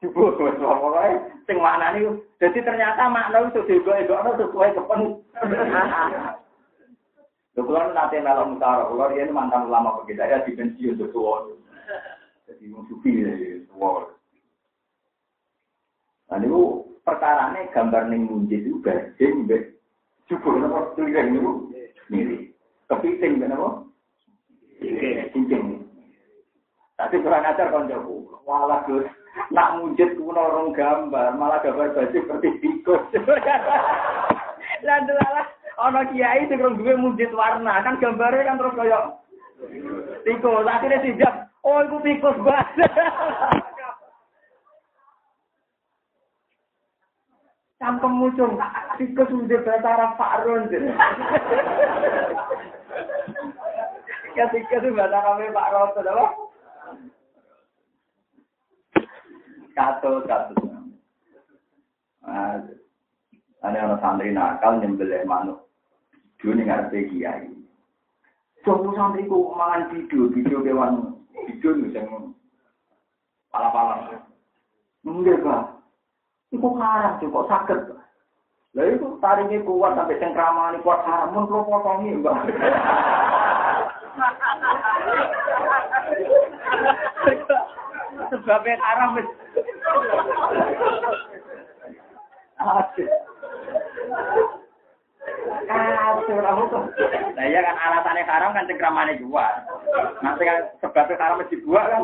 [0.00, 2.08] Jubur, pokoknya sing mana nih.
[2.40, 5.20] Jadi ternyata makna itu juga itu sesuai kepen.
[7.50, 11.58] Kebetulan nanti malam utara, kalau dia ini mantan ulama begitu ya di pensiun sesuatu.
[12.48, 13.32] Jadi musuhi ya,
[13.66, 14.16] sesuatu.
[16.30, 16.60] Nah itu
[17.02, 19.50] perkara ini gambar ning munjid itu bajing,
[20.30, 21.52] jubur, nama tulisan itu
[22.06, 22.54] mirip.
[22.86, 23.84] Kepiting, kenapa?
[25.34, 25.84] Cincin.
[26.94, 28.30] Tapi kurang ajar kan jauh.
[28.46, 29.06] Walah Gus,
[29.50, 33.02] nak mujud kuno orang gambar, malah gambar baju seperti tikus.
[34.82, 35.46] Lan lah,
[35.78, 38.98] ana kiai sing duwe mujud warna, kan gambarnya kan terus kaya
[40.22, 40.66] tikus.
[40.66, 41.34] Akhirnya sijab,
[41.66, 42.90] oh itu tikus banget.
[47.80, 48.60] Cangkem muncul,
[49.00, 50.68] tikus udah bahasa Arab Fakrun.
[54.38, 56.49] Ya tikus itu bahasa Arab Pak Roto, apa?
[59.80, 60.60] Satu satu.
[62.20, 62.60] nah
[63.64, 65.56] ada orang santri nakal nyembelih manuk.
[66.36, 67.48] Dia ini ngerti kiai.
[68.60, 71.16] Jomu santri ku mangan video video kewan
[71.48, 72.36] video nih yang
[73.48, 74.20] pala pala
[75.00, 75.64] enggak kak
[76.52, 77.80] itu karang sih kok sakit
[78.76, 82.36] lah itu taringnya kuat sampai cengkrama nih kuat karang pun lo potongi enggak
[88.30, 89.10] sebabnya karang
[97.36, 99.52] Nah iya kan alasannya haram kan cengkramannya jual.
[100.20, 102.02] Nanti kan sebabnya haram dibuat kan.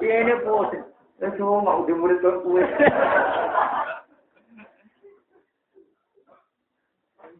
[0.00, 0.34] Iya ini.
[1.20, 2.64] Eh cuma mau di murid kok kue.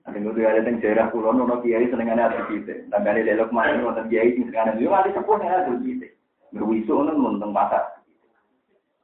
[0.04, 2.84] Ada nutu ada teng daerah kulon nono kiai senengane adu kita.
[2.92, 6.12] Tanggane lelok mana wonten kiai sing senengane yo ati sepuh nek adu kita.
[6.50, 8.00] Berwisu ono mun pasar.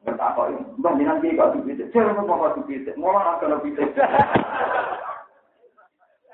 [0.06, 0.14] Yo.
[0.78, 1.90] Mbah jenengan kiai kok adu kita.
[1.90, 2.90] Jare kok kok adu kita.
[2.94, 3.82] Ngono ana kita.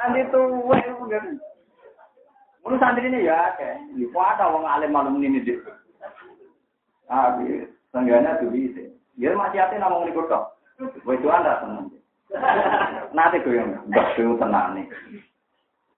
[0.02, 1.24] Andi tuwe bener.
[2.62, 3.82] Mun santri ini ya kayak,
[4.14, 5.59] ada wong alim malam ini deh.
[7.10, 7.34] Ah,
[7.90, 8.86] sengganya tuh bisa.
[9.18, 10.56] Dia masih hati namung ini kodok.
[10.80, 11.93] Itu anda seneng.
[13.16, 14.86] Nanti gue yang gak gue tenang nih.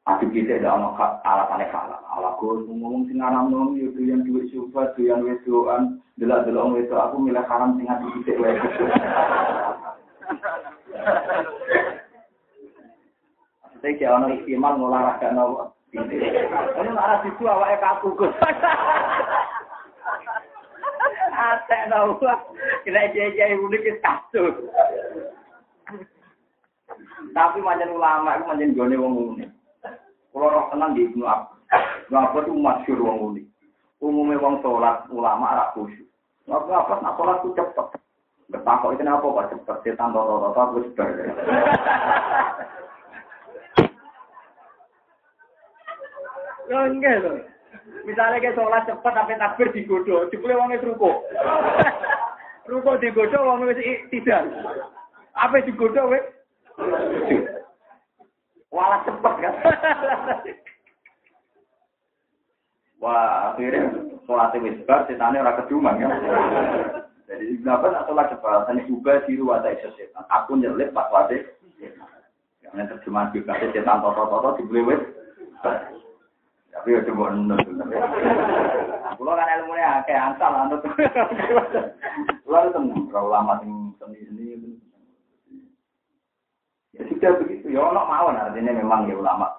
[0.04, 1.96] Aduh kita ada anak alat aneh kalah.
[2.12, 6.76] Ala gue ngomong sing anak nom itu yang duit suka, itu yang wedoan, delak delok
[6.76, 6.92] wedo.
[6.92, 8.68] Aku milih haram sing adu kita wedo.
[13.80, 15.72] Saya kayak orang istimal ngolahraga nopo.
[15.96, 18.34] Ini arah situ awake kaku Gus.
[21.32, 22.20] Ate tau.
[22.84, 24.56] Kira jaya unik ke kasus.
[27.32, 29.53] Tapi macam ulama itu macam gone wong unik.
[30.34, 31.62] Kalau roh tenang di Ibnu Abbas.
[32.10, 33.46] Ibnu Abbas itu masyur wong unik.
[34.02, 36.10] Umumnya wong sholat ulama arah khusyuk.
[36.50, 37.86] Ibnu Abbas nak sholat itu cepet.
[38.50, 39.76] Bertakok itu apa kok cepet?
[39.86, 41.08] Setan aku sebar.
[46.66, 47.46] Yo enggak.
[48.02, 51.22] Misalnya kayak sholat cepat sampai takbir digodoh, dipulih wongnya ruko.
[52.66, 53.78] ruko digodoh wongnya
[54.10, 54.50] tidak.
[55.38, 56.26] Apa digodoh wes?
[58.74, 59.54] Walah cepat kan.
[63.02, 63.94] Wah, akhirnya
[64.26, 66.10] sholat wis bar, setannya ora keduman kan.
[67.30, 68.66] Jadi kenapa nak sholat cepat?
[68.66, 70.26] Tanya juga di ruang iso setan.
[70.26, 71.54] Aku nyelip pas wate.
[72.74, 75.02] Yang terjemahan juga setan toto-toto dibeli wis.
[76.74, 77.62] Tapi ya coba nunut.
[79.14, 80.82] Kulo kan ilmu nya akeh ansal anut.
[82.44, 84.53] Kulo tenang, kalau lama sing seni ini.
[86.94, 89.50] Ya sudah begitu, ya ono mawon artinya memang ya ulama.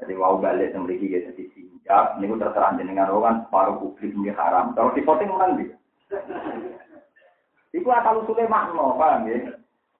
[0.00, 1.44] Jadi mau balik memiliki ya jadi
[1.84, 4.72] siap, ini udah terang dengan kan paruh publik ini haram.
[4.74, 5.76] Kalau di voting orang dia.
[7.76, 9.54] Iku asal usulnya makna, paham ya?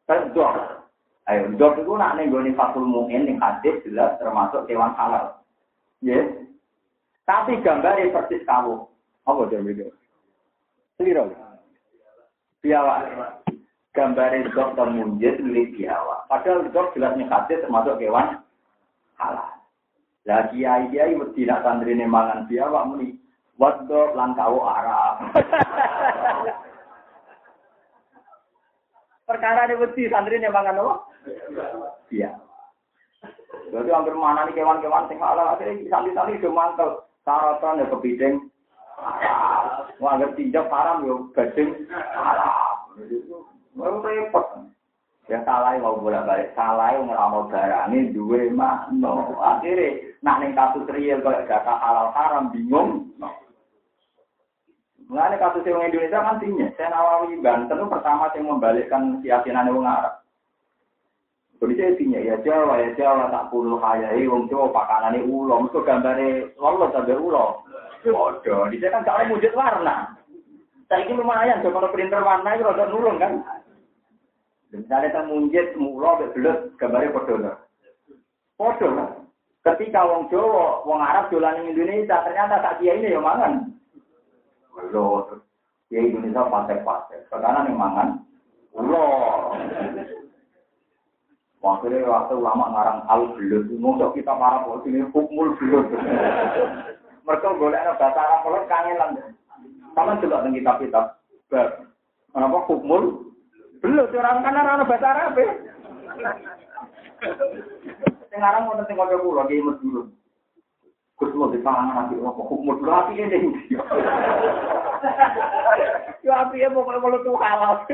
[0.08, 0.82] Kan dok.
[1.26, 5.38] Ayo, dok itu nak nenggoni fakul mungkin yang hadis jelas termasuk hewan halal.
[6.00, 6.22] Ya.
[7.26, 8.86] Tapi gambarnya persis kamu.
[9.26, 9.90] Apa dia video?
[10.96, 11.30] Seliro.
[12.62, 13.42] Biawa.
[13.96, 16.28] Gambarnya dok temunjit milik biawa.
[16.28, 18.44] Padahal dok jelasnya hadis termasuk hewan
[19.16, 19.56] halal.
[20.28, 23.16] Lah kiai kiai mesti nak santri mangan biawa muni.
[23.56, 25.32] Wadok langkau Arab.
[29.32, 30.94] Perkara ini mesti santri mangan apa?
[32.12, 32.44] Biawa.
[33.72, 37.08] Jadi hampir mana nih kewan-kewan sing halal akhirnya santri-santri itu mantel.
[37.24, 38.52] Saratan ya kepiting.
[39.98, 42.76] Wah, agak tinjau haram yo gading haram.
[43.76, 44.46] Mau repot.
[45.26, 49.36] Ya salah mau bolak balik salah ngelamau barangnya dua makno.
[49.42, 53.10] Akhirnya nak ning kasus real kalau data halal haram bingung.
[55.06, 56.66] Mengenai kasus yang Indonesia kan tinggi.
[56.74, 60.14] Saya Nawawi Banten itu pertama yang membalikkan keyakinan orang Arab.
[61.62, 65.66] Saya tinggi ya Jawa ya Jawa tak puluh hayai wong Jawa pakanane ulo.
[65.66, 67.66] Mesti gambare lolos sampai ulo.
[68.06, 70.14] Waduh, di kan kalau wujud warna.
[70.86, 73.42] Saya ini lumayan, kalau printer warna itu rada nurun kan.
[74.74, 77.34] Misalnya kita munjit, mulo, bebelut, gambarnya podo.
[78.58, 79.10] Podo lah.
[79.62, 83.66] Ketika wong Jawa, wong Arab jualan Indonesia, ternyata tak dia ini yang mangan.
[84.94, 85.26] Loh,
[85.90, 87.26] ya Indonesia pasek-pasek.
[87.26, 88.08] Sekarang yang mangan,
[88.74, 89.06] ulo.
[91.66, 95.90] Waktu waktu ulama ngarang al belut, ngomong kita para polisi ini hukmul belut.
[97.26, 99.10] Mereka boleh ada bahasa Arab kalau kangenan.
[99.98, 101.04] Sama juga dengan kitab-kitab.
[102.30, 103.25] Kenapa hukmul
[103.84, 105.48] Belum, orang kan orang bahasa Arab ya.
[108.28, 110.12] Sekarang mau nanti ngomong pulau, dia imut dulu.
[111.16, 113.48] Gus mau di pangan nanti apa hukum dulu api ini.
[116.20, 117.88] Yo api ya mau kalau tuh halal.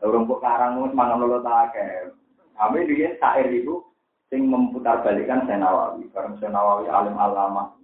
[0.00, 1.76] Orang kok karang mau mangan lolo tak
[2.56, 3.84] Kami dia sair itu
[4.32, 6.08] sing memutar balikan Senawawi.
[6.16, 7.76] Karena Senawawi alim alama.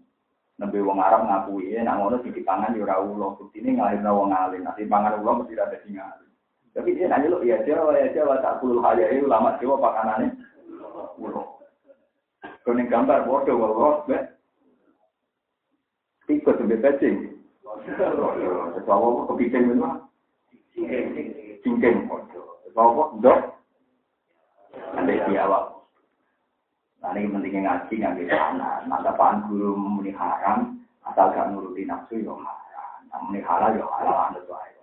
[0.57, 3.37] Nabi wong Arab ngakui, nak ngono di pangan yo ora ulo.
[3.53, 4.65] Ini ngalirna wong alim.
[4.65, 6.30] Nanti pangan ulo mesti ada sing ngalim.
[6.71, 10.39] Tapi dia nanya lo, ya Jawa, ya Jawa, tak puluh hari itu lama Jawa pakanannya.
[11.19, 11.61] Ulo.
[12.63, 14.17] Kuning gambar bodoh, walau, be.
[16.31, 17.35] Ikut sampai pecing.
[18.79, 19.99] Sesuatu kepiting itu mah.
[21.67, 22.07] Cincin.
[22.63, 23.39] Sesuatu dok.
[24.95, 25.59] Ada siapa?
[27.01, 28.71] Nah ini pentingnya ngaji ngambil sana.
[28.87, 33.33] Mata pan guru memuni haram, asal gak nuruti nafsu yo haram.
[33.33, 34.80] Ini halal ya halal anut wae.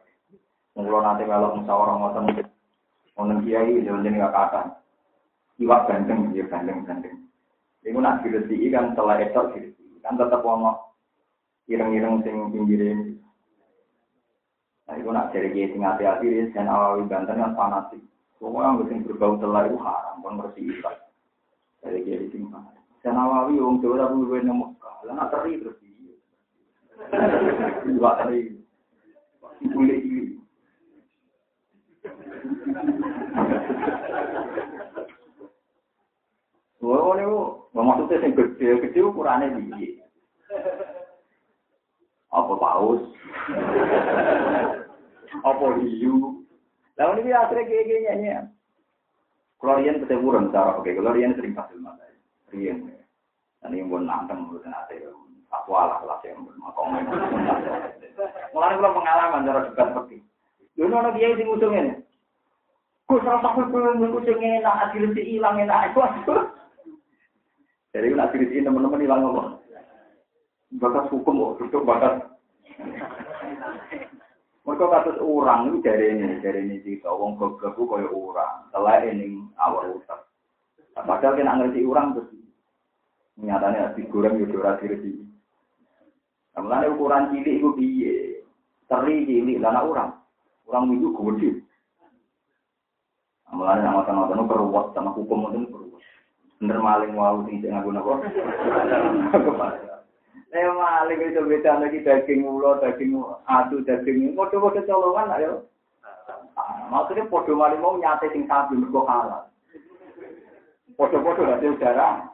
[0.78, 2.26] Mula nanti melok musyawarah ngoten
[3.18, 4.78] ngoten kiai yo jenenge kata.
[5.58, 7.18] Iwak gandeng ya gandeng gandeng.
[7.82, 9.98] Iku nak diresi kan setelah esok diresi.
[10.06, 10.94] Kan tetep ono
[11.66, 13.18] ireng-ireng sing pinggirin.
[14.86, 17.99] Nah, itu nak dari kiai sing hati-hati, dan awawi banten kan fanatik.
[18.40, 20.95] Pokoknya nggak sing berbau telah itu haram, kan bersih ikat.
[21.84, 22.86] Dari kiai sing fanatik.
[23.04, 25.76] Dan awawi, orang Jawa tapi gue nemu, lah nak teri terus
[27.98, 28.56] Dua teri.
[29.64, 30.38] Ini.
[36.77, 37.26] Wah, ini
[37.73, 39.98] maksudnya yang gede, gede ukurannya tinggi.
[42.31, 43.02] Apa paus?
[45.41, 46.45] Apa hiu?
[46.98, 48.41] Lalu ini akhirnya kayak gini ya.
[49.57, 52.06] Kalau rian ketemu orang cara oke, kalau rian sering kasih mata,
[52.53, 52.94] rian.
[53.60, 55.02] Dan ini pun nanteng menurut nanti,
[55.49, 56.94] aku alah kelas yang bermakom.
[58.53, 60.18] Mulai pengalaman cara dekat seperti.
[60.77, 62.07] Dulu orang dia yang ngusungin.
[63.08, 65.96] Gue serasa aku belum ngusungin, enak, hasil si hilang enak.
[67.96, 69.50] Jadi nak diri teman-teman hilang ngomong.
[70.76, 72.20] Batas hukum kok, duduk batas.
[74.68, 79.00] Mereka kasus orang itu dari ini, dari ini cerita, wong goblok itu kaya orang, telah
[79.00, 80.28] ini awal utak.
[80.92, 82.36] Padahal kena ngerti orang terus,
[83.40, 85.24] nyatanya digoreng ya ora direti.
[86.60, 88.16] Mulane ukuran cilik itu piye?
[88.92, 90.12] Teri cilik lah orang.
[90.68, 91.50] Orang itu gede.
[93.52, 96.03] Mulane nama sama itu keruwet sama hukum itu keruwet.
[96.60, 98.14] Bener maling wau sing ngaku napa?
[100.48, 103.19] Eh maling itu beda lagi daging ulo, daging
[103.52, 105.68] adu, daging podo-podo colongan ayo.
[106.88, 109.52] Maksudnya podo maling mau nyate sing sapi mergo halal.
[110.95, 112.32] Podo-podo hasil darah.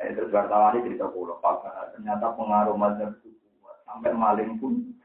[0.00, 1.96] Eh terus wartawan ini cerita pulau, Pak.
[1.96, 3.84] Ternyata pengaruh mazhab itu kuat.
[3.84, 4.96] Sampai maling pun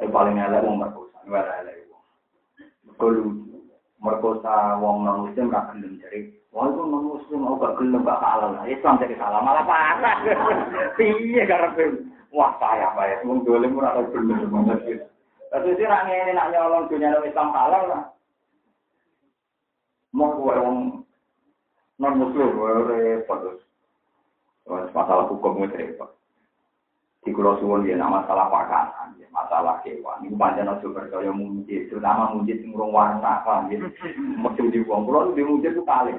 [0.00, 1.83] Eh paling elek wong merkosa, ora elek
[2.98, 3.44] wong.
[4.04, 5.98] Mergo merkosa wong non muslim ra gelem
[6.54, 8.54] Wah itu non muslim mau gak gelem gak halal.
[8.66, 10.16] Islam jadi salah malah parah.
[10.98, 12.06] Piye karepe?
[12.30, 13.22] Wah payah payah.
[13.26, 15.08] Wong dolim ora tau gelem banget.
[15.50, 18.02] Tapi sih nak ngene nak nyolong dunia Islam halal lah.
[20.14, 21.02] Mau wong
[21.98, 23.58] non muslim gue repot.
[24.94, 26.10] Masalah hukum itu repot.
[27.24, 30.20] Di Kulo Suwon dia nama masalah pakanan, masalah kewan.
[30.28, 33.80] Ini panjang aja percaya mujid, terutama mujid yang warna, paham ya.
[34.60, 36.12] Di Kulo Kulo di mujid itu kali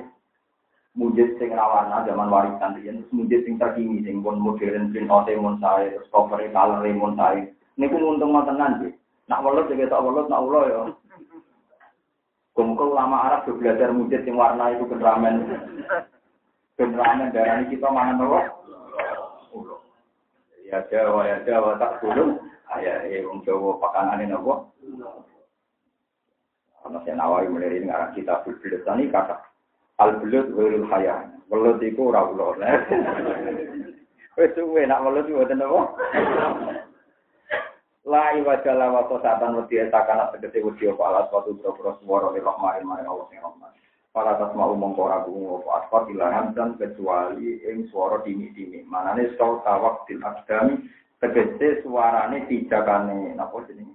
[0.95, 5.59] mujid sing rawana zaman warisan riyen mujid sing terkini sing pun modern print out mon
[5.59, 8.95] sae terus cover color mon sae niku untung tenan nggih
[9.27, 10.81] nak welut juga tak welut nak ulo ya
[12.55, 15.43] Kumpul lama Arab juga belajar mujid sing warna itu genramen
[16.79, 18.39] genramen darah kita mangan apa?
[19.51, 19.84] Ulo.
[20.65, 22.41] Ya Jawa ya Jawa tak dulu.
[22.73, 24.53] Ayah ya wong Jawa pakanan ini apa?
[26.81, 29.37] Karena saya nawai mulai ini ngarang kita berbeda tani kata
[30.01, 31.29] Al belut wirul kaya.
[31.47, 32.57] Belut iku ora ulo.
[34.37, 35.81] Wis suwe nak belut iku boten apa?
[38.11, 42.85] La iwajala wa satan wedi etakan tegese wedi apa alas watu boro swara li rahmani
[42.85, 43.73] mari Allah sing rahmat.
[44.15, 48.87] Para tasma umum ora bungu apa asfar ilahan dan kecuali ing swara dini-dini.
[48.87, 50.87] Manane saut tawak til akdami
[51.19, 53.91] tegese suarane tijakane napa jenenge?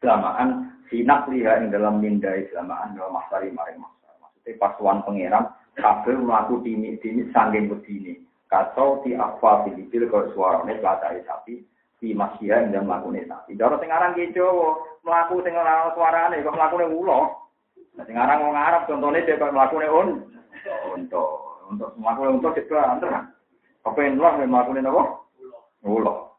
[0.00, 3.84] Selamaan sinak liha ing dalam mindai selamaan dalam masari maring
[4.56, 8.24] pasuan pangeran kabeh mlaku dini-dini sanging wedine.
[8.48, 11.60] Kacau di akwa filibil kok suarane latae sapi
[12.00, 13.52] di ing dalam mlakune sapi.
[13.52, 15.44] Cara sing aran ki Jawa mlaku
[15.92, 17.43] suarane kok mlakune ulo
[17.94, 20.08] nah aran wong Arab contone dhek kok mlakune un
[20.94, 21.28] untuk
[21.70, 23.30] untuk mlakune untuk cek antar
[23.86, 25.22] kepen lah mlakune napa
[25.86, 26.34] ulo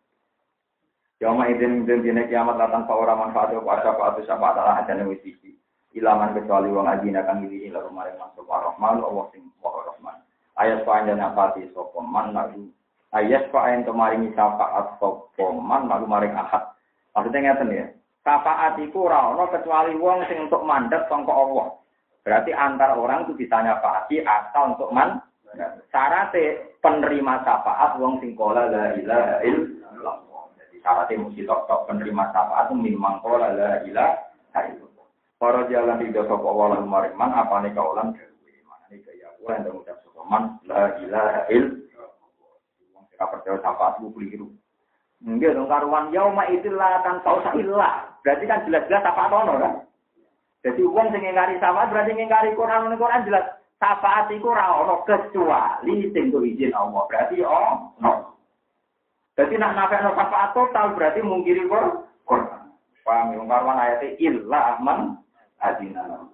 [1.23, 4.71] Yama idin idin dina kiamat latan fa ora manfaat apa ada apa ada apa ada
[4.83, 5.55] hajane wis iki
[5.95, 10.15] ilaman kecuali wong adina kang ini ila kemarin masuk rahman Allah sing rahman
[10.59, 12.67] ayat panjang apa di sapa man lagu
[13.15, 16.75] ayat paen kemarin syafaat sapa man lagu maring ahad
[17.15, 17.85] maksudnya ngeten ya
[18.25, 21.77] syafaat iku ora kecuali wong sing untuk mandat sangka Allah
[22.25, 25.21] berarti antar orang itu bisa nyafaati asal untuk man
[25.93, 30.17] syaratnya penerima syafaat wong sing kola la ilaha illallah
[30.57, 34.95] jadi syaratnya mesti tok penerima syafaat memang kola la ilaha illallah
[35.35, 38.55] Para jalan di dosa kawalan mariman apa nih kawalan dewi.
[38.63, 41.85] Mana nih gaya aku yang mengucap sokoman la ilaha il.
[42.95, 44.47] Wong sing percaya sapa aku keliru.
[45.25, 48.13] Enggak dong karuan yauma itulah kan tau ilah.
[48.21, 49.73] Berarti kan jelas-jelas apa ono kan?
[50.61, 53.45] Jadi uang sing ngingkari sama berarti ngingkari Quran Quran jelas
[53.81, 57.09] syafaat iku ora kecuali sing izin Allah.
[57.09, 58.37] Berarti oh no.
[59.33, 62.69] Jadi nak nafek no syafaat total berarti mungkiri Quran.
[63.05, 63.41] Paham ya?
[63.45, 64.99] Karwan ayatnya illa aman
[65.61, 66.25] adina.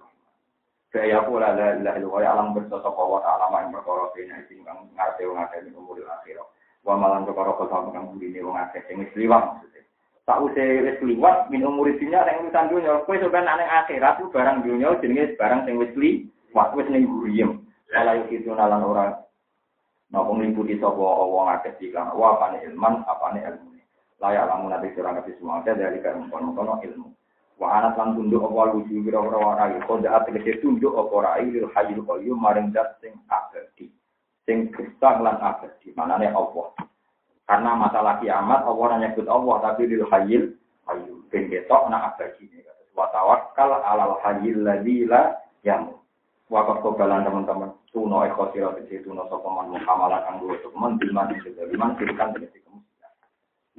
[0.92, 5.24] Saya pula la ilaha illallah alam bersosok wa ta'ala yang perkara bina sing kang akeh
[5.64, 6.40] ing umur akhir.
[6.82, 9.82] Wa malan perkara kok kang bune wong akeh sing wis liwat maksudnya.
[10.26, 12.92] Tak usah wis liwat min umur dunya sing urusan dunya.
[13.06, 17.62] Kowe sampeyan nang akhirat ku barang dunya jenenge barang sing wis liwat wis ning guriem.
[17.92, 19.04] Ala yukitu nalan ora
[20.12, 23.72] Napa nglimputi sapa wong akeh dikang wa apane ilman apane ilmu.
[24.20, 26.52] Layak lamun nabi sira nabi semua ada dari kan kono
[26.84, 27.08] ilmu.
[27.56, 32.04] Wa anat lan tunduk apa wuju kira-kira warai kode ategese tunduk apa rai lil hayyul
[32.04, 33.88] qayyum maring zat sing abadi.
[34.42, 35.94] Sing gesah lan abadi.
[35.94, 36.74] Manane Allah.
[37.46, 40.56] Karena masalah kiamat Allah hanya nyebut Allah tapi lil hayyul
[40.88, 41.18] qayyum.
[41.30, 42.48] Ben ketok nak abadi.
[42.92, 46.02] Wa tawakkal alal hayyil ladzi la yamut.
[46.52, 48.20] Wakaf kobalan teman-teman tuno
[48.52, 53.12] siro kecil tuno sopaman muhammalah kanggo sopaman bilman juga bilman kirikan tegesi kemudian.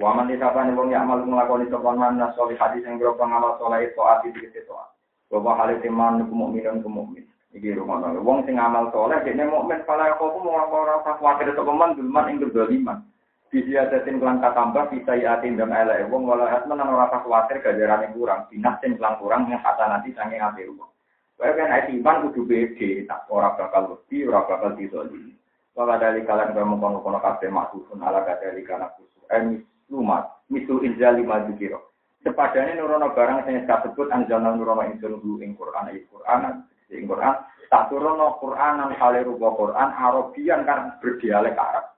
[0.01, 4.25] Waman disapa nih wong amal ngelakoni sopaman mana soli hadis yang berapa ngamal soleh toat
[4.25, 4.89] di tegesi toat.
[5.29, 7.29] Bapak halis iman kemukminan kemukmin.
[7.53, 8.25] Iki rumah nol.
[8.25, 12.29] Wong sing amal soleh dia mukmin pala aku pun mau orang tak khawatir sopaman bilman
[12.33, 13.05] ing berdoliman.
[13.53, 18.09] Bisi adatin kelan tambah bisa yatin dan elek wong walau asman orang tak khawatir gajaran
[18.17, 18.49] kurang.
[18.49, 20.89] Binas sing kelan kurang yang kata nanti sange ngapi rumah.
[21.37, 25.33] Kaya kan ayat iman kudu beda, tak ora bakal lebih, ora bakal dizolimi.
[25.77, 29.21] Wala dari kalian kamu kono-kono kafe maksudun ala dari kana kusu.
[29.29, 31.93] Eh, lumat, misu injal lima jukiro.
[32.23, 36.63] Sepadane nurono barang sing disebut anjana nurono insun hu ing Quran ayat Quran
[36.93, 37.35] ing Quran
[37.73, 41.97] tak Quran nang kale rupa Quran Arabian kan berdialek Arab.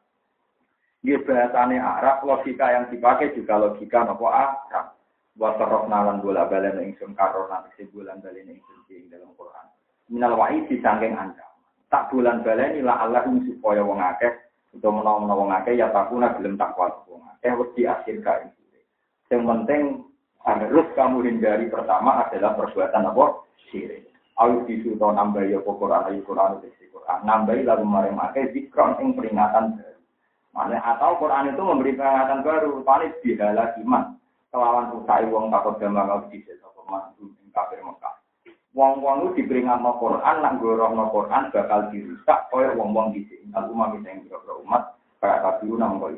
[1.03, 4.95] Dia bahasane Arab, logika yang dipakai juga logika nopo Arab.
[5.35, 9.67] Wasarok nalan bola balen ingsun karonan isi bulan balen ingsun ing dalam Quran.
[10.07, 11.43] Minal wa'i disangking anda.
[11.91, 14.31] Tak bulan balen ila Allah supaya wong akeh
[14.79, 18.47] atau menawa wong akeh ya takuna gelem takwa wong akeh wedi akhir kae.
[19.27, 19.83] Yang penting
[20.39, 23.25] harus kamu hindari pertama adalah perbuatan apa?
[23.67, 24.14] Syirik.
[24.35, 27.19] Ayo disu to nambah ya Quran ayo Quran itu Quran.
[27.23, 30.01] Nambah lalu maring make zikron ing peringatan baru.
[30.51, 34.19] Mana atau Quran itu memberi peringatan baru, paling bihala iman
[34.51, 38.15] kelawan usai wong takut gambar nggak bisa sapa mantu ing kafir Mekah.
[38.75, 43.47] Wong-wong itu diperingatno Quran nak no Quran bakal dirusak koyo wong-wong di sini.
[43.55, 46.11] Aku mami sing kira umat kayak kafiru nang kok